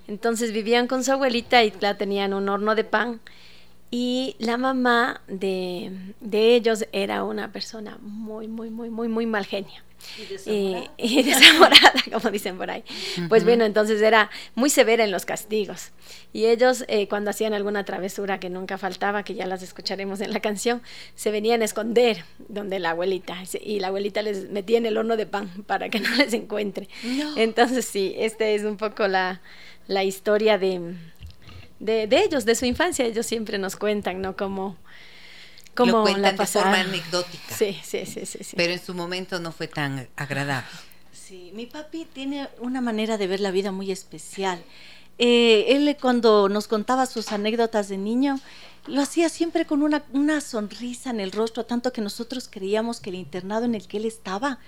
Entonces 0.07 0.51
vivían 0.51 0.87
con 0.87 1.03
su 1.03 1.11
abuelita 1.11 1.63
y 1.63 1.71
claro, 1.71 1.97
tenían 1.97 2.33
un 2.33 2.49
horno 2.49 2.73
de 2.73 2.83
pan 2.83 3.19
y 3.91 4.35
la 4.39 4.57
mamá 4.57 5.21
de, 5.27 5.91
ellos 6.31 6.85
era 6.91 7.23
una 7.23 7.51
persona 7.51 7.97
muy, 8.01 8.47
muy, 8.47 8.69
muy, 8.69 8.89
muy, 8.89 9.07
muy 9.07 9.25
mal 9.25 9.45
genia. 9.45 9.83
Y 10.97 11.23
desamorada. 11.23 11.93
como 12.11 12.31
dicen 12.31 12.57
por 12.57 12.69
ahí. 12.69 12.83
Pues 13.29 13.43
bueno, 13.43 13.65
entonces 13.65 14.01
era 14.01 14.29
muy 14.53 14.69
severa 14.69 15.03
en 15.03 15.11
los 15.11 15.25
castigos. 15.25 15.91
Y 16.33 16.45
ellos, 16.45 16.85
eh, 16.87 17.07
cuando 17.07 17.29
hacían 17.29 17.53
alguna 17.53 17.85
travesura 17.85 18.39
que 18.39 18.49
nunca 18.49 18.77
faltaba, 18.77 19.23
que 19.23 19.35
ya 19.35 19.45
las 19.45 19.63
escucharemos 19.63 20.21
en 20.21 20.31
la 20.33 20.39
canción, 20.39 20.81
se 21.15 21.31
venían 21.31 21.61
a 21.61 21.65
esconder 21.65 22.23
donde 22.47 22.79
la 22.79 22.91
abuelita. 22.91 23.37
Y 23.61 23.79
la 23.79 23.87
abuelita 23.87 24.21
les 24.21 24.49
metía 24.49 24.77
en 24.77 24.85
el 24.85 24.97
horno 24.97 25.17
de 25.17 25.25
pan 25.25 25.49
para 25.65 25.89
que 25.89 25.99
no 26.01 26.15
les 26.15 26.33
encuentre. 26.33 26.89
Entonces, 27.35 27.85
sí, 27.85 28.13
esta 28.17 28.45
es 28.45 28.63
un 28.63 28.77
poco 28.77 29.07
la, 29.07 29.41
la 29.87 30.03
historia 30.03 30.57
de 30.57 30.95
de, 31.79 32.07
ellos, 32.23 32.45
de 32.45 32.55
su 32.55 32.65
infancia. 32.65 33.05
Ellos 33.05 33.25
siempre 33.25 33.57
nos 33.57 33.75
cuentan, 33.75 34.21
¿no? 34.21 34.35
Como, 34.35 34.77
como 35.75 35.91
Lo 35.91 36.01
cuentan 36.03 36.37
de 36.37 36.45
forma 36.45 36.79
anecdótica. 36.79 37.55
Sí, 37.55 37.77
sí, 37.83 38.05
sí, 38.05 38.25
sí, 38.25 38.55
Pero 38.55 38.73
en 38.73 38.83
su 38.83 38.93
momento 38.93 39.39
no 39.39 39.51
fue 39.51 39.67
tan 39.67 40.07
agradable. 40.15 40.69
Sí, 41.11 41.51
mi 41.53 41.65
papi 41.65 42.05
tiene 42.05 42.49
una 42.59 42.81
manera 42.81 43.17
de 43.17 43.27
ver 43.27 43.39
la 43.39 43.51
vida 43.51 43.71
muy 43.71 43.91
especial. 43.91 44.63
Eh, 45.17 45.65
él 45.69 45.97
cuando 45.99 46.49
nos 46.49 46.67
contaba 46.67 47.05
sus 47.05 47.31
anécdotas 47.31 47.89
de 47.89 47.97
niño, 47.97 48.39
lo 48.87 49.01
hacía 49.01 49.29
siempre 49.29 49.65
con 49.65 49.81
una, 49.81 50.03
una 50.13 50.41
sonrisa 50.41 51.09
en 51.09 51.19
el 51.19 51.31
rostro, 51.31 51.65
tanto 51.65 51.91
que 51.91 52.01
nosotros 52.01 52.47
creíamos 52.49 52.99
que 52.99 53.09
el 53.09 53.15
internado 53.15 53.65
en 53.65 53.75
el 53.75 53.87
que 53.87 53.97
él 53.97 54.05
estaba 54.05 54.59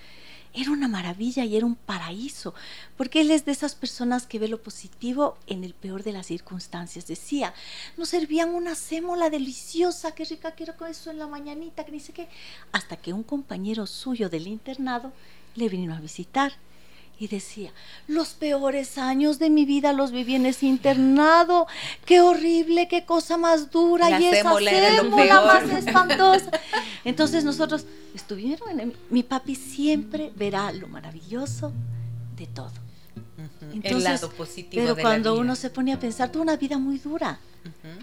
era 0.54 0.70
una 0.70 0.88
maravilla 0.88 1.44
y 1.44 1.56
era 1.56 1.66
un 1.66 1.76
paraíso, 1.76 2.54
porque 2.96 3.20
él 3.20 3.30
es 3.30 3.44
de 3.44 3.52
esas 3.52 3.74
personas 3.74 4.26
que 4.26 4.38
ve 4.38 4.48
lo 4.48 4.62
positivo 4.62 5.36
en 5.46 5.64
el 5.64 5.74
peor 5.74 6.02
de 6.02 6.12
las 6.12 6.26
circunstancias. 6.26 7.06
Decía, 7.06 7.54
nos 7.96 8.08
servían 8.10 8.54
una 8.54 8.74
sémola 8.74 9.30
deliciosa, 9.30 10.12
qué 10.12 10.24
rica 10.24 10.52
quiero 10.52 10.76
con 10.76 10.88
eso 10.88 11.10
en 11.10 11.18
la 11.18 11.26
mañanita, 11.26 11.84
que 11.84 11.92
dice 11.92 12.12
que, 12.12 12.28
hasta 12.72 12.96
que 12.96 13.12
un 13.12 13.22
compañero 13.22 13.86
suyo 13.86 14.28
del 14.28 14.46
internado 14.46 15.12
le 15.54 15.68
vino 15.68 15.94
a 15.94 16.00
visitar 16.00 16.52
y 17.20 17.26
decía, 17.26 17.72
los 18.06 18.28
peores 18.28 18.96
años 18.96 19.38
de 19.40 19.50
mi 19.50 19.64
vida 19.64 19.92
los 19.92 20.12
viví 20.12 20.36
en 20.36 20.46
ese 20.46 20.66
internado, 20.66 21.66
qué 22.04 22.20
horrible, 22.20 22.86
qué 22.86 23.04
cosa 23.04 23.36
más 23.36 23.70
dura 23.72 24.20
y 24.20 24.26
esa 24.26 24.56
sémola 24.56 25.40
más 25.42 25.84
espantosa. 25.84 26.50
Entonces 27.04 27.42
nosotros 27.42 27.86
estuvieron, 28.14 28.78
en, 28.78 28.96
mi 29.10 29.24
papi 29.24 29.56
siempre 29.56 30.32
verá 30.36 30.70
lo 30.72 30.86
maravilloso 30.86 31.72
de 32.36 32.46
todo. 32.46 32.72
el 33.82 34.04
lado 34.04 34.30
positivo. 34.30 34.82
Pero 34.84 34.96
cuando 34.96 35.36
uno 35.36 35.56
se 35.56 35.70
pone 35.70 35.92
a 35.92 35.98
pensar, 35.98 36.30
tuvo 36.30 36.42
una 36.42 36.56
vida 36.56 36.78
muy 36.78 36.98
dura, 36.98 37.40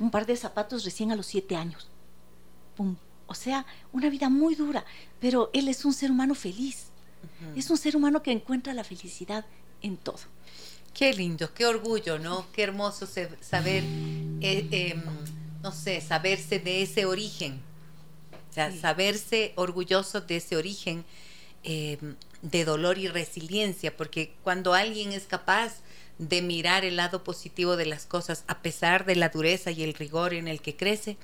un 0.02 0.12
par 0.12 0.26
de 0.26 0.36
zapatos 0.36 0.84
recién 0.84 1.14
a 1.14 1.16
los 1.16 1.26
siete 1.26 1.56
años, 1.56 1.88
Pum. 2.76 2.98
o 3.28 3.34
sea, 3.34 3.66
una 3.94 4.10
vida 4.10 4.28
muy 4.28 4.56
dura, 4.56 4.84
pero 5.22 5.50
él 5.54 5.70
es 5.70 5.86
un 5.86 5.94
ser 5.94 6.12
humano 6.12 6.36
feliz 6.36 6.88
es 7.56 7.70
un 7.70 7.78
ser 7.78 7.96
humano 7.96 8.22
que 8.24 8.32
encuentra 8.32 8.74
la 8.74 8.84
felicidad 8.84 9.46
en 9.82 9.98
todo. 9.98 10.20
Qué 10.94 11.14
lindo, 11.14 11.54
qué 11.54 11.66
orgullo, 11.66 12.20
¿no? 12.20 12.46
Qué 12.54 12.64
hermoso 12.64 13.06
saber, 13.06 13.84
eh, 14.42 14.68
em, 14.72 15.04
no 15.62 15.72
sé, 15.72 16.00
saberse 16.00 16.60
de 16.60 16.84
ese 16.84 17.06
origen. 17.06 17.60
O 18.50 18.54
sea, 18.54 18.72
saberse 18.72 19.52
orgulloso 19.56 20.22
de 20.22 20.38
ese 20.38 20.56
origen 20.56 21.04
em, 21.64 22.16
de 22.42 22.64
dolor 22.64 22.98
y 22.98 23.08
resiliencia, 23.08 23.96
porque 23.98 24.34
cuando 24.44 24.74
alguien 24.74 25.12
es 25.12 25.24
capaz 25.24 25.82
de 26.18 26.42
mirar 26.42 26.86
el 26.86 26.96
lado 26.96 27.24
positivo 27.24 27.76
de 27.76 27.86
las 27.86 28.06
cosas 28.06 28.44
a 28.48 28.62
pesar 28.62 29.06
de 29.06 29.16
la 29.16 29.30
dureza 29.30 29.72
y 29.72 29.84
el 29.84 29.94
rigor 29.96 30.34
en 30.34 30.48
el 30.48 30.62
que 30.62 30.76
crece, 30.76 31.18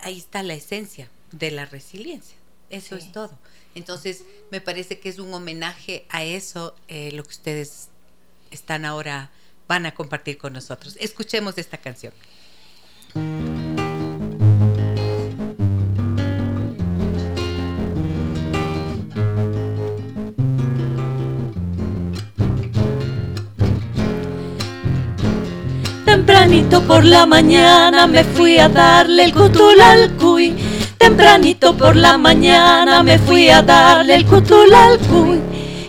ahí 0.00 0.18
está 0.18 0.42
la 0.42 0.54
esencia 0.54 1.08
de 1.32 1.50
la 1.50 1.64
resiliencia. 1.64 2.36
Eso 2.70 2.96
es 2.96 3.12
todo. 3.12 3.38
Entonces, 3.74 4.24
me 4.50 4.60
parece 4.60 4.98
que 4.98 5.08
es 5.08 5.18
un 5.18 5.32
homenaje 5.32 6.06
a 6.08 6.24
eso 6.24 6.74
eh, 6.88 7.12
lo 7.12 7.22
que 7.22 7.30
ustedes 7.30 7.88
están 8.50 8.84
ahora, 8.84 9.30
van 9.68 9.86
a 9.86 9.94
compartir 9.94 10.38
con 10.38 10.52
nosotros. 10.52 10.96
Escuchemos 11.00 11.58
esta 11.58 11.78
canción. 11.78 12.12
Tempranito 26.04 26.82
por 26.86 27.04
la 27.04 27.26
mañana 27.26 28.06
me 28.06 28.24
fui 28.24 28.58
a 28.58 28.68
darle 28.68 29.24
el 29.24 29.32
cutul 29.32 29.80
al 29.80 30.16
cuy 30.16 30.75
Tempranito 30.98 31.76
por 31.76 31.96
la 31.96 32.18
mañana 32.18 33.02
me 33.02 33.18
fui 33.18 33.48
a 33.48 33.62
darle 33.62 34.16
el 34.16 34.26
cutul 34.26 34.74
al 34.74 34.98
cuy 34.98 35.40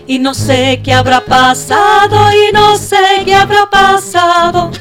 y 0.08 0.20
no 0.20 0.34
sé 0.34 0.82
qué 0.84 0.94
habrá 0.94 1.20
pasado 1.22 2.32
y 2.32 2.54
no 2.54 2.78
sé 2.78 2.98
qué 3.26 3.36
habrá 3.36 3.70
pasado. 3.70 4.72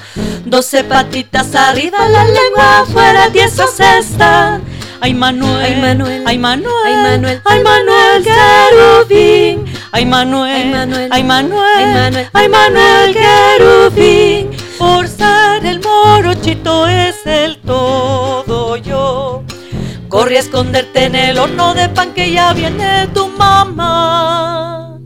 Doce 0.45 0.85
patitas 0.85 1.55
arriba, 1.55 2.07
la 2.09 2.25
lengua 2.25 2.81
afuera, 2.81 3.29
esos 3.35 3.81
están. 3.81 4.63
Ay 5.01 5.13
Manuel, 5.13 5.63
ay 5.63 5.81
Manuel, 5.81 6.23
ay 6.27 6.39
Manuel, 6.39 6.81
ay 6.85 6.95
Manuel, 7.03 7.43
ay 7.45 7.63
Manuel 7.63 8.23
querubín. 8.23 9.65
Ay 9.93 10.07
Manuel, 10.07 10.53
ay 10.53 10.71
Manuel, 10.71 11.09
ay 11.13 11.25
Manuel, 11.25 12.29
ay 12.33 12.49
Manuel 12.49 13.17
querubín. 13.17 14.51
Por 14.79 15.09
ser 15.09 15.65
el 15.65 15.81
morochito 15.81 16.87
es 16.87 17.17
el 17.27 17.59
todo 17.59 18.77
yo. 18.77 19.43
Corre 20.09 20.37
a 20.37 20.41
esconderte 20.41 21.05
en 21.05 21.17
el 21.17 21.37
horno 21.37 21.75
de 21.75 21.89
pan 21.89 22.15
que 22.15 22.31
ya 22.31 22.53
viene 22.53 23.09
tu 23.09 23.27
mamá. 23.29 24.99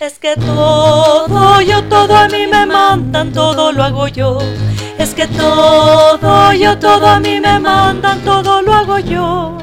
Es 0.00 0.18
que 0.18 0.34
todo, 0.34 1.60
yo 1.60 1.84
todo 1.84 2.16
a 2.16 2.26
mí 2.26 2.46
me 2.50 2.66
mandan, 2.66 3.32
todo 3.32 3.70
lo 3.70 3.84
hago 3.84 4.08
yo. 4.08 4.38
Es 4.98 5.14
que 5.14 5.28
todo, 5.28 6.52
yo 6.52 6.76
todo 6.78 7.06
a 7.06 7.20
mí 7.20 7.40
me 7.40 7.60
mandan, 7.60 8.20
todo 8.22 8.60
lo 8.60 8.74
hago 8.74 8.98
yo. 8.98 9.58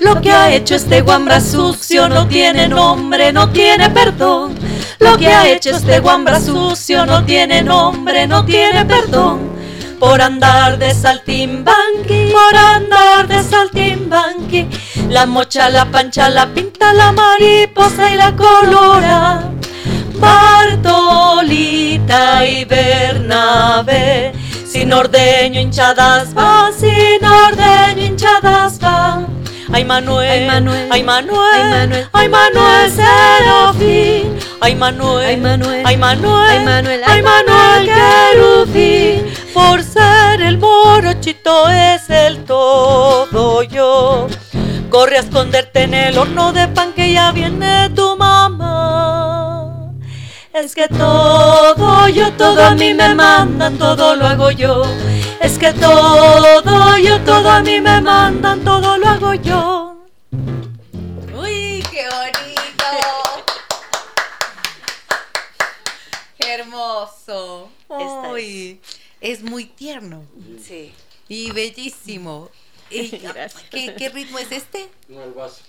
Lo 0.00 0.20
que 0.20 0.32
ha 0.32 0.52
hecho 0.52 0.74
este 0.74 1.02
guambra 1.02 1.40
sucio 1.40 2.08
no 2.08 2.26
tiene 2.26 2.66
nombre, 2.68 3.32
no 3.32 3.48
tiene 3.50 3.90
perdón. 3.90 4.56
Lo 4.98 5.16
que 5.16 5.28
ha 5.28 5.48
hecho 5.48 5.70
este 5.70 6.00
guambra 6.00 6.40
sucio 6.40 7.06
no 7.06 7.24
tiene 7.24 7.62
nombre, 7.62 8.26
no 8.26 8.44
tiene 8.44 8.84
perdón 8.84 9.47
por 9.98 10.20
andar 10.20 10.78
de 10.78 10.94
saltimbanqui, 10.94 12.30
por 12.32 12.56
andar 12.56 13.26
de 13.26 13.42
saltimbanqui. 13.42 14.68
La 15.08 15.26
mocha, 15.26 15.68
la 15.68 15.84
pancha, 15.86 16.28
la 16.28 16.46
pinta, 16.46 16.92
la 16.92 17.12
mariposa 17.12 18.10
y 18.12 18.16
la 18.16 18.34
colora. 18.36 19.50
Bartolita 20.20 21.76
y 22.44 22.64
Bernabé, 22.64 24.32
sin 24.66 24.92
ordeño 24.92 25.60
hinchadas 25.60 26.36
va, 26.36 26.70
sin 26.76 27.24
ordeño 27.24 28.04
hinchadas 28.04 28.78
va. 28.82 29.22
Ay 29.70 29.84
Manuel, 29.84 30.28
ay 30.28 30.46
Manuel, 30.46 30.88
ay 30.90 31.02
Manuel, 31.04 32.08
ay 32.12 32.28
Manuel, 32.28 32.90
Serafín, 32.90 34.38
ay 34.62 34.74
Manuel, 34.74 35.26
ay 35.26 35.36
Manuel, 35.36 35.82
ay 35.84 35.96
Manuel, 35.98 36.50
ay 36.50 36.64
Manuel, 36.64 37.02
ay 37.06 37.22
Manuel 37.22 37.86
querubín, 37.86 38.97
por 39.54 39.82
ser 39.82 40.40
el 40.40 40.58
morochito 40.58 41.68
es 41.68 42.08
el 42.10 42.44
todo 42.44 43.62
yo. 43.62 44.26
Corre 44.90 45.18
a 45.18 45.20
esconderte 45.20 45.82
en 45.82 45.94
el 45.94 46.18
horno 46.18 46.52
de 46.52 46.68
pan 46.68 46.92
que 46.92 47.12
ya 47.12 47.32
viene 47.32 47.90
tu 47.90 48.16
mamá. 48.16 49.92
Es 50.52 50.74
que 50.74 50.88
todo, 50.88 52.08
yo 52.08 52.32
todo 52.32 52.64
a 52.64 52.74
mí 52.74 52.92
me 52.94 53.14
mandan, 53.14 53.78
todo 53.78 54.16
lo 54.16 54.26
hago 54.26 54.50
yo. 54.50 54.82
Es 55.40 55.58
que 55.58 55.72
todo, 55.72 56.98
yo 56.98 57.20
todo 57.20 57.50
a 57.50 57.60
mí 57.60 57.80
me 57.80 58.00
mandan, 58.00 58.64
todo 58.64 58.98
lo 58.98 59.08
hago 59.08 59.34
yo. 59.34 60.06
¡Uy, 61.40 61.84
qué 61.90 62.08
bonito! 62.08 62.88
¡Qué 66.40 66.54
hermoso! 66.54 67.70
Uy, 67.88 68.80
es 69.20 69.42
muy 69.42 69.64
tierno 69.66 70.24
Sí. 70.62 70.92
y 71.28 71.50
bellísimo. 71.52 72.50
Y-. 72.90 73.08
¿qué, 73.70 73.94
qué 73.96 74.08
ritmo 74.10 74.38
es 74.38 74.50
este? 74.52 74.88
No, 75.08 75.22
el 75.22 75.32
vaso. 75.32 75.62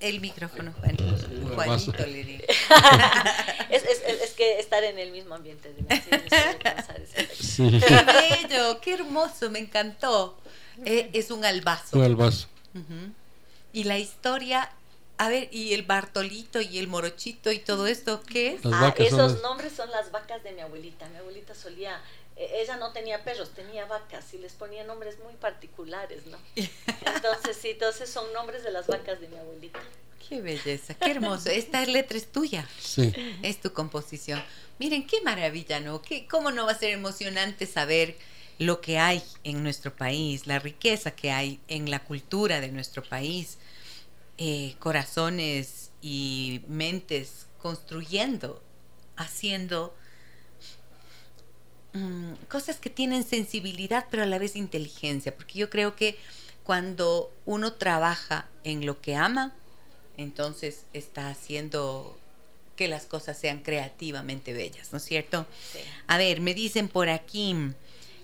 El 0.00 0.20
micrófono, 0.20 0.72
Juanito. 0.78 1.04
el 1.04 1.44
Juanito 1.54 2.06
le 2.06 2.24
digo. 2.24 2.44
Es, 3.70 3.82
es, 3.84 4.00
es, 4.22 4.30
que 4.32 4.58
estar 4.60 4.82
en 4.84 4.98
el 4.98 5.10
mismo 5.10 5.34
ambiente 5.34 5.72
de. 5.74 5.82
Sí. 7.38 7.80
¡Qué 7.86 8.04
bello! 8.04 8.80
¡Qué 8.80 8.94
hermoso! 8.94 9.50
Me 9.50 9.58
encantó. 9.58 10.38
Eh, 10.86 11.10
es 11.12 11.30
un 11.30 11.44
albazo. 11.44 11.98
Vaso. 12.16 12.46
Ujú. 12.74 13.12
Y 13.72 13.84
la 13.84 13.98
historia, 13.98 14.70
a 15.18 15.28
ver, 15.28 15.48
y 15.52 15.74
el 15.74 15.82
Bartolito 15.82 16.60
y 16.62 16.78
el 16.78 16.86
Morochito 16.88 17.50
y 17.52 17.58
todo 17.58 17.86
esto, 17.86 18.22
¿qué 18.22 18.54
es? 18.54 18.60
Ah, 18.64 18.94
esos 18.96 19.32
las- 19.32 19.42
nombres 19.42 19.72
son 19.74 19.90
las 19.90 20.10
vacas 20.12 20.42
de 20.42 20.52
mi 20.52 20.60
abuelita. 20.60 21.08
Mi 21.10 21.18
abuelita 21.18 21.54
solía, 21.54 22.00
ella 22.38 22.76
no 22.76 22.92
tenía 22.92 23.24
perros, 23.24 23.50
tenía 23.50 23.86
vacas 23.86 24.32
y 24.34 24.38
les 24.38 24.52
ponía 24.52 24.84
nombres 24.84 25.18
muy 25.24 25.34
particulares, 25.34 26.26
¿no? 26.26 26.38
Entonces, 26.56 27.56
sí, 27.60 27.70
entonces 27.70 28.08
son 28.10 28.32
nombres 28.32 28.62
de 28.62 28.70
las 28.70 28.86
vacas 28.86 29.20
de 29.20 29.28
mi 29.28 29.36
abuelita. 29.36 29.80
Qué 30.28 30.40
belleza, 30.40 30.94
qué 30.94 31.10
hermoso. 31.10 31.48
Esta 31.50 31.84
letra 31.86 32.18
es 32.18 32.30
tuya, 32.30 32.68
Sí. 32.78 33.12
es 33.42 33.60
tu 33.60 33.72
composición. 33.72 34.42
Miren, 34.78 35.06
qué 35.06 35.20
maravilla, 35.22 35.80
¿no? 35.80 36.02
¿Qué, 36.02 36.26
¿Cómo 36.28 36.50
no 36.50 36.66
va 36.66 36.72
a 36.72 36.78
ser 36.78 36.90
emocionante 36.90 37.66
saber 37.66 38.14
lo 38.58 38.80
que 38.80 38.98
hay 38.98 39.22
en 39.44 39.62
nuestro 39.62 39.94
país, 39.96 40.46
la 40.46 40.58
riqueza 40.58 41.12
que 41.12 41.30
hay 41.30 41.60
en 41.68 41.90
la 41.90 42.04
cultura 42.04 42.60
de 42.60 42.68
nuestro 42.70 43.02
país? 43.02 43.56
Eh, 44.36 44.76
corazones 44.78 45.90
y 46.02 46.60
mentes 46.68 47.46
construyendo, 47.62 48.62
haciendo 49.16 49.96
mm, 51.98 52.46
cosas 52.48 52.76
que 52.76 52.90
tienen 52.90 53.24
sensibilidad, 53.24 54.06
pero 54.10 54.22
a 54.22 54.26
la 54.26 54.38
vez 54.38 54.56
inteligencia, 54.56 55.34
porque 55.34 55.58
yo 55.58 55.70
creo 55.70 55.96
que 55.96 56.16
cuando 56.64 57.32
uno 57.46 57.72
trabaja 57.74 58.46
en 58.64 58.84
lo 58.86 59.00
que 59.00 59.16
ama, 59.16 59.54
entonces 60.16 60.84
está 60.92 61.30
haciendo 61.30 62.18
que 62.76 62.88
las 62.88 63.06
cosas 63.06 63.38
sean 63.38 63.60
creativamente 63.60 64.52
bellas, 64.52 64.92
¿no 64.92 64.98
es 64.98 65.04
cierto? 65.04 65.46
Sí. 65.72 65.80
A 66.06 66.18
ver, 66.18 66.40
me 66.40 66.54
dicen 66.54 66.88
por 66.88 67.08
aquí, 67.08 67.54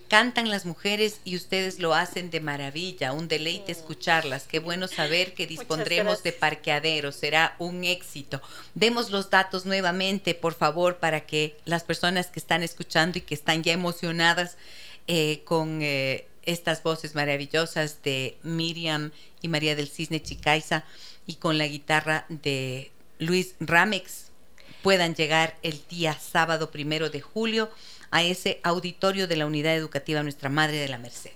cantan 0.09 0.51
las 0.51 0.67
mujeres 0.67 1.21
y 1.25 1.37
ustedes 1.37 1.79
lo 1.79 1.95
hacen 1.95 2.31
de 2.31 2.41
maravilla, 2.41 3.13
un 3.13 3.29
deleite 3.29 3.73
escucharlas, 3.73 4.45
qué 4.45 4.59
bueno 4.59 4.89
saber 4.89 5.35
que 5.35 5.47
dispondremos 5.47 6.23
de 6.23 6.31
gracias. 6.31 6.41
parqueaderos, 6.41 7.15
será 7.17 7.57
un 7.59 7.85
éxito. 7.85 8.41
Demos 8.75 9.11
los 9.11 9.31
datos 9.31 9.67
nuevamente, 9.67 10.35
por 10.35 10.55
favor, 10.55 10.97
para 10.97 11.27
que 11.27 11.57
las 11.65 11.85
personas 11.85 12.29
que 12.29 12.41
están 12.41 12.63
escuchando 12.63 13.19
y 13.19 13.23
que 13.23 13.35
están 13.35 13.63
ya 13.63 13.73
emocionadas 13.73 14.57
eh, 15.07 15.43
con 15.45 15.81
eh, 15.83 16.27
estas 16.45 16.83
voces 16.83 17.15
maravillosas 17.15 18.03
de 18.03 18.37
Miriam 18.43 19.11
y 19.43 19.49
María 19.49 19.77
del 19.77 19.89
Cisne 19.89 20.23
Chicaiza 20.23 20.85
y 21.27 21.37
con 21.37 21.59
la 21.59 21.67
guitarra 21.67 22.27
de 22.29 22.91
Luis 23.19 23.55
Ramex 23.61 24.25
puedan 24.83 25.15
llegar 25.15 25.57
el 25.63 25.81
día 25.89 26.13
sábado 26.13 26.71
primero 26.71 27.09
de 27.09 27.23
julio 27.23 27.71
a 28.15 28.23
ese 28.23 28.61
auditorio 28.63 29.27
de 29.27 29.35
la 29.35 29.45
Unidad 29.45 29.75
Educativa 29.75 30.23
Nuestra 30.23 30.49
Madre 30.49 30.77
de 30.77 30.89
la 30.89 30.99
Merced. 30.99 31.33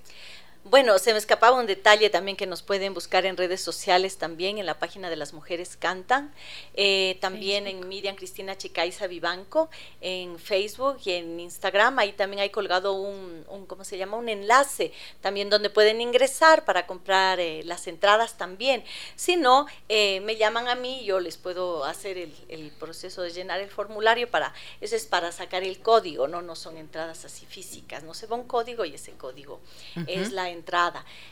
Bueno, 0.70 0.98
se 0.98 1.12
me 1.12 1.18
escapaba 1.18 1.56
un 1.56 1.64
detalle 1.64 2.10
también 2.10 2.36
que 2.36 2.46
nos 2.46 2.60
pueden 2.60 2.92
buscar 2.92 3.24
en 3.24 3.38
redes 3.38 3.62
sociales 3.62 4.18
también, 4.18 4.58
en 4.58 4.66
la 4.66 4.78
página 4.78 5.08
de 5.08 5.16
las 5.16 5.32
mujeres 5.32 5.78
cantan, 5.78 6.30
eh, 6.74 7.16
también 7.22 7.66
en 7.66 7.88
Miriam 7.88 8.14
Cristina 8.14 8.54
Chicaiza 8.54 9.06
Vivanco, 9.06 9.70
en 10.02 10.38
Facebook 10.38 10.98
y 11.06 11.12
en 11.12 11.40
Instagram, 11.40 11.98
ahí 11.98 12.12
también 12.12 12.42
hay 12.42 12.50
colgado 12.50 12.92
un, 12.92 13.46
un 13.48 13.64
¿cómo 13.64 13.82
se 13.82 13.96
llama? 13.96 14.18
Un 14.18 14.28
enlace 14.28 14.92
también 15.22 15.48
donde 15.48 15.70
pueden 15.70 16.02
ingresar 16.02 16.66
para 16.66 16.86
comprar 16.86 17.40
eh, 17.40 17.62
las 17.64 17.86
entradas 17.86 18.36
también. 18.36 18.84
Si 19.16 19.36
no, 19.36 19.64
eh, 19.88 20.20
me 20.20 20.36
llaman 20.36 20.68
a 20.68 20.74
mí, 20.74 21.02
yo 21.02 21.18
les 21.18 21.38
puedo 21.38 21.86
hacer 21.86 22.18
el, 22.18 22.34
el 22.50 22.72
proceso 22.72 23.22
de 23.22 23.30
llenar 23.30 23.60
el 23.60 23.70
formulario 23.70 24.30
para, 24.30 24.52
eso 24.82 24.96
es 24.96 25.06
para 25.06 25.32
sacar 25.32 25.62
el 25.62 25.80
código, 25.80 26.28
no, 26.28 26.42
no 26.42 26.54
son 26.54 26.76
entradas 26.76 27.24
así 27.24 27.46
físicas, 27.46 28.02
no 28.02 28.12
se 28.12 28.26
va 28.26 28.36
un 28.36 28.46
código 28.46 28.84
y 28.84 28.94
ese 28.96 29.12
código 29.12 29.60
es 30.06 30.32
la 30.32 30.50
entrada. 30.50 30.57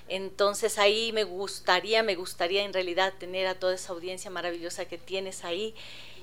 Entonces 0.09 0.79
ahí 0.79 1.13
me 1.13 1.25
gustaría, 1.25 2.03
me 2.03 2.15
gustaría 2.15 2.65
en 2.65 2.73
realidad 2.73 3.15
tener 3.19 3.47
a 3.47 3.55
toda 3.55 3.75
esa 3.75 3.93
audiencia 3.93 4.31
maravillosa 4.31 4.87
que 4.87 4.99
tienes 4.99 5.45
ahí 5.45 5.75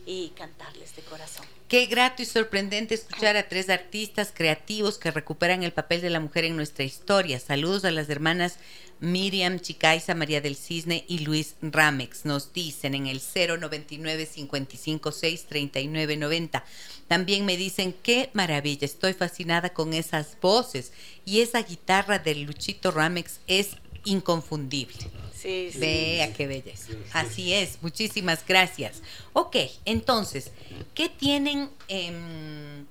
y 0.05 0.29
cantarles 0.29 0.95
de 0.95 1.01
corazón. 1.03 1.45
Qué 1.67 1.85
grato 1.87 2.21
y 2.21 2.25
sorprendente 2.25 2.93
escuchar 2.93 3.35
a 3.35 3.47
tres 3.47 3.69
artistas 3.69 4.31
creativos 4.33 4.97
que 4.97 5.11
recuperan 5.11 5.63
el 5.63 5.73
papel 5.73 6.01
de 6.01 6.09
la 6.09 6.19
mujer 6.19 6.45
en 6.45 6.55
nuestra 6.55 6.83
historia. 6.83 7.39
Saludos 7.39 7.85
a 7.85 7.91
las 7.91 8.09
hermanas 8.09 8.57
Miriam 8.99 9.59
Chicaiza, 9.59 10.15
María 10.15 10.39
del 10.39 10.55
Cisne 10.55 11.03
y 11.07 11.19
Luis 11.19 11.55
Ramex. 11.61 12.25
Nos 12.25 12.53
dicen 12.53 12.95
en 12.95 13.07
el 13.07 13.19
099 13.19 14.27
556 14.27 15.45
3990. 15.45 16.63
También 17.07 17.45
me 17.45 17.57
dicen 17.57 17.93
qué 18.01 18.29
maravilla, 18.33 18.85
estoy 18.85 19.13
fascinada 19.13 19.73
con 19.73 19.93
esas 19.93 20.37
voces 20.39 20.93
y 21.25 21.41
esa 21.41 21.61
guitarra 21.63 22.19
del 22.19 22.43
Luchito 22.43 22.91
Ramex 22.91 23.39
es 23.47 23.77
inconfundible. 24.05 25.22
Sí, 25.43 25.71
sí. 25.73 25.79
Vea 25.79 26.31
qué 26.31 26.47
belleza. 26.47 26.93
Así 27.11 27.53
es, 27.53 27.79
muchísimas 27.81 28.45
gracias. 28.47 29.01
Ok, 29.33 29.57
entonces, 29.83 30.51
¿qué 30.93 31.09
tienen, 31.09 31.69
em, 31.89 32.85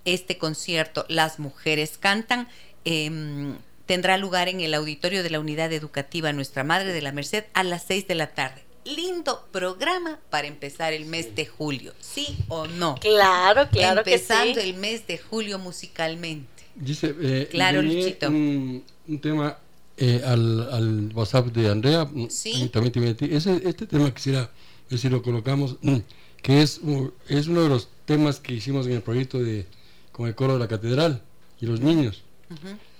este 0.04 0.38
concierto 0.38 1.04
Las 1.08 1.38
Mujeres 1.38 1.98
Cantan 1.98 2.48
em, 2.84 3.56
tendrá 3.86 4.16
lugar 4.18 4.48
en 4.48 4.60
el 4.60 4.74
auditorio 4.74 5.22
de 5.22 5.30
la 5.30 5.38
Unidad 5.38 5.72
Educativa 5.72 6.32
Nuestra 6.32 6.64
Madre 6.64 6.92
de 6.92 7.00
la 7.02 7.12
Merced 7.12 7.44
a 7.54 7.62
las 7.62 7.84
6 7.84 8.08
de 8.08 8.14
la 8.16 8.28
tarde. 8.34 8.62
Lindo 8.84 9.46
programa 9.52 10.18
para 10.30 10.48
empezar 10.48 10.92
el 10.92 11.04
mes 11.04 11.36
de 11.36 11.46
julio, 11.46 11.94
¿sí 12.00 12.38
o 12.48 12.66
no? 12.66 12.96
Claro, 12.96 13.68
claro 13.70 14.00
Empezando 14.00 14.54
que 14.54 14.62
sí. 14.62 14.68
el 14.70 14.76
mes 14.76 15.06
de 15.06 15.18
julio 15.18 15.58
musicalmente. 15.58 16.64
Dice, 16.74 17.14
eh, 17.20 17.48
Claro, 17.50 17.82
Luchito. 17.82 18.28
Un, 18.28 18.82
un 19.06 19.20
tema 19.20 19.58
eh, 20.00 20.22
al, 20.24 20.68
al 20.72 21.12
WhatsApp 21.14 21.46
de 21.48 21.68
Andrea. 21.70 22.04
mm, 22.06 22.26
Sí. 22.30 22.68
También 22.72 22.92
te 22.92 23.00
metí. 23.00 23.26
Ese, 23.26 23.60
este 23.68 23.86
tema 23.86 24.12
quisiera 24.12 24.50
ver 24.90 24.98
si 24.98 25.08
lo 25.08 25.22
colocamos, 25.22 25.76
mm, 25.82 25.96
que 26.42 26.62
es, 26.62 26.80
un- 26.82 27.12
es 27.28 27.46
uno 27.46 27.62
de 27.62 27.68
los 27.68 27.88
temas 28.06 28.40
que 28.40 28.54
hicimos 28.54 28.86
en 28.86 28.92
el 28.94 29.02
proyecto 29.02 29.38
de 29.38 29.66
con 30.12 30.26
el 30.26 30.34
coro 30.34 30.54
de 30.54 30.58
la 30.58 30.68
catedral 30.68 31.22
y 31.60 31.66
los 31.66 31.80
niños. 31.80 32.22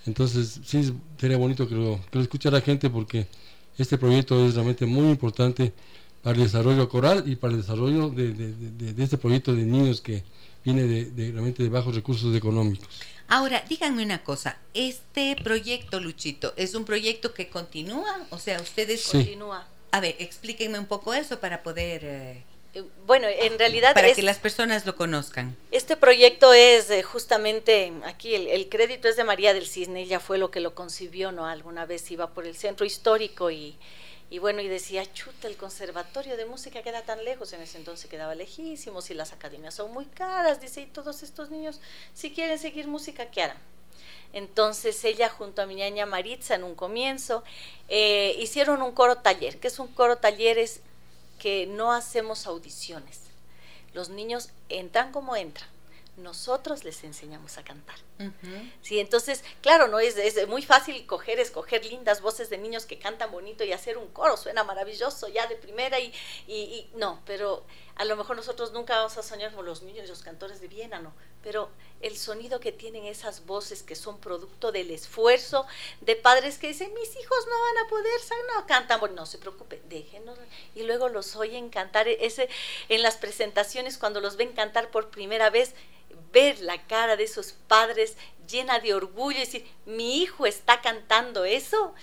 Entonces, 0.07 0.61
sí, 0.65 0.93
sería 1.19 1.37
bonito 1.37 1.69
que 1.69 1.75
lo, 1.75 2.01
que 2.11 2.19
lo 2.19 2.23
escuche 2.23 2.51
la 2.51 2.61
gente 2.61 2.89
porque 2.89 3.27
este 3.79 3.99
proyecto 3.99 4.47
es 4.47 4.55
realmente 4.55 4.87
muy 4.87 5.09
importante 5.09 5.73
para 6.23 6.37
el 6.37 6.43
desarrollo 6.45 6.89
coral 6.89 7.25
y 7.27 7.37
para 7.37 7.55
el 7.55 7.61
desarrollo 7.61 8.11
de, 8.11 8.33
de- 8.35 8.53
de- 8.55 8.93
de 8.95 9.03
este 9.05 9.17
proyecto 9.19 9.55
de 9.55 9.65
niños 9.65 10.01
que 10.01 10.23
viene 10.65 10.83
de- 10.85 11.33
realmente 11.33 11.63
de 11.63 11.69
bajos 11.69 11.95
recursos 11.95 12.35
económicos. 12.37 12.89
Ahora, 13.33 13.63
díganme 13.69 14.03
una 14.03 14.25
cosa, 14.25 14.59
este 14.75 15.37
proyecto, 15.43 16.01
Luchito, 16.01 16.53
¿es 16.57 16.75
un 16.75 16.85
proyecto 16.85 17.33
que 17.33 17.49
continúa? 17.49 18.27
O 18.31 18.39
sea, 18.39 18.61
ustedes... 18.61 19.03
Sí. 19.03 19.19
Continúa. 19.19 19.67
A 19.93 20.01
ver, 20.01 20.17
explíquenme 20.19 20.79
un 20.81 20.87
poco 20.87 21.15
eso 21.15 21.39
para 21.39 21.63
poder... 21.63 22.01
eh, 22.05 22.43
Eh, 22.75 22.83
Bueno, 23.07 23.27
en 23.29 23.57
realidad 23.59 23.95
para 23.95 24.09
es- 24.09 24.17
que 24.17 24.23
las 24.23 24.39
personas 24.39 24.85
lo 24.85 24.95
conozcan. 24.97 25.57
este 25.71 25.97
proyecto 25.97 26.53
es 26.53 26.91
eh, 26.91 27.03
justamente, 27.05 27.93
aquí 28.05 28.35
el, 28.35 28.49
el 28.49 28.69
crédito 28.69 29.07
es 29.09 29.17
de 29.17 29.23
María 29.25 29.55
del 29.55 29.67
Cisne, 29.67 30.03
ella 30.03 30.19
fue 30.21 30.37
lo 30.39 30.51
que 30.51 30.61
lo 30.61 30.75
concibió, 30.75 31.31
¿no? 31.33 31.47
Alguna 31.47 31.87
vez 31.87 32.11
iba 32.11 32.31
por 32.35 32.47
el 32.47 32.57
centro 32.57 32.85
histórico 32.87 33.51
y, 33.53 33.77
y 34.31 34.39
bueno, 34.39 34.61
y 34.61 34.69
decía, 34.69 35.13
chuta, 35.13 35.49
el 35.49 35.57
conservatorio 35.57 36.37
de 36.37 36.47
música 36.47 36.83
queda 36.83 37.03
tan 37.03 37.25
lejos, 37.25 37.53
en 37.53 37.63
ese 37.63 37.79
entonces 37.79 38.09
quedaba 38.09 38.37
lejísimos 38.37 39.11
y 39.11 39.15
las 39.15 39.33
academias 39.33 39.75
son 39.75 39.93
muy 39.93 40.07
caras, 40.07 40.61
dice, 40.61 40.83
y 40.83 40.87
todos 40.87 41.25
estos 41.25 41.51
niños, 41.51 41.81
si 42.15 42.31
quieren 42.31 42.59
seguir 42.59 42.87
música, 42.87 43.27
¿qué 43.31 43.43
harán? 43.43 43.59
Entonces 44.33 45.05
ella 45.05 45.29
junto 45.29 45.63
a 45.63 45.67
mi 45.67 45.75
ñaña 45.75 46.07
Maritza 46.07 46.55
en 46.55 46.63
un 46.63 46.77
comienzo 46.77 47.43
eh, 47.89 48.37
hicieron 48.39 48.83
un 48.83 48.93
coro 48.93 49.17
taller, 49.17 49.59
que 49.59 49.67
es 49.67 49.79
un 49.81 49.89
coro 49.89 50.19
taller 50.19 50.59
es 50.59 50.81
que 51.41 51.67
no 51.67 51.93
hacemos 51.93 52.47
audiciones. 52.47 53.23
Los 53.93 54.11
niños 54.11 54.51
entran 54.69 55.11
como 55.11 55.35
entran. 55.35 55.69
Nosotros 56.23 56.85
les 56.85 57.03
enseñamos 57.05 57.59
a 57.59 57.65
cantar. 57.65 57.97
Sí, 58.83 59.01
entonces, 59.01 59.43
claro, 59.63 59.89
no 59.89 59.99
es, 59.99 60.17
es 60.17 60.47
muy 60.47 60.63
fácil 60.63 61.07
coger, 61.07 61.41
escoger 61.41 61.85
lindas 61.87 62.21
voces 62.21 62.51
de 62.51 62.59
niños 62.59 62.85
que 62.85 62.99
cantan 62.99 63.33
bonito 63.33 63.65
y 63.65 63.73
hacer 63.73 63.97
un 63.97 64.09
coro, 64.09 64.37
suena 64.37 64.63
maravilloso 64.63 65.29
ya 65.29 65.47
de 65.47 65.57
primera 65.57 65.99
y, 65.99 66.13
y, 66.47 66.55
y 66.55 66.91
no, 66.95 67.21
pero 67.25 67.65
a 67.97 68.05
lo 68.05 68.17
mejor 68.17 68.37
nosotros 68.37 68.73
nunca 68.73 68.97
vamos 68.97 69.17
a 69.19 69.23
soñar 69.23 69.51
como 69.51 69.63
los 69.63 69.83
niños 69.83 70.07
y 70.07 70.09
los 70.09 70.23
cantores 70.23 70.61
de 70.61 70.69
Viena, 70.69 71.01
no, 71.01 71.13
pero 71.43 71.71
el 72.01 72.17
sonido 72.17 72.61
que 72.61 72.73
tienen 72.73 73.05
esas 73.05 73.45
voces 73.45 73.83
que 73.83 73.95
son 73.95 74.19
producto 74.21 74.73
del 74.73 74.91
esfuerzo 74.91 75.67
de 76.01 76.17
padres 76.17 76.59
que 76.59 76.69
dicen, 76.69 76.93
mis 76.95 77.11
hijos 77.17 77.47
no 77.47 77.61
van 77.61 77.85
a 77.85 77.89
poder, 77.89 78.21
no 78.55 78.67
cantan, 78.67 79.01
bueno, 79.01 79.17
no 79.17 79.27
se 79.27 79.39
preocupe, 79.39 79.83
déjenos, 79.89 80.39
y 80.75 80.85
luego 80.85 81.09
los 81.09 81.37
oyen 81.37 81.69
cantar, 81.69 82.09
ese, 82.09 82.49
en 82.89 83.03
las 83.03 83.17
presentaciones 83.17 83.99
cuando 83.99 84.21
los 84.21 84.37
ven 84.37 84.53
cantar 84.53 84.91
por 84.91 85.11
primera 85.11 85.51
vez, 85.51 85.75
ver 86.33 86.61
la 86.61 86.87
cara 86.87 87.17
de 87.17 87.25
esos 87.25 87.53
padres 87.69 88.17
llena 88.49 88.79
de 88.79 88.95
orgullo 88.95 89.37
y 89.37 89.41
decir, 89.41 89.67
mi 89.87 90.23
hijo 90.23 90.47
está 90.47 90.81
cantando 90.81 91.45
eso, 91.45 91.95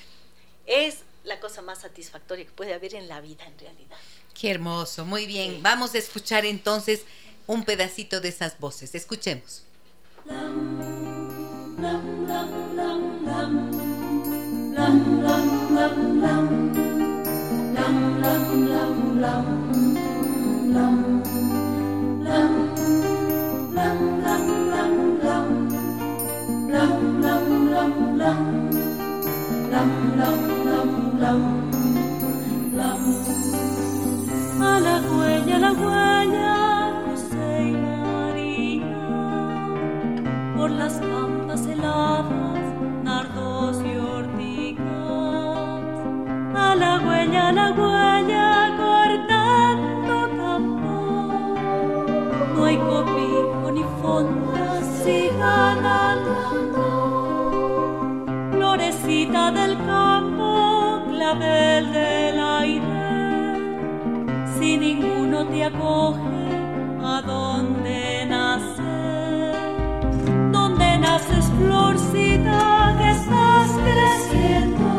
es 0.66 1.00
la 1.24 1.40
cosa 1.40 1.62
más 1.62 1.82
satisfactoria 1.82 2.46
que 2.46 2.52
puede 2.52 2.74
haber 2.74 2.96
en 2.96 3.08
la 3.08 3.22
vida 3.22 3.46
en 3.46 3.60
realidad. 3.60 3.98
Qué 4.40 4.52
hermoso, 4.52 5.06
muy 5.06 5.26
bien. 5.26 5.62
Vamos 5.64 5.94
a 5.96 5.98
escuchar 5.98 6.46
entonces 6.46 7.02
un 7.48 7.64
pedacito 7.64 8.22
de 8.22 8.30
esas 8.30 8.60
voces. 8.60 8.94
Escuchemos. 8.96 9.64
Ni 53.78 53.84
fondas, 54.02 54.86
sigan 55.04 55.86
andando. 55.86 56.47
Del 59.38 59.78
campo, 59.86 61.04
clavel 61.10 61.92
del 61.94 62.40
aire 62.40 62.98
si 64.60 64.78
ninguno 64.78 65.46
te 65.46 65.64
acoge, 65.64 66.20
¿a 67.04 67.22
dónde 67.22 68.26
nacer? 68.26 69.56
¿Dónde 70.52 70.98
naces, 70.98 71.46
florcita, 71.58 72.96
que 73.00 73.12
estás 73.12 73.70
creciendo? 73.86 74.90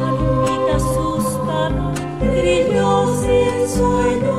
Palomita 0.00 0.76
asustada, 0.76 1.92
grillo 2.20 2.90
sin 3.22 3.56
sueño. 3.76 4.38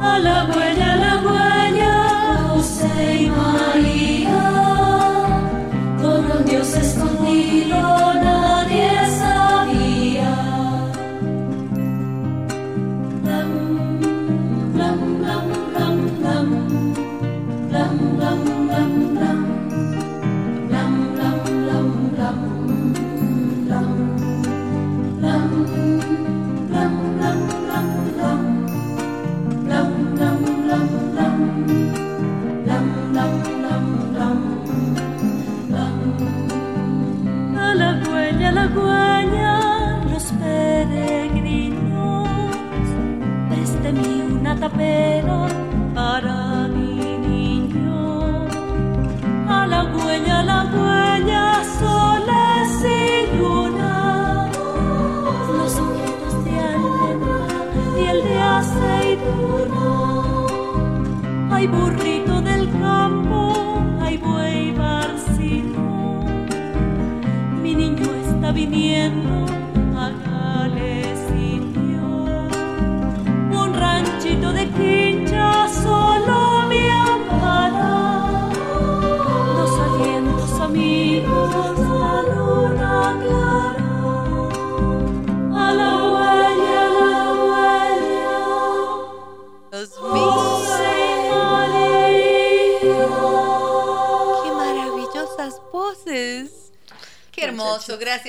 A 0.00 0.18
la 0.18 0.38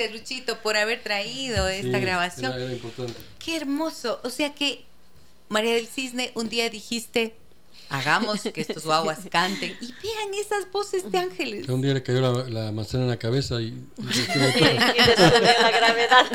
Gracias, 0.08 0.20
Luchito, 0.20 0.58
por 0.62 0.76
haber 0.76 1.02
traído 1.02 1.68
esta 1.68 1.98
Sí, 1.98 2.04
grabación. 2.04 2.52
Era, 2.52 2.64
era 2.64 2.72
importante. 2.72 3.14
Qué 3.44 3.56
hermoso. 3.56 4.20
O 4.24 4.30
sea 4.30 4.54
que, 4.54 4.84
María 5.48 5.74
del 5.74 5.86
Cisne, 5.86 6.30
un 6.34 6.48
día 6.48 6.68
dijiste, 6.70 7.34
hagamos 7.88 8.40
que 8.42 8.60
estos 8.60 8.84
guaguas 8.84 9.18
canten. 9.30 9.76
Y 9.80 9.86
vean 10.02 10.34
esas 10.40 10.70
voces 10.72 11.10
de 11.10 11.18
ángeles. 11.18 11.66
Que 11.66 11.72
un 11.72 11.82
día 11.82 11.94
le 11.94 12.02
cayó 12.02 12.20
la, 12.20 12.48
la 12.48 12.72
manzana 12.72 13.04
en 13.04 13.10
la 13.10 13.16
cabeza 13.18 13.60
y... 13.60 13.66
y- 13.66 13.84
la 14.60 15.70
gravedad 15.70 16.26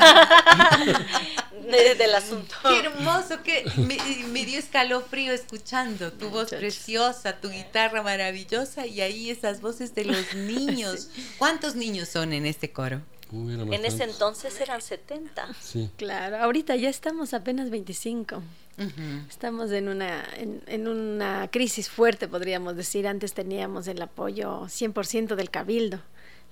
de- 1.70 1.94
del 1.94 2.14
asunto. 2.14 2.54
Qué 2.62 2.80
hermoso, 2.80 3.42
que 3.42 3.64
me, 3.76 3.96
me 4.28 4.44
dio 4.44 4.58
escalofrío 4.58 5.32
escuchando 5.32 6.12
tu 6.12 6.28
voz 6.30 6.50
preciosa, 6.50 7.40
tu 7.40 7.50
guitarra 7.50 8.02
maravillosa 8.02 8.86
y 8.86 9.00
ahí 9.00 9.30
esas 9.30 9.60
voces 9.60 9.94
de 9.94 10.04
los 10.06 10.34
niños. 10.34 11.08
¿Cuántos 11.38 11.74
niños 11.76 12.08
son 12.08 12.32
en 12.32 12.46
este 12.46 12.70
coro? 12.72 13.00
Uy, 13.32 13.54
En 13.54 13.84
ese 13.84 14.04
entonces 14.04 14.60
eran 14.60 14.82
70. 14.82 15.48
Sí. 15.60 15.90
Claro, 15.96 16.36
ahorita 16.36 16.76
ya 16.76 16.88
estamos 16.90 17.32
apenas 17.34 17.70
25. 17.70 18.36
Ujú. 18.78 18.92
Estamos 19.28 19.70
en 19.72 19.88
una, 19.88 20.24
en, 20.36 20.62
en 20.66 20.86
una 20.88 21.48
crisis 21.50 21.88
fuerte, 21.90 22.28
podríamos 22.28 22.76
decir. 22.76 23.08
Antes 23.08 23.32
teníamos 23.34 23.88
el 23.88 24.00
apoyo 24.02 24.62
100% 24.66 25.34
del 25.34 25.50
cabildo. 25.50 26.00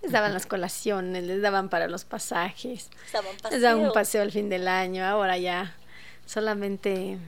Les 0.02 0.12
daban 0.12 0.32
las 0.32 0.46
colaciones, 0.46 1.24
les 1.24 1.42
daban 1.42 1.68
para 1.68 1.86
los 1.86 2.04
pasajes, 2.04 2.88
les 3.50 3.60
daban 3.60 3.80
un 3.80 3.86
paseo. 3.88 3.92
paseo 3.92 4.22
al 4.22 4.32
fin 4.32 4.48
del 4.48 4.66
año. 4.66 5.04
Ahora 5.04 5.36
ya 5.36 5.74
solamente, 6.24 7.18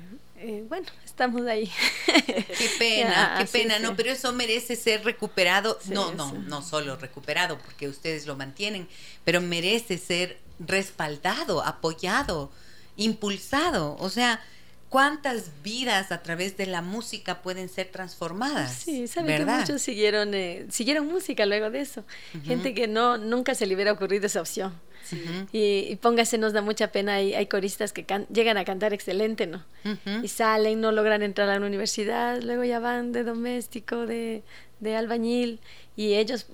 eh, 0.43 0.65
bueno, 0.69 0.87
estamos 1.05 1.47
ahí. 1.47 1.71
Qué 2.07 2.71
pena, 2.79 3.37
Ya, 3.39 3.39
qué 3.39 3.47
pena, 3.47 3.77
sí. 3.77 3.83
no, 3.83 3.97
pero 3.97 4.11
eso 4.11 4.33
merece 4.33 4.77
ser 4.77 5.05
recuperado, 5.05 5.79
Sí, 5.81 5.91
no, 5.93 6.13
no, 6.15 6.33
no 6.33 6.63
solo 6.63 6.97
recuperado, 6.97 7.59
porque 7.59 7.89
ustedes 7.89 8.27
lo 8.27 8.37
mantienen, 8.37 8.89
pero 9.25 9.41
merece 9.41 9.99
ser 9.99 10.39
respaldado, 10.59 11.65
apoyado, 11.65 12.51
impulsado, 12.97 13.97
o 13.99 14.11
sea, 14.11 14.41
cuántas 14.93 15.51
vidas 15.63 16.13
a 16.13 16.23
través 16.23 16.59
de 16.59 16.67
la 16.67 16.83
música 16.83 17.41
pueden 17.41 17.71
ser 17.71 17.87
transformadas, 17.89 18.75
Sí, 18.75 19.07
sabe 19.09 19.39
¿verdad? 19.39 19.55
que 19.57 19.61
muchos 19.63 19.81
siguieron, 19.83 20.35
eh, 20.35 20.67
siguieron 20.69 21.07
música 21.07 21.47
luego 21.47 21.71
de 21.71 21.81
eso. 21.81 22.05
Gente 22.45 22.75
que 22.75 22.87
no, 22.89 23.17
nunca 23.17 23.55
se 23.55 23.65
le 23.65 23.75
hubiera 23.75 23.93
ocurrido 23.93 24.27
esa 24.27 24.43
opción. 24.43 24.75
Y, 25.51 25.87
y 25.91 25.97
póngase, 25.97 26.37
nos 26.39 26.53
da 26.53 26.61
mucha 26.61 26.93
pena, 26.93 27.15
hay, 27.15 27.35
hay 27.35 27.47
coristas 27.47 27.93
que 27.95 28.05
can- 28.05 28.27
llegan 28.29 28.57
a 28.59 28.65
cantar 28.67 28.93
excelente, 28.93 29.47
¿no? 29.47 29.65
Y 30.23 30.29
salen, 30.29 30.81
no 30.83 30.93
logran 30.93 31.23
entrar 31.23 31.49
a 31.49 31.59
la 31.59 31.67
universidad, 31.67 32.41
luego 32.43 32.63
ya 32.65 32.79
van 32.79 33.13
de 33.13 33.25
doméstico, 33.25 34.07
de, 34.07 34.43
de 34.81 34.97
albañil, 34.97 35.59
y 35.97 36.15
ellos, 36.15 36.47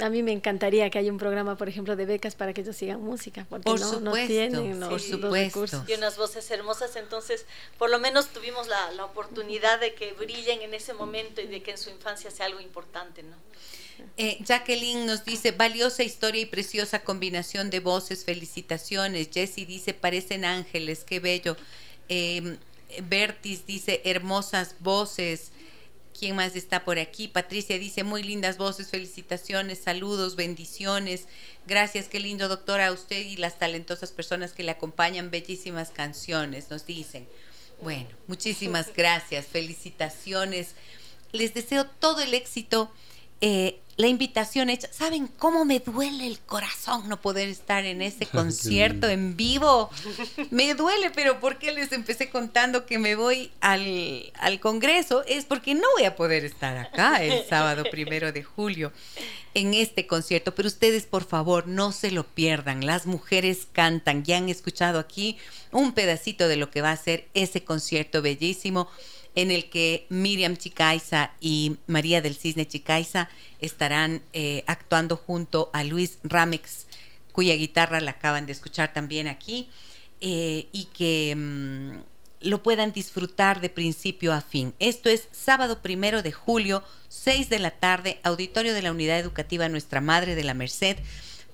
a 0.00 0.10
mí 0.10 0.22
me 0.22 0.32
encantaría 0.32 0.90
que 0.90 0.98
haya 0.98 1.12
un 1.12 1.18
programa, 1.18 1.56
por 1.56 1.68
ejemplo, 1.68 1.94
de 1.94 2.04
becas 2.04 2.34
para 2.34 2.52
que 2.52 2.62
ellos 2.62 2.76
sigan 2.76 3.00
música, 3.00 3.46
porque 3.48 3.64
Por 3.64 3.78
no, 3.80 4.00
no 4.00 4.12
tienen 4.12 4.80
los, 4.80 4.88
por 4.88 4.92
los 4.98 5.02
supuesto. 5.04 5.34
recursos. 5.34 5.88
Y 5.88 5.94
unas 5.94 6.16
voces 6.16 6.50
hermosas, 6.50 6.96
entonces 6.96 7.46
por 7.78 7.90
lo 7.90 7.98
menos 8.00 8.28
tuvimos 8.28 8.66
la, 8.66 8.90
la 8.92 9.04
oportunidad 9.04 9.78
de 9.80 9.94
que 9.94 10.12
brillen 10.12 10.62
en 10.62 10.74
ese 10.74 10.94
momento 10.94 11.40
y 11.40 11.46
de 11.46 11.62
que 11.62 11.72
en 11.72 11.78
su 11.78 11.90
infancia 11.90 12.30
sea 12.30 12.46
algo 12.46 12.60
importante, 12.60 13.22
¿no? 13.22 13.36
Eh, 14.16 14.38
Jacqueline 14.40 15.06
nos 15.06 15.24
dice, 15.24 15.52
valiosa 15.52 16.02
historia 16.02 16.42
y 16.42 16.46
preciosa 16.46 17.02
combinación 17.04 17.70
de 17.70 17.78
voces, 17.78 18.24
felicitaciones. 18.24 19.28
Jessie 19.32 19.64
dice, 19.66 19.94
parecen 19.94 20.44
ángeles, 20.44 21.04
qué 21.04 21.20
bello. 21.20 21.56
Eh, 22.08 22.58
Bertis 23.04 23.66
dice, 23.66 24.02
hermosas 24.04 24.74
voces. 24.80 25.52
¿Quién 26.18 26.36
más 26.36 26.54
está 26.54 26.84
por 26.84 26.98
aquí? 26.98 27.26
Patricia 27.26 27.78
dice, 27.78 28.04
muy 28.04 28.22
lindas 28.22 28.56
voces, 28.56 28.88
felicitaciones, 28.88 29.80
saludos, 29.80 30.36
bendiciones. 30.36 31.26
Gracias, 31.66 32.06
qué 32.06 32.20
lindo 32.20 32.48
doctora, 32.48 32.86
a 32.86 32.92
usted 32.92 33.26
y 33.26 33.36
las 33.36 33.58
talentosas 33.58 34.12
personas 34.12 34.52
que 34.52 34.62
le 34.62 34.70
acompañan, 34.70 35.30
bellísimas 35.30 35.90
canciones, 35.90 36.70
nos 36.70 36.86
dicen. 36.86 37.26
Bueno, 37.82 38.08
muchísimas 38.28 38.92
gracias, 38.96 39.46
felicitaciones. 39.46 40.74
Les 41.32 41.52
deseo 41.52 41.84
todo 41.86 42.20
el 42.20 42.32
éxito. 42.32 42.92
Eh, 43.46 43.78
la 43.96 44.06
invitación 44.06 44.70
hecha. 44.70 44.88
¿Saben 44.90 45.28
cómo 45.28 45.66
me 45.66 45.78
duele 45.78 46.26
el 46.26 46.40
corazón 46.40 47.10
no 47.10 47.20
poder 47.20 47.50
estar 47.50 47.84
en 47.84 48.00
ese 48.00 48.24
concierto 48.32 49.06
en 49.06 49.36
vivo? 49.36 49.90
Me 50.50 50.74
duele, 50.74 51.10
pero 51.10 51.40
¿por 51.40 51.58
qué 51.58 51.70
les 51.70 51.92
empecé 51.92 52.30
contando 52.30 52.86
que 52.86 52.98
me 52.98 53.16
voy 53.16 53.52
al, 53.60 54.32
al 54.40 54.60
Congreso? 54.60 55.24
Es 55.26 55.44
porque 55.44 55.74
no 55.74 55.86
voy 55.94 56.04
a 56.04 56.16
poder 56.16 56.46
estar 56.46 56.74
acá 56.78 57.22
el 57.22 57.44
sábado 57.48 57.84
primero 57.90 58.32
de 58.32 58.42
julio 58.42 58.92
en 59.52 59.74
este 59.74 60.06
concierto. 60.06 60.54
Pero 60.54 60.66
ustedes, 60.66 61.04
por 61.04 61.24
favor, 61.24 61.68
no 61.68 61.92
se 61.92 62.12
lo 62.12 62.24
pierdan. 62.24 62.86
Las 62.86 63.04
mujeres 63.04 63.68
cantan. 63.72 64.24
Ya 64.24 64.38
han 64.38 64.48
escuchado 64.48 64.98
aquí 64.98 65.36
un 65.70 65.92
pedacito 65.92 66.48
de 66.48 66.56
lo 66.56 66.70
que 66.70 66.80
va 66.80 66.92
a 66.92 66.96
ser 66.96 67.28
ese 67.34 67.62
concierto 67.62 68.22
bellísimo 68.22 68.88
en 69.34 69.50
el 69.50 69.68
que 69.68 70.06
Miriam 70.08 70.56
Chicaiza 70.56 71.32
y 71.40 71.76
María 71.86 72.20
del 72.20 72.36
Cisne 72.36 72.66
Chicaiza 72.66 73.28
estarán 73.60 74.22
eh, 74.32 74.62
actuando 74.66 75.16
junto 75.16 75.70
a 75.72 75.84
Luis 75.84 76.18
Ramex, 76.22 76.86
cuya 77.32 77.54
guitarra 77.54 78.00
la 78.00 78.12
acaban 78.12 78.46
de 78.46 78.52
escuchar 78.52 78.92
también 78.92 79.26
aquí, 79.26 79.68
eh, 80.20 80.68
y 80.72 80.84
que 80.86 81.34
mm, 81.36 82.48
lo 82.48 82.62
puedan 82.62 82.92
disfrutar 82.92 83.60
de 83.60 83.70
principio 83.70 84.32
a 84.32 84.40
fin. 84.40 84.74
Esto 84.78 85.08
es 85.08 85.28
sábado 85.32 85.82
primero 85.82 86.22
de 86.22 86.32
julio, 86.32 86.84
6 87.08 87.48
de 87.48 87.58
la 87.58 87.72
tarde, 87.72 88.20
auditorio 88.22 88.74
de 88.74 88.82
la 88.82 88.92
Unidad 88.92 89.18
Educativa 89.18 89.68
Nuestra 89.68 90.00
Madre 90.00 90.34
de 90.34 90.44
la 90.44 90.54
Merced. 90.54 90.98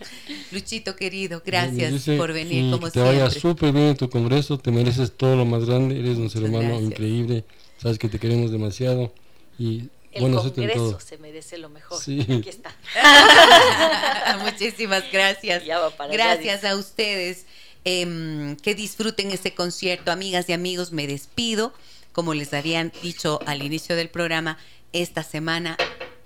Luchito 0.52 0.96
querido, 0.96 1.42
gracias 1.44 1.92
dice, 1.92 2.18
por 2.18 2.34
venir 2.34 2.72
como 2.72 2.86
que 2.86 2.92
te 2.92 3.00
vaya 3.00 3.30
siempre. 3.32 3.40
súper 3.40 3.72
bien 3.72 3.86
en 3.88 3.98
tu 3.98 4.10
congreso, 4.12 4.60
te 4.60 4.70
mereces 4.72 5.12
todo 5.12 5.36
lo 5.36 5.46
más 5.46 5.66
grande, 5.66 6.00
eres 6.00 6.18
un 6.18 6.30
ser 6.30 6.42
Muchas 6.42 6.54
humano 6.54 6.70
gracias. 6.70 6.92
increíble, 6.92 7.46
sabes 7.82 7.98
que 7.98 8.10
te 8.10 8.20
queremos 8.20 8.52
demasiado 8.52 9.12
y 9.58 9.90
El 10.12 10.22
bueno, 10.22 10.42
Congreso 10.44 10.92
todo. 10.92 11.00
se 11.00 11.18
merece 11.18 11.58
lo 11.58 11.70
mejor. 11.70 12.00
Sí. 12.00 12.22
Aquí 12.22 12.50
está. 12.50 12.76
Muchísimas 14.44 15.04
gracias. 15.12 15.66
Ya 15.66 15.80
va 15.80 15.90
para 15.92 16.12
Gracias 16.14 16.64
a 16.64 16.76
ustedes. 16.76 17.46
Em, 17.86 18.56
que 18.58 18.76
disfruten 18.76 19.32
este 19.32 19.54
concierto, 19.54 20.12
amigas 20.12 20.50
y 20.50 20.54
amigos. 20.54 20.92
Me 20.92 21.08
despido. 21.08 21.74
Como 22.12 22.34
les 22.34 22.54
habían 22.54 22.92
dicho 23.04 23.40
al 23.46 23.62
inicio 23.62 23.96
del 23.96 24.10
programa, 24.10 24.58
esta 24.94 25.24
semana 25.24 25.78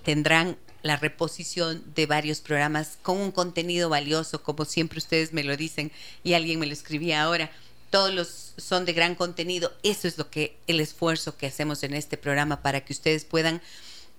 tendrán 0.03 0.57
la 0.81 0.97
reposición 0.97 1.81
de 1.95 2.05
varios 2.05 2.41
programas 2.41 2.97
con 3.01 3.17
un 3.17 3.31
contenido 3.31 3.89
valioso, 3.89 4.43
como 4.43 4.65
siempre 4.65 4.97
ustedes 4.97 5.31
me 5.31 5.43
lo 5.43 5.55
dicen 5.55 5.91
y 6.23 6.33
alguien 6.33 6.59
me 6.59 6.65
lo 6.65 6.73
escribía 6.73 7.23
ahora. 7.23 7.51
Todos 7.89 8.13
los 8.13 8.53
son 8.57 8.85
de 8.85 8.93
gran 8.93 9.15
contenido. 9.15 9.71
Eso 9.83 10.07
es 10.07 10.17
lo 10.17 10.29
que 10.29 10.57
el 10.67 10.79
esfuerzo 10.79 11.37
que 11.37 11.47
hacemos 11.47 11.83
en 11.83 11.93
este 11.93 12.17
programa 12.17 12.61
para 12.61 12.83
que 12.83 12.93
ustedes 12.93 13.23
puedan 13.23 13.61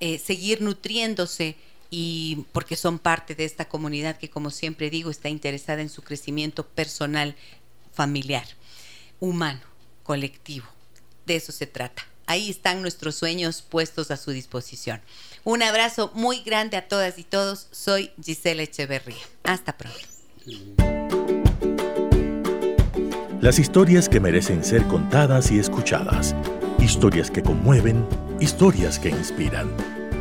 eh, 0.01 0.19
seguir 0.19 0.63
nutriéndose 0.63 1.57
y 1.91 2.47
porque 2.53 2.77
son 2.77 2.99
parte 2.99 3.35
de 3.35 3.45
esta 3.45 3.69
comunidad 3.69 4.17
que, 4.17 4.31
como 4.31 4.51
siempre 4.51 4.91
digo, 4.91 5.11
está 5.11 5.29
interesada 5.29 5.83
en 5.83 5.91
su 5.91 6.03
crecimiento 6.03 6.67
personal, 6.67 7.37
familiar, 7.93 8.47
humano, 9.21 9.61
colectivo. 10.03 10.67
De 11.27 11.37
eso 11.37 11.53
se 11.53 11.67
trata. 11.67 12.05
Ahí 12.27 12.51
están 12.51 12.83
nuestros 12.83 13.15
sueños 13.15 13.63
puestos 13.63 14.11
a 14.11 14.17
su 14.17 14.31
disposición. 14.31 15.01
Un 15.45 15.63
abrazo 15.63 16.11
muy 16.15 16.41
grande 16.41 16.77
a 16.77 16.89
todas 16.89 17.19
y 17.19 17.25
todos. 17.25 17.69
Soy 17.71 18.11
Gisela 18.23 18.63
Echeverría. 18.63 19.23
Hasta 19.43 19.77
pronto. 19.77 19.99
Las 23.41 23.59
historias 23.59 24.09
que 24.09 24.21
merecen 24.21 24.65
ser 24.65 24.83
contadas 24.85 25.51
y 25.51 25.59
escuchadas. 25.59 26.35
Historias 26.79 27.31
que 27.31 27.43
conmueven, 27.43 28.07
historias 28.41 28.99
que 28.99 29.11
inspiran. 29.11 29.71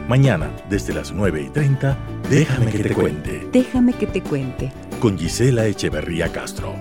Mañana, 0.09 0.53
desde 0.69 0.93
las 0.93 1.13
9 1.13 1.43
y 1.43 1.49
30, 1.49 1.97
déjame 2.29 2.71
que 2.71 2.83
te 2.83 2.93
cuente. 2.93 3.47
Déjame 3.53 3.93
que 3.93 4.07
te 4.07 4.21
cuente. 4.21 4.73
Con 4.99 5.17
Gisela 5.17 5.65
Echeverría 5.67 6.29
Castro. 6.33 6.75